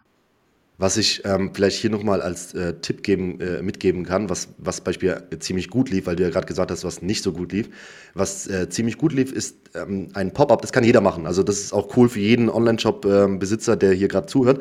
Was 0.82 0.96
ich 0.96 1.22
ähm, 1.24 1.52
vielleicht 1.54 1.76
hier 1.76 1.90
nochmal 1.90 2.20
als 2.20 2.54
äh, 2.54 2.74
Tipp 2.74 3.04
geben, 3.04 3.40
äh, 3.40 3.62
mitgeben 3.62 4.04
kann, 4.04 4.28
was, 4.28 4.48
was 4.58 4.80
Beispiel 4.80 5.22
ziemlich 5.38 5.70
gut 5.70 5.90
lief, 5.90 6.06
weil 6.06 6.16
du 6.16 6.24
ja 6.24 6.30
gerade 6.30 6.48
gesagt 6.48 6.72
hast, 6.72 6.82
was 6.82 7.02
nicht 7.02 7.22
so 7.22 7.30
gut 7.30 7.52
lief. 7.52 7.68
Was 8.14 8.48
äh, 8.48 8.68
ziemlich 8.68 8.98
gut 8.98 9.12
lief, 9.12 9.30
ist 9.30 9.54
ähm, 9.76 10.08
ein 10.14 10.32
Pop-up, 10.32 10.60
das 10.60 10.72
kann 10.72 10.82
jeder 10.82 11.00
machen. 11.00 11.28
Also 11.28 11.44
das 11.44 11.60
ist 11.60 11.72
auch 11.72 11.96
cool 11.96 12.08
für 12.08 12.18
jeden 12.18 12.50
Online-Shop-Besitzer, 12.50 13.76
der 13.76 13.92
hier 13.92 14.08
gerade 14.08 14.26
zuhört. 14.26 14.60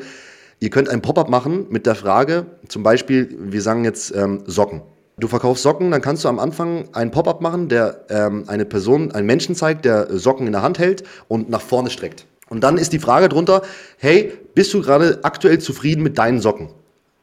Ihr 0.60 0.70
könnt 0.70 0.88
ein 0.90 1.02
Pop-up 1.02 1.28
machen 1.28 1.66
mit 1.70 1.86
der 1.86 1.96
Frage, 1.96 2.46
zum 2.68 2.84
Beispiel, 2.84 3.36
wir 3.40 3.60
sagen 3.60 3.82
jetzt 3.82 4.14
ähm, 4.14 4.44
Socken. 4.46 4.82
Du 5.18 5.26
verkaufst 5.26 5.64
Socken, 5.64 5.90
dann 5.90 6.02
kannst 6.02 6.22
du 6.22 6.28
am 6.28 6.38
Anfang 6.38 6.88
einen 6.92 7.10
Pop-up 7.10 7.40
machen, 7.40 7.68
der 7.68 8.04
ähm, 8.10 8.44
eine 8.46 8.64
Person, 8.64 9.10
einen 9.10 9.26
Menschen 9.26 9.56
zeigt, 9.56 9.84
der 9.84 10.16
Socken 10.16 10.46
in 10.46 10.52
der 10.52 10.62
Hand 10.62 10.78
hält 10.78 11.02
und 11.26 11.50
nach 11.50 11.62
vorne 11.62 11.90
streckt. 11.90 12.26
Und 12.52 12.60
dann 12.60 12.76
ist 12.76 12.92
die 12.92 12.98
Frage 12.98 13.30
drunter, 13.30 13.62
hey, 13.96 14.30
bist 14.54 14.74
du 14.74 14.82
gerade 14.82 15.20
aktuell 15.22 15.58
zufrieden 15.58 16.02
mit 16.02 16.18
deinen 16.18 16.38
Socken? 16.38 16.68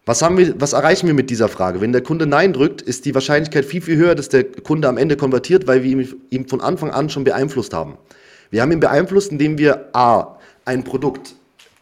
Was, 0.08 0.24
haben 0.24 0.40
wir, 0.40 0.60
was 0.60 0.74
erreichen 0.74 1.06
wir 1.06 1.14
mit 1.14 1.30
dieser 1.30 1.50
Frage? 1.50 1.82
Wenn 1.82 1.92
der 1.92 2.02
Kunde 2.02 2.26
Nein 2.26 2.52
drückt, 2.52 2.82
ist 2.82 3.06
die 3.06 3.14
Wahrscheinlichkeit 3.14 3.64
viel, 3.64 3.84
viel 3.84 3.96
höher, 3.96 4.16
dass 4.16 4.30
der 4.30 4.44
Kunde 4.44 4.88
am 4.88 4.98
Ende 4.98 5.18
konvertiert, 5.18 5.68
weil 5.68 5.84
wir 5.84 6.08
ihn 6.32 6.48
von 6.48 6.62
Anfang 6.62 6.90
an 6.90 7.12
schon 7.12 7.26
beeinflusst 7.26 7.76
haben. 7.76 8.00
Wir 8.50 8.64
haben 8.64 8.72
ihn 8.72 8.80
beeinflusst, 8.80 9.32
indem 9.32 9.60
wir 9.60 9.90
A, 9.94 10.40
ein 10.66 10.84
Produkt 10.84 11.36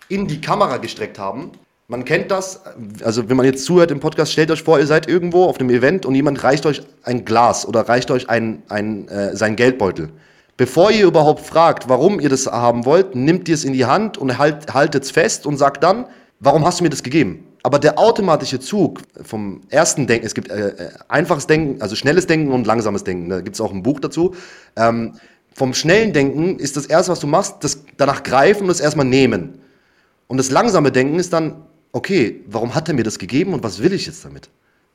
in 0.09 0.27
die 0.27 0.41
Kamera 0.41 0.75
gestreckt 0.75 1.17
haben. 1.17 1.51
Man 1.87 2.03
kennt 2.03 2.31
das, 2.31 2.59
also 3.01 3.29
wenn 3.29 3.37
man 3.37 3.45
jetzt 3.45 3.63
zuhört 3.63 3.91
im 3.91 4.01
Podcast, 4.01 4.33
stellt 4.33 4.51
euch 4.51 4.61
vor, 4.61 4.77
ihr 4.77 4.87
seid 4.87 5.07
irgendwo 5.07 5.45
auf 5.45 5.57
einem 5.57 5.69
Event 5.69 6.05
und 6.05 6.15
jemand 6.15 6.43
reicht 6.43 6.65
euch 6.65 6.81
ein 7.03 7.23
Glas 7.23 7.65
oder 7.65 7.87
reicht 7.87 8.11
euch 8.11 8.29
ein, 8.29 8.63
ein, 8.67 9.07
äh, 9.07 9.37
sein 9.37 9.55
Geldbeutel. 9.55 10.09
Bevor 10.57 10.89
ihr 10.89 11.05
überhaupt 11.05 11.45
fragt, 11.45 11.87
warum 11.87 12.19
ihr 12.19 12.29
das 12.29 12.47
haben 12.47 12.85
wollt, 12.85 13.15
nimmt 13.15 13.47
ihr 13.47 13.53
es 13.53 13.63
in 13.63 13.73
die 13.73 13.85
Hand 13.85 14.17
und 14.17 14.39
halt, 14.39 14.73
haltet 14.73 15.03
es 15.03 15.11
fest 15.11 15.45
und 15.45 15.57
sagt 15.57 15.83
dann, 15.83 16.07
warum 16.39 16.65
hast 16.65 16.79
du 16.79 16.83
mir 16.83 16.89
das 16.89 17.03
gegeben? 17.03 17.45
Aber 17.61 17.77
der 17.77 17.99
automatische 17.99 18.59
Zug 18.59 19.01
vom 19.23 19.61
ersten 19.69 20.07
Denken, 20.07 20.25
es 20.25 20.33
gibt 20.33 20.49
äh, 20.49 20.69
äh, 20.69 20.89
einfaches 21.09 21.45
Denken, 21.45 21.81
also 21.81 21.95
schnelles 21.95 22.25
Denken 22.25 22.51
und 22.51 22.65
langsames 22.65 23.03
Denken, 23.03 23.29
da 23.29 23.41
gibt 23.41 23.55
es 23.55 23.61
auch 23.61 23.71
ein 23.71 23.83
Buch 23.83 23.99
dazu. 23.99 24.33
Ähm, 24.75 25.13
vom 25.53 25.75
schnellen 25.75 26.11
Denken 26.11 26.57
ist 26.57 26.75
das 26.75 26.87
erste, 26.87 27.11
was 27.11 27.19
du 27.19 27.27
machst, 27.27 27.57
das 27.61 27.83
danach 27.97 28.23
greifen 28.23 28.63
und 28.63 28.69
das 28.69 28.79
erstmal 28.79 29.05
nehmen. 29.05 29.59
Und 30.27 30.37
das 30.37 30.49
langsame 30.49 30.91
Denken 30.91 31.19
ist 31.19 31.33
dann, 31.33 31.63
okay, 31.91 32.41
warum 32.47 32.73
hat 32.73 32.87
er 32.87 32.95
mir 32.95 33.03
das 33.03 33.19
gegeben 33.19 33.53
und 33.53 33.63
was 33.63 33.81
will 33.81 33.93
ich 33.93 34.07
jetzt 34.07 34.25
damit? 34.25 34.49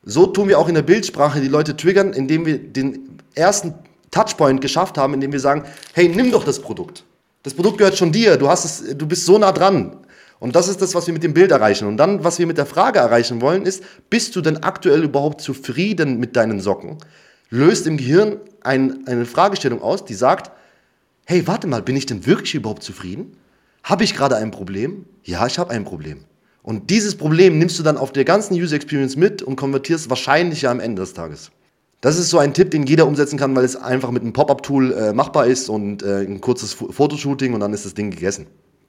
So 0.04 0.26
tun 0.26 0.48
wir 0.48 0.58
auch 0.58 0.68
in 0.68 0.74
der 0.74 0.82
Bildsprache 0.82 1.40
die 1.40 1.48
Leute 1.48 1.76
triggern, 1.76 2.12
indem 2.12 2.46
wir 2.46 2.58
den 2.58 3.18
ersten 3.34 3.74
Touchpoint 4.12 4.60
geschafft 4.60 4.96
haben, 4.96 5.14
indem 5.14 5.32
wir 5.32 5.40
sagen, 5.40 5.64
hey, 5.94 6.08
nimm 6.08 6.30
doch 6.30 6.44
das 6.44 6.60
Produkt. 6.60 7.04
Das 7.42 7.54
Produkt 7.54 7.78
gehört 7.78 7.98
schon 7.98 8.12
dir, 8.12 8.36
du, 8.36 8.48
hast 8.48 8.64
es, 8.64 8.96
du 8.96 9.06
bist 9.06 9.26
so 9.26 9.36
nah 9.36 9.50
dran. 9.50 9.96
Und 10.38 10.54
das 10.54 10.68
ist 10.68 10.80
das, 10.80 10.94
was 10.94 11.06
wir 11.06 11.14
mit 11.14 11.22
dem 11.22 11.34
Bild 11.34 11.50
erreichen. 11.50 11.88
Und 11.88 11.96
dann, 11.96 12.22
was 12.22 12.38
wir 12.38 12.46
mit 12.46 12.58
der 12.58 12.66
Frage 12.66 12.98
erreichen 12.98 13.40
wollen, 13.40 13.64
ist, 13.64 13.82
bist 14.10 14.36
du 14.36 14.40
denn 14.40 14.58
aktuell 14.58 15.02
überhaupt 15.02 15.40
zufrieden 15.40 16.18
mit 16.18 16.36
deinen 16.36 16.60
Socken? 16.60 16.98
Löst 17.50 17.86
im 17.86 17.96
Gehirn 17.96 18.38
ein, 18.62 19.06
eine 19.06 19.24
Fragestellung 19.24 19.82
aus, 19.82 20.04
die 20.04 20.14
sagt, 20.14 20.50
hey, 21.26 21.46
warte 21.46 21.66
mal, 21.66 21.82
bin 21.82 21.96
ich 21.96 22.06
denn 22.06 22.26
wirklich 22.26 22.54
überhaupt 22.54 22.82
zufrieden? 22.82 23.36
Habe 23.84 24.04
ich 24.04 24.14
gerade 24.14 24.36
ein 24.36 24.50
Problem? 24.50 25.06
Ja, 25.24 25.46
ich 25.46 25.58
habe 25.58 25.70
ein 25.70 25.84
Problem. 25.84 26.24
Und 26.62 26.90
dieses 26.90 27.16
Problem 27.16 27.58
nimmst 27.58 27.78
du 27.78 27.82
dann 27.82 27.96
auf 27.96 28.12
der 28.12 28.24
ganzen 28.24 28.54
User 28.54 28.76
Experience 28.76 29.16
mit 29.16 29.42
und 29.42 29.56
konvertierst 29.56 30.10
wahrscheinlich 30.10 30.62
ja 30.62 30.70
am 30.70 30.80
Ende 30.80 31.02
des 31.02 31.14
Tages. 31.14 31.50
Das 32.02 32.18
ist 32.18 32.30
so 32.30 32.38
ein 32.38 32.52
Tipp, 32.52 32.72
den 32.72 32.82
jeder 32.82 33.06
umsetzen 33.06 33.38
kann, 33.38 33.54
weil 33.54 33.64
es 33.64 33.76
einfach 33.76 34.10
mit 34.10 34.22
einem 34.22 34.32
Pop-up-Tool 34.32 34.92
äh, 34.92 35.12
machbar 35.12 35.46
ist 35.46 35.68
und 35.68 36.02
äh, 36.02 36.22
ein 36.22 36.40
kurzes 36.40 36.74
Fotoshooting 36.74 37.54
und 37.54 37.60
dann 37.60 37.72
ist 37.72 37.86
das 37.86 37.94
Ding 37.94 38.10
gegessen. 38.10 38.48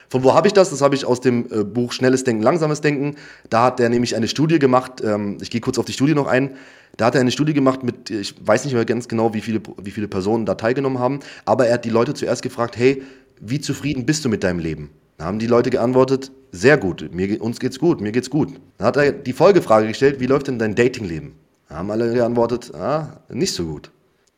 Von 0.10 0.24
wo 0.24 0.34
habe 0.34 0.48
ich 0.48 0.54
das? 0.54 0.72
Das 0.72 0.82
habe 0.82 0.96
ich 0.96 1.06
aus 1.06 1.22
dem 1.22 1.46
äh, 1.52 1.64
Buch 1.64 1.92
Schnelles 1.92 2.24
Denken, 2.24 2.42
Langsames 2.42 2.82
Denken. 2.82 3.16
Da 3.52 3.66
hat 3.66 3.80
er 3.80 3.90
nämlich 3.90 4.16
eine 4.16 4.28
Studie 4.28 4.58
gemacht. 4.58 5.04
Ähm, 5.06 5.38
ich 5.42 5.52
gehe 5.52 5.62
kurz 5.62 5.78
auf 5.78 5.86
die 5.86 5.94
Studie 5.94 6.16
noch 6.16 6.26
ein. 6.26 6.56
Da 6.98 7.06
hat 7.06 7.14
er 7.14 7.22
eine 7.22 7.30
Studie 7.30 7.54
gemacht 7.54 7.84
mit, 7.84 8.10
ich 8.10 8.34
weiß 8.44 8.66
nicht 8.66 8.74
mehr 8.74 8.84
ganz 8.84 9.08
genau, 9.08 9.36
wie 9.36 9.42
viele, 9.42 9.62
wie 9.84 9.92
viele 9.92 10.08
Personen 10.08 10.48
da 10.48 10.56
teilgenommen 10.56 10.98
haben, 10.98 11.20
aber 11.46 11.68
er 11.68 11.76
hat 11.76 11.86
die 11.86 11.92
Leute 11.92 12.16
zuerst 12.16 12.42
gefragt, 12.42 12.78
hey, 12.78 13.04
wie 13.40 13.62
zufrieden 13.62 14.08
bist 14.08 14.26
du 14.26 14.30
mit 14.30 14.44
deinem 14.44 14.58
Leben? 14.58 14.90
Da 15.18 15.26
haben 15.26 15.38
die 15.38 15.48
Leute 15.48 15.70
geantwortet, 15.70 16.32
sehr 16.52 16.78
gut, 16.78 17.14
mir, 17.14 17.42
uns 17.42 17.60
geht's 17.60 17.78
gut, 17.78 18.02
mir 18.02 18.12
geht's 18.12 18.30
gut. 18.30 18.50
Dann 18.78 18.88
hat 18.88 18.98
er 18.98 19.12
die 19.12 19.34
Folgefrage 19.34 19.88
gestellt, 19.88 20.20
wie 20.20 20.26
läuft 20.26 20.48
denn 20.48 20.60
dein 20.60 20.76
Datingleben? 20.76 21.34
Haben 21.70 21.90
alle 21.92 22.14
geantwortet, 22.14 22.74
ah, 22.76 23.22
nicht 23.30 23.54
so 23.54 23.66
gut. 23.66 23.92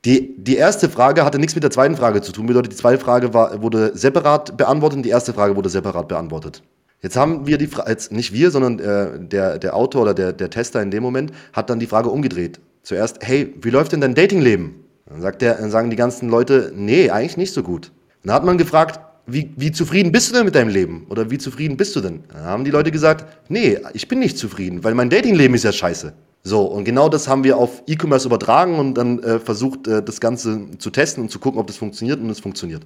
Die, 0.06 0.36
die 0.38 0.56
erste 0.56 0.88
Frage 0.88 1.26
hatte 1.26 1.40
nichts 1.40 1.56
mit 1.56 1.64
der 1.64 1.72
zweiten 1.72 1.96
Frage 1.96 2.22
zu 2.22 2.32
tun. 2.32 2.46
Bedeutet, 2.46 2.72
die 2.72 2.78
zweite 2.78 3.04
Frage 3.04 3.34
war, 3.34 3.62
wurde 3.62 3.92
separat 3.96 4.56
beantwortet 4.56 4.98
und 4.98 5.04
die 5.04 5.10
erste 5.10 5.34
Frage 5.34 5.56
wurde 5.56 5.70
separat 5.70 6.08
beantwortet. 6.08 6.62
Jetzt 7.02 7.18
haben 7.18 7.48
wir 7.48 7.58
die 7.58 7.68
Frage, 7.68 7.90
jetzt 7.90 8.12
nicht 8.12 8.32
wir, 8.32 8.52
sondern 8.52 8.80
äh, 8.80 9.20
der, 9.20 9.58
der 9.58 9.76
Autor 9.76 10.04
oder 10.04 10.14
der, 10.14 10.32
der 10.32 10.50
Tester 10.52 10.82
in 10.82 10.92
dem 10.92 11.02
Moment 11.02 11.32
hat 11.54 11.70
dann 11.70 11.80
die 11.80 11.88
Frage 11.88 12.10
umgedreht. 12.10 12.60
Zuerst, 12.84 13.18
hey, 13.22 13.54
wie 13.62 13.72
läuft 13.72 13.94
denn 13.94 14.02
dein 14.02 14.14
Datingleben? 14.14 14.76
Dann, 15.08 15.22
sagt 15.22 15.42
der, 15.42 15.56
dann 15.56 15.72
sagen 15.72 15.90
die 15.90 15.96
ganzen 15.96 16.30
Leute, 16.30 16.72
nee, 16.76 17.10
eigentlich 17.10 17.38
nicht 17.38 17.54
so 17.54 17.64
gut. 17.64 17.92
Dann 18.24 18.34
hat 18.34 18.46
man 18.46 18.60
gefragt, 18.60 19.00
wie, 19.28 19.52
wie 19.56 19.72
zufrieden 19.72 20.12
bist 20.12 20.30
du 20.30 20.36
denn 20.36 20.46
mit 20.46 20.54
deinem 20.54 20.70
Leben? 20.70 21.08
Oder 21.10 21.32
wie 21.32 21.40
zufrieden 21.40 21.78
bist 21.78 21.96
du 21.96 22.02
denn? 22.02 22.24
Dann 22.32 22.44
haben 22.44 22.64
die 22.64 22.72
Leute 22.72 22.92
gesagt, 22.92 23.26
nee, 23.50 23.80
ich 23.94 24.08
bin 24.08 24.20
nicht 24.20 24.38
zufrieden, 24.38 24.84
weil 24.84 24.94
mein 24.94 25.10
Datingleben 25.10 25.56
ist 25.56 25.64
ja 25.64 25.72
scheiße. 25.72 26.14
So, 26.48 26.62
und 26.66 26.84
genau 26.84 27.10
das 27.10 27.28
haben 27.28 27.43
wir 27.43 27.58
auf 27.58 27.82
E-Commerce 27.88 28.28
übertragen 28.28 28.78
und 28.78 28.93
dann 28.93 29.18
äh, 29.18 29.39
versucht, 29.39 29.88
äh, 29.88 30.04
das 30.04 30.22
Ganze 30.22 30.78
zu 30.78 30.91
testen 30.91 31.24
und 31.24 31.30
zu 31.30 31.39
gucken, 31.39 31.60
ob 31.60 31.66
das 31.66 31.78
funktioniert 31.78 32.20
und 32.20 32.30
es 32.30 32.39
funktioniert. 32.39 32.84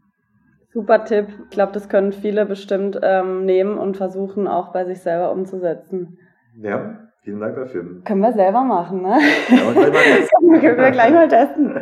Super 0.74 1.03
Tipp. 1.03 1.28
Ich 1.43 1.49
glaube, 1.49 1.74
das 1.74 1.89
können 1.89 2.14
viele 2.14 2.45
bestimmt 2.45 2.97
ähm, 3.03 3.43
nehmen 3.43 3.78
und 3.78 3.97
versuchen 3.97 4.47
auch 4.47 4.72
bei 4.72 4.86
sich 4.86 5.01
selber 5.01 5.34
umzusetzen. 5.34 6.18
Ja, 6.62 7.10
vielen 7.22 7.41
Dank 7.41 7.57
dafür. 7.57 7.84
Können 8.05 8.22
wir 8.22 8.32
selber 8.32 8.64
machen, 8.64 9.01
ne? 9.01 9.18
Ja, 9.49 9.74
können 10.62 10.78
wir 10.78 10.91
gleich 10.91 11.12
mal 11.12 11.28
testen. 11.28 11.82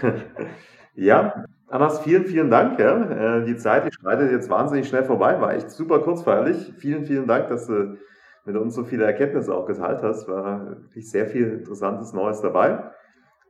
ja, 0.94 1.44
Annas, 1.68 2.00
vielen, 2.00 2.24
vielen 2.24 2.50
Dank. 2.50 2.78
Ja. 2.78 3.40
Äh, 3.40 3.44
die 3.44 3.58
Zeit, 3.58 3.84
die 3.84 3.92
schreitet 3.92 4.32
jetzt 4.32 4.48
wahnsinnig 4.48 4.88
schnell 4.88 5.04
vorbei, 5.04 5.38
war 5.38 5.52
echt 5.52 5.70
super 5.70 5.98
kurzfeilig. 5.98 6.72
Vielen, 6.78 7.04
vielen 7.04 7.26
Dank, 7.26 7.50
dass 7.50 7.66
du 7.66 7.98
mit 8.48 8.56
uns 8.56 8.74
so 8.74 8.82
viele 8.82 9.04
Erkenntnisse 9.04 9.54
auch 9.54 9.66
geteilt 9.66 10.02
hast. 10.02 10.26
War 10.26 10.66
wirklich 10.80 11.10
sehr 11.10 11.26
viel 11.26 11.52
Interessantes 11.52 12.12
Neues 12.12 12.40
dabei. 12.40 12.90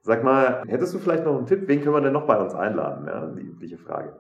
Sag 0.02 0.24
mal, 0.24 0.64
hättest 0.66 0.92
du 0.94 0.98
vielleicht 0.98 1.24
noch 1.24 1.36
einen 1.36 1.46
Tipp? 1.46 1.66
Wen 1.66 1.80
können 1.80 1.94
wir 1.94 2.00
denn 2.00 2.12
noch 2.12 2.26
bei 2.26 2.36
uns 2.36 2.54
einladen? 2.54 3.06
Ja, 3.06 3.26
die 3.26 3.42
übliche 3.42 3.78
Frage. 3.78 4.16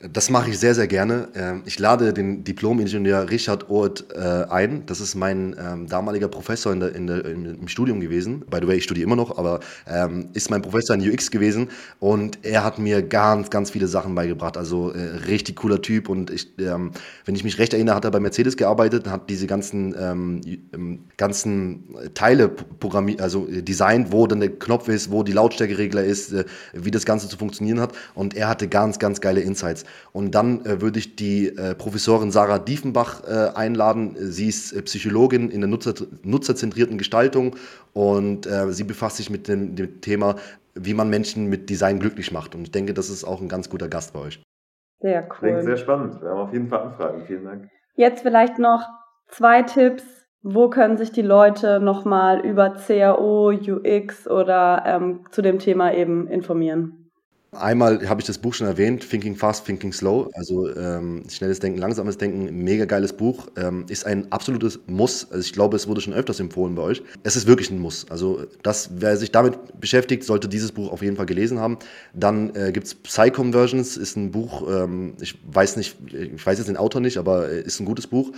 Das 0.00 0.28
mache 0.28 0.50
ich 0.50 0.58
sehr, 0.58 0.74
sehr 0.74 0.88
gerne. 0.88 1.28
Ähm, 1.34 1.62
ich 1.66 1.78
lade 1.78 2.12
den 2.12 2.44
Diplom-Ingenieur 2.44 3.30
Richard 3.30 3.70
Oert 3.70 4.04
äh, 4.14 4.44
ein. 4.50 4.84
Das 4.86 5.00
ist 5.00 5.14
mein 5.14 5.56
ähm, 5.58 5.86
damaliger 5.86 6.28
Professor 6.28 6.72
in 6.72 6.80
der, 6.80 6.94
in 6.94 7.06
der, 7.06 7.24
im 7.24 7.68
Studium 7.68 8.00
gewesen. 8.00 8.40
By 8.50 8.58
the 8.60 8.66
way, 8.66 8.76
ich 8.76 8.84
studiere 8.84 9.06
immer 9.06 9.16
noch, 9.16 9.38
aber 9.38 9.60
ähm, 9.86 10.28
ist 10.34 10.50
mein 10.50 10.62
Professor 10.62 10.96
in 10.96 11.10
UX 11.10 11.30
gewesen. 11.30 11.68
Und 12.00 12.40
er 12.42 12.64
hat 12.64 12.78
mir 12.78 13.02
ganz, 13.02 13.50
ganz 13.50 13.70
viele 13.70 13.86
Sachen 13.86 14.14
beigebracht. 14.14 14.56
Also 14.56 14.90
äh, 14.90 14.98
richtig 15.26 15.56
cooler 15.56 15.80
Typ. 15.80 16.08
Und 16.08 16.30
ich, 16.30 16.48
wenn 16.56 17.34
ich 17.34 17.44
mich 17.44 17.58
recht 17.58 17.72
erinnere, 17.72 17.94
hat 17.94 18.04
er 18.04 18.10
bei 18.10 18.20
Mercedes 18.20 18.56
gearbeitet, 18.56 19.08
hat 19.08 19.30
diese 19.30 19.46
ganzen, 19.46 20.64
ganzen 21.16 21.84
Teile 22.14 22.48
programmiert, 22.48 23.20
also 23.20 23.48
äh, 23.48 23.62
designt, 23.62 24.12
wo 24.12 24.26
dann 24.26 24.40
der 24.40 24.50
Knopf 24.50 24.88
ist, 24.88 25.10
wo 25.10 25.22
die 25.22 25.32
Lautstärkeregler 25.32 26.04
ist, 26.04 26.34
wie 26.72 26.90
das 26.90 27.04
Ganze 27.04 27.28
zu 27.28 27.36
funktionieren 27.36 27.80
hat. 27.80 27.92
Und 28.14 28.34
er 28.34 28.48
hatte 28.48 28.68
ganz, 28.68 28.98
ganz 28.98 29.20
geile 29.20 29.40
Insights. 29.40 29.83
Und 30.12 30.34
dann 30.34 30.64
äh, 30.64 30.80
würde 30.80 30.98
ich 30.98 31.16
die 31.16 31.48
äh, 31.48 31.74
Professorin 31.74 32.30
Sarah 32.30 32.58
Diefenbach 32.58 33.22
äh, 33.24 33.50
einladen. 33.54 34.16
Sie 34.18 34.48
ist 34.48 34.72
äh, 34.72 34.82
Psychologin 34.82 35.50
in 35.50 35.60
der 35.60 35.68
Nutzer, 35.68 35.94
nutzerzentrierten 36.22 36.98
Gestaltung 36.98 37.56
und 37.92 38.46
äh, 38.46 38.72
sie 38.72 38.84
befasst 38.84 39.16
sich 39.16 39.30
mit 39.30 39.48
dem, 39.48 39.76
dem, 39.76 40.00
Thema, 40.00 40.36
wie 40.74 40.94
man 40.94 41.08
Menschen 41.08 41.46
mit 41.48 41.70
Design 41.70 42.00
glücklich 42.00 42.32
macht. 42.32 42.54
Und 42.54 42.62
ich 42.62 42.72
denke, 42.72 42.94
das 42.94 43.10
ist 43.10 43.24
auch 43.24 43.40
ein 43.40 43.48
ganz 43.48 43.70
guter 43.70 43.88
Gast 43.88 44.12
bei 44.12 44.20
euch. 44.20 44.42
Sehr 45.00 45.22
cool. 45.22 45.50
Klingt 45.50 45.64
sehr 45.64 45.76
spannend. 45.76 46.20
Wir 46.20 46.30
haben 46.30 46.40
auf 46.40 46.52
jeden 46.52 46.68
Fall 46.68 46.80
Anfragen. 46.80 47.22
Vielen 47.26 47.44
Dank. 47.44 47.68
Jetzt 47.94 48.22
vielleicht 48.22 48.58
noch 48.58 48.88
zwei 49.28 49.62
Tipps. 49.62 50.04
Wo 50.46 50.68
können 50.68 50.98
sich 50.98 51.10
die 51.10 51.22
Leute 51.22 51.80
nochmal 51.80 52.40
über 52.40 52.74
CAO, 52.74 53.50
UX 53.50 54.28
oder 54.28 54.82
ähm, 54.86 55.24
zu 55.30 55.40
dem 55.40 55.58
Thema 55.58 55.94
eben 55.94 56.28
informieren? 56.28 57.03
Einmal 57.54 58.08
habe 58.08 58.20
ich 58.20 58.26
das 58.26 58.38
Buch 58.38 58.54
schon 58.54 58.66
erwähnt, 58.66 59.08
Thinking 59.08 59.36
Fast, 59.36 59.66
Thinking 59.66 59.92
Slow, 59.92 60.30
also 60.34 60.74
ähm, 60.74 61.24
schnelles 61.28 61.60
Denken, 61.60 61.78
langsames 61.78 62.18
Denken, 62.18 62.64
mega 62.64 62.84
geiles 62.84 63.12
Buch, 63.12 63.48
ähm, 63.56 63.86
ist 63.88 64.06
ein 64.06 64.30
absolutes 64.32 64.80
Muss. 64.86 65.30
Also 65.30 65.40
ich 65.40 65.52
glaube, 65.52 65.76
es 65.76 65.88
wurde 65.88 66.00
schon 66.00 66.12
öfters 66.12 66.40
empfohlen 66.40 66.74
bei 66.74 66.82
euch. 66.82 67.02
Es 67.22 67.36
ist 67.36 67.46
wirklich 67.46 67.70
ein 67.70 67.78
Muss. 67.78 68.06
Also 68.10 68.44
das, 68.62 68.90
wer 68.96 69.16
sich 69.16 69.30
damit 69.30 69.80
beschäftigt, 69.80 70.24
sollte 70.24 70.48
dieses 70.48 70.72
Buch 70.72 70.90
auf 70.90 71.02
jeden 71.02 71.16
Fall 71.16 71.26
gelesen 71.26 71.58
haben. 71.58 71.78
Dann 72.12 72.54
äh, 72.54 72.72
gibt 72.72 72.86
es 72.86 72.94
Psy-Conversions, 72.94 73.96
ist 73.96 74.16
ein 74.16 74.30
Buch, 74.30 74.68
ähm, 74.68 75.14
ich 75.20 75.38
weiß 75.46 75.76
nicht, 75.76 75.96
ich 76.12 76.44
weiß 76.44 76.58
jetzt 76.58 76.68
den 76.68 76.76
Autor 76.76 77.00
nicht, 77.00 77.18
aber 77.18 77.48
äh, 77.48 77.62
ist 77.62 77.80
ein 77.80 77.86
gutes 77.86 78.06
Buch. 78.06 78.32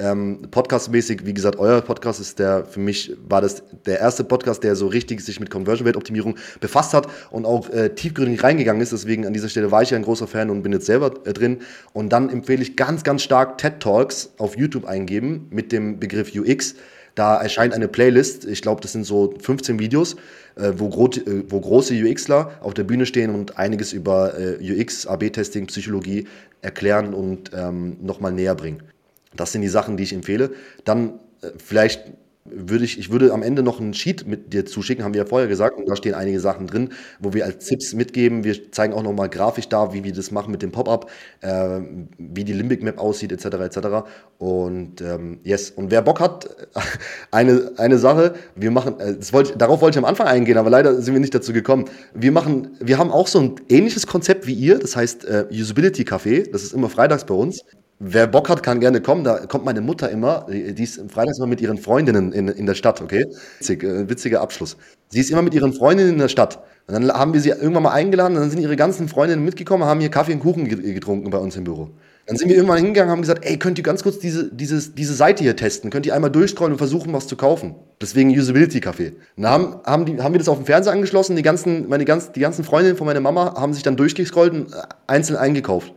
Ähm, 0.00 0.48
Podcastmäßig, 0.50 1.26
wie 1.26 1.34
gesagt, 1.34 1.58
euer 1.58 1.82
Podcast 1.82 2.20
ist 2.20 2.38
der, 2.38 2.64
für 2.64 2.80
mich 2.80 3.14
war 3.28 3.42
das 3.42 3.62
der 3.84 4.00
erste 4.00 4.24
Podcast, 4.24 4.64
der 4.64 4.74
so 4.74 4.86
richtig 4.86 5.20
sich 5.20 5.40
mit 5.40 5.50
Conversion 5.50 5.86
Rate 5.86 5.98
Optimierung 5.98 6.36
befasst 6.58 6.94
hat 6.94 7.06
und 7.30 7.44
auch 7.44 7.68
äh, 7.68 7.90
tiefgründig 7.90 8.42
reingegangen 8.42 8.80
ist. 8.80 8.92
Deswegen 8.92 9.26
an 9.26 9.34
dieser 9.34 9.50
Stelle 9.50 9.70
war 9.70 9.82
ich 9.82 9.90
ja 9.90 9.98
ein 9.98 10.02
großer 10.02 10.26
Fan 10.26 10.48
und 10.48 10.62
bin 10.62 10.72
jetzt 10.72 10.86
selber 10.86 11.12
äh, 11.26 11.34
drin. 11.34 11.58
Und 11.92 12.14
dann 12.14 12.30
empfehle 12.30 12.62
ich 12.62 12.76
ganz, 12.76 13.04
ganz 13.04 13.22
stark 13.22 13.58
TED 13.58 13.80
Talks 13.80 14.30
auf 14.38 14.56
YouTube 14.56 14.86
eingeben 14.86 15.48
mit 15.50 15.70
dem 15.70 16.00
Begriff 16.00 16.34
UX. 16.34 16.76
Da 17.14 17.36
erscheint 17.36 17.74
eine 17.74 17.88
Playlist, 17.88 18.46
ich 18.46 18.62
glaube, 18.62 18.80
das 18.80 18.92
sind 18.92 19.04
so 19.04 19.34
15 19.38 19.78
Videos, 19.78 20.16
äh, 20.56 20.72
wo, 20.76 20.88
gro 20.88 21.08
äh, 21.08 21.44
wo, 21.48 21.60
große 21.60 21.92
UXler 21.92 22.52
auf 22.60 22.72
der 22.72 22.84
Bühne 22.84 23.04
stehen 23.04 23.34
und 23.34 23.58
einiges 23.58 23.92
über 23.92 24.38
äh, 24.38 24.80
UX, 24.80 25.06
AB-Testing, 25.06 25.66
Psychologie 25.66 26.26
erklären 26.62 27.12
und 27.12 27.50
ähm, 27.54 27.98
nochmal 28.00 28.32
näher 28.32 28.54
bringen. 28.54 28.82
Das 29.36 29.52
sind 29.52 29.62
die 29.62 29.68
Sachen, 29.68 29.96
die 29.96 30.02
ich 30.02 30.12
empfehle. 30.12 30.50
Dann 30.84 31.20
äh, 31.42 31.50
vielleicht 31.56 32.12
würde 32.44 32.84
ich, 32.84 32.98
ich 32.98 33.10
würde 33.10 33.32
am 33.32 33.42
Ende 33.42 33.62
noch 33.62 33.80
einen 33.80 33.94
Sheet 33.94 34.26
mit 34.26 34.52
dir 34.52 34.64
zuschicken, 34.64 35.04
haben 35.04 35.14
wir 35.14 35.22
ja 35.22 35.26
vorher 35.26 35.48
gesagt, 35.48 35.76
und 35.76 35.88
da 35.88 35.94
stehen 35.94 36.14
einige 36.14 36.40
Sachen 36.40 36.66
drin, 36.66 36.90
wo 37.18 37.32
wir 37.32 37.44
als 37.44 37.66
Tipps 37.66 37.92
mitgeben. 37.92 38.44
Wir 38.44 38.72
zeigen 38.72 38.94
auch 38.94 39.02
nochmal 39.02 39.28
grafisch 39.28 39.68
da, 39.68 39.92
wie 39.92 40.04
wir 40.04 40.12
das 40.12 40.30
machen 40.30 40.50
mit 40.50 40.62
dem 40.62 40.72
Pop-up, 40.72 41.10
äh, 41.40 41.80
wie 42.18 42.44
die 42.44 42.52
Limbic 42.52 42.82
Map 42.82 42.98
aussieht, 42.98 43.32
etc. 43.32 43.44
etc. 43.44 43.78
Und 44.38 45.00
ähm, 45.00 45.40
yes, 45.44 45.70
und 45.70 45.90
wer 45.90 46.02
Bock 46.02 46.20
hat, 46.20 46.48
eine, 47.30 47.72
eine 47.76 47.98
Sache, 47.98 48.34
wir 48.56 48.70
machen, 48.70 48.98
äh, 48.98 49.16
das 49.16 49.32
wollte, 49.32 49.56
darauf 49.56 49.80
wollte 49.80 49.98
ich 49.98 50.04
am 50.04 50.08
Anfang 50.08 50.26
eingehen, 50.26 50.56
aber 50.56 50.70
leider 50.70 51.00
sind 51.00 51.14
wir 51.14 51.20
nicht 51.20 51.34
dazu 51.34 51.52
gekommen. 51.52 51.86
Wir 52.14 52.32
machen, 52.32 52.76
wir 52.80 52.98
haben 52.98 53.10
auch 53.10 53.26
so 53.26 53.38
ein 53.40 53.56
ähnliches 53.68 54.06
Konzept 54.06 54.46
wie 54.46 54.54
ihr, 54.54 54.78
das 54.78 54.96
heißt 54.96 55.24
äh, 55.24 55.46
Usability 55.50 56.02
Café, 56.02 56.50
das 56.50 56.62
ist 56.62 56.72
immer 56.72 56.88
freitags 56.88 57.24
bei 57.24 57.34
uns. 57.34 57.60
Wer 58.02 58.26
Bock 58.26 58.48
hat, 58.48 58.62
kann 58.62 58.80
gerne 58.80 59.02
kommen. 59.02 59.24
Da 59.24 59.44
kommt 59.46 59.66
meine 59.66 59.82
Mutter 59.82 60.08
immer. 60.08 60.46
Die 60.48 60.82
ist 60.82 61.02
freitags 61.10 61.36
immer 61.36 61.46
mit 61.46 61.60
ihren 61.60 61.76
Freundinnen 61.76 62.32
in, 62.32 62.48
in 62.48 62.64
der 62.64 62.74
Stadt, 62.74 63.02
okay? 63.02 63.26
Witzig, 63.58 63.84
äh, 63.84 64.08
witziger 64.08 64.40
Abschluss. 64.40 64.78
Sie 65.10 65.20
ist 65.20 65.30
immer 65.30 65.42
mit 65.42 65.52
ihren 65.52 65.74
Freundinnen 65.74 66.14
in 66.14 66.18
der 66.18 66.28
Stadt. 66.28 66.62
Und 66.86 66.94
dann 66.94 67.12
haben 67.12 67.34
wir 67.34 67.42
sie 67.42 67.50
irgendwann 67.50 67.82
mal 67.82 67.92
eingeladen, 67.92 68.36
und 68.36 68.40
dann 68.40 68.50
sind 68.50 68.60
ihre 68.60 68.74
ganzen 68.76 69.06
Freundinnen 69.06 69.44
mitgekommen, 69.44 69.84
haben 69.84 70.00
hier 70.00 70.08
Kaffee 70.08 70.32
und 70.32 70.40
Kuchen 70.40 70.66
getrunken 70.66 71.28
bei 71.28 71.36
uns 71.36 71.56
im 71.56 71.64
Büro. 71.64 71.90
Dann 72.24 72.38
sind 72.38 72.48
wir 72.48 72.56
irgendwann 72.56 72.78
hingegangen 72.78 73.10
und 73.10 73.16
haben 73.16 73.20
gesagt, 73.20 73.44
ey, 73.44 73.58
könnt 73.58 73.76
ihr 73.76 73.84
ganz 73.84 74.02
kurz 74.02 74.18
diese, 74.18 74.50
dieses, 74.50 74.94
diese 74.94 75.12
Seite 75.12 75.44
hier 75.44 75.54
testen? 75.54 75.90
Könnt 75.90 76.06
ihr 76.06 76.14
einmal 76.14 76.30
durchscrollen 76.30 76.72
und 76.72 76.78
versuchen, 76.78 77.12
was 77.12 77.26
zu 77.26 77.36
kaufen? 77.36 77.74
Deswegen 78.00 78.30
Usability 78.30 78.78
Café. 78.78 79.12
Dann 79.36 79.46
haben, 79.46 79.76
haben, 79.84 80.06
die, 80.06 80.22
haben 80.22 80.32
wir 80.32 80.38
das 80.38 80.48
auf 80.48 80.56
dem 80.56 80.64
Fernseher 80.64 80.94
angeschlossen, 80.94 81.36
die 81.36 81.42
ganzen, 81.42 81.86
meine 81.88 82.06
ganz, 82.06 82.32
die 82.32 82.40
ganzen 82.40 82.64
Freundinnen 82.64 82.96
von 82.96 83.06
meiner 83.06 83.20
Mama 83.20 83.56
haben 83.56 83.74
sich 83.74 83.82
dann 83.82 83.96
durchgescrollt 83.96 84.54
und 84.54 84.68
einzeln 85.06 85.36
eingekauft. 85.36 85.92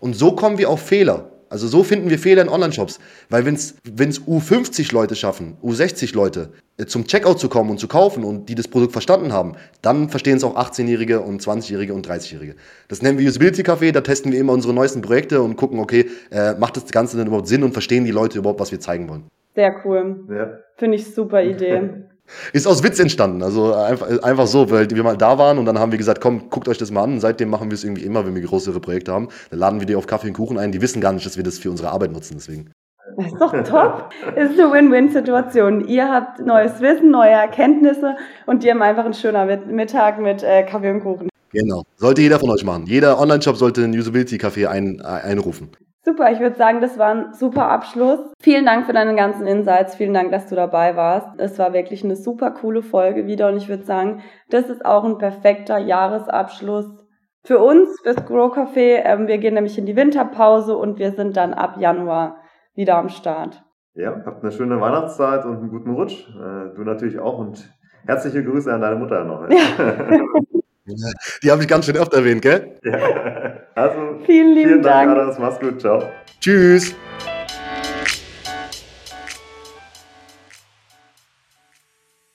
Und 0.00 0.16
so 0.16 0.34
kommen 0.34 0.58
wir 0.58 0.68
auf 0.68 0.80
Fehler. 0.80 1.30
Also 1.54 1.68
so 1.68 1.84
finden 1.84 2.10
wir 2.10 2.18
Fehler 2.18 2.42
in 2.42 2.48
Online-Shops. 2.48 2.98
Weil 3.30 3.44
wenn 3.44 3.54
es 3.54 3.76
U50 3.86 4.92
Leute 4.92 5.14
schaffen, 5.14 5.56
U60 5.62 6.12
Leute, 6.12 6.48
äh, 6.78 6.86
zum 6.86 7.06
Checkout 7.06 7.38
zu 7.38 7.48
kommen 7.48 7.70
und 7.70 7.78
zu 7.78 7.86
kaufen 7.86 8.24
und 8.24 8.48
die 8.48 8.56
das 8.56 8.66
Produkt 8.66 8.90
verstanden 8.90 9.32
haben, 9.32 9.52
dann 9.80 10.08
verstehen 10.08 10.36
es 10.36 10.42
auch 10.42 10.56
18-Jährige 10.56 11.20
und 11.20 11.40
20-Jährige 11.40 11.94
und 11.94 12.08
30-Jährige. 12.08 12.56
Das 12.88 13.02
nennen 13.02 13.18
wir 13.18 13.28
Usability 13.28 13.62
Café, 13.62 13.92
da 13.92 14.00
testen 14.00 14.32
wir 14.32 14.40
immer 14.40 14.52
unsere 14.52 14.74
neuesten 14.74 15.00
Projekte 15.00 15.42
und 15.42 15.54
gucken, 15.54 15.78
okay, 15.78 16.10
äh, 16.32 16.54
macht 16.54 16.76
das 16.76 16.86
Ganze 16.90 17.16
denn 17.16 17.28
überhaupt 17.28 17.46
Sinn 17.46 17.62
und 17.62 17.70
verstehen 17.70 18.04
die 18.04 18.10
Leute 18.10 18.36
überhaupt, 18.38 18.58
was 18.58 18.72
wir 18.72 18.80
zeigen 18.80 19.08
wollen. 19.08 19.22
Sehr 19.54 19.80
cool. 19.84 20.24
Ja. 20.30 20.58
Finde 20.76 20.96
ich 20.96 21.14
super 21.14 21.40
Idee. 21.40 22.04
Ist 22.52 22.66
aus 22.66 22.82
Witz 22.82 22.98
entstanden. 22.98 23.42
Also 23.42 23.74
einfach, 23.74 24.22
einfach 24.22 24.46
so, 24.46 24.70
weil 24.70 24.90
wir 24.90 25.02
mal 25.02 25.16
da 25.16 25.38
waren 25.38 25.58
und 25.58 25.66
dann 25.66 25.78
haben 25.78 25.92
wir 25.92 25.98
gesagt, 25.98 26.20
komm, 26.20 26.50
guckt 26.50 26.68
euch 26.68 26.78
das 26.78 26.90
mal 26.90 27.02
an. 27.02 27.14
Und 27.14 27.20
seitdem 27.20 27.50
machen 27.50 27.70
wir 27.70 27.74
es 27.74 27.84
irgendwie 27.84 28.04
immer, 28.04 28.26
wenn 28.26 28.34
wir 28.34 28.42
größere 28.42 28.80
Projekte 28.80 29.12
haben. 29.12 29.28
Dann 29.50 29.58
laden 29.58 29.80
wir 29.80 29.86
die 29.86 29.96
auf 29.96 30.06
Kaffee 30.06 30.28
und 30.28 30.34
Kuchen 30.34 30.58
ein. 30.58 30.72
Die 30.72 30.80
wissen 30.80 31.00
gar 31.00 31.12
nicht, 31.12 31.26
dass 31.26 31.36
wir 31.36 31.44
das 31.44 31.58
für 31.58 31.70
unsere 31.70 31.90
Arbeit 31.90 32.12
nutzen. 32.12 32.34
Deswegen. 32.36 32.70
Das 33.16 33.26
ist 33.26 33.40
doch 33.40 33.52
top. 33.64 34.10
Es 34.34 34.50
ist 34.50 34.58
eine 34.58 34.72
Win-Win-Situation. 34.72 35.86
Ihr 35.86 36.10
habt 36.10 36.40
neues 36.40 36.80
Wissen, 36.80 37.10
neue 37.10 37.30
Erkenntnisse 37.30 38.16
und 38.46 38.64
die 38.64 38.70
haben 38.70 38.82
einfach 38.82 39.04
einen 39.04 39.14
schönen 39.14 39.74
Mittag 39.74 40.18
mit 40.18 40.42
äh, 40.42 40.62
Kaffee 40.64 40.90
und 40.90 41.02
Kuchen. 41.02 41.28
Genau. 41.52 41.84
Sollte 41.96 42.22
jeder 42.22 42.40
von 42.40 42.50
euch 42.50 42.64
machen. 42.64 42.86
Jeder 42.86 43.20
Online-Shop 43.20 43.56
sollte 43.56 43.84
einen 43.84 43.94
Usability-Café 43.94 44.66
ein, 44.66 45.00
einrufen. 45.02 45.70
Super, 46.06 46.30
ich 46.30 46.38
würde 46.38 46.56
sagen, 46.56 46.82
das 46.82 46.98
war 46.98 47.14
ein 47.14 47.32
super 47.32 47.70
Abschluss. 47.70 48.18
Vielen 48.38 48.66
Dank 48.66 48.84
für 48.84 48.92
deine 48.92 49.14
ganzen 49.14 49.46
Insights. 49.46 49.94
Vielen 49.94 50.12
Dank, 50.12 50.32
dass 50.32 50.46
du 50.48 50.54
dabei 50.54 50.96
warst. 50.96 51.28
Es 51.38 51.58
war 51.58 51.72
wirklich 51.72 52.04
eine 52.04 52.14
super 52.14 52.50
coole 52.50 52.82
Folge 52.82 53.26
wieder 53.26 53.48
und 53.48 53.56
ich 53.56 53.70
würde 53.70 53.84
sagen, 53.84 54.20
das 54.50 54.68
ist 54.68 54.84
auch 54.84 55.04
ein 55.04 55.16
perfekter 55.16 55.78
Jahresabschluss 55.78 56.90
für 57.42 57.58
uns, 57.58 57.88
fürs 58.02 58.22
Grow 58.26 58.52
Café. 58.52 59.02
Ähm, 59.02 59.28
wir 59.28 59.38
gehen 59.38 59.54
nämlich 59.54 59.78
in 59.78 59.86
die 59.86 59.96
Winterpause 59.96 60.76
und 60.76 60.98
wir 60.98 61.12
sind 61.12 61.38
dann 61.38 61.54
ab 61.54 61.76
Januar 61.78 62.36
wieder 62.74 62.98
am 62.98 63.08
Start. 63.08 63.62
Ja, 63.94 64.14
habt 64.26 64.42
eine 64.42 64.52
schöne 64.52 64.78
Weihnachtszeit 64.78 65.46
und 65.46 65.56
einen 65.56 65.70
guten 65.70 65.94
Rutsch. 65.94 66.28
Äh, 66.28 66.74
du 66.74 66.82
natürlich 66.82 67.18
auch 67.18 67.38
und 67.38 67.72
herzliche 68.04 68.44
Grüße 68.44 68.70
an 68.70 68.82
deine 68.82 68.96
Mutter 68.96 69.24
noch. 69.24 69.48
Ja. 70.86 71.08
Die 71.42 71.50
habe 71.50 71.62
ich 71.62 71.68
ganz 71.68 71.86
schön 71.86 71.96
oft 71.96 72.12
erwähnt, 72.12 72.42
gell? 72.42 72.78
Ja. 72.84 73.63
Also, 73.74 74.20
Vielen 74.24 74.54
lieben 74.54 74.68
vielen 74.68 74.82
Dank, 74.82 75.14
Dank. 75.14 75.38
Mach's 75.38 75.58
gut. 75.60 75.80
Ciao. 75.80 76.02
Tschüss. 76.40 76.94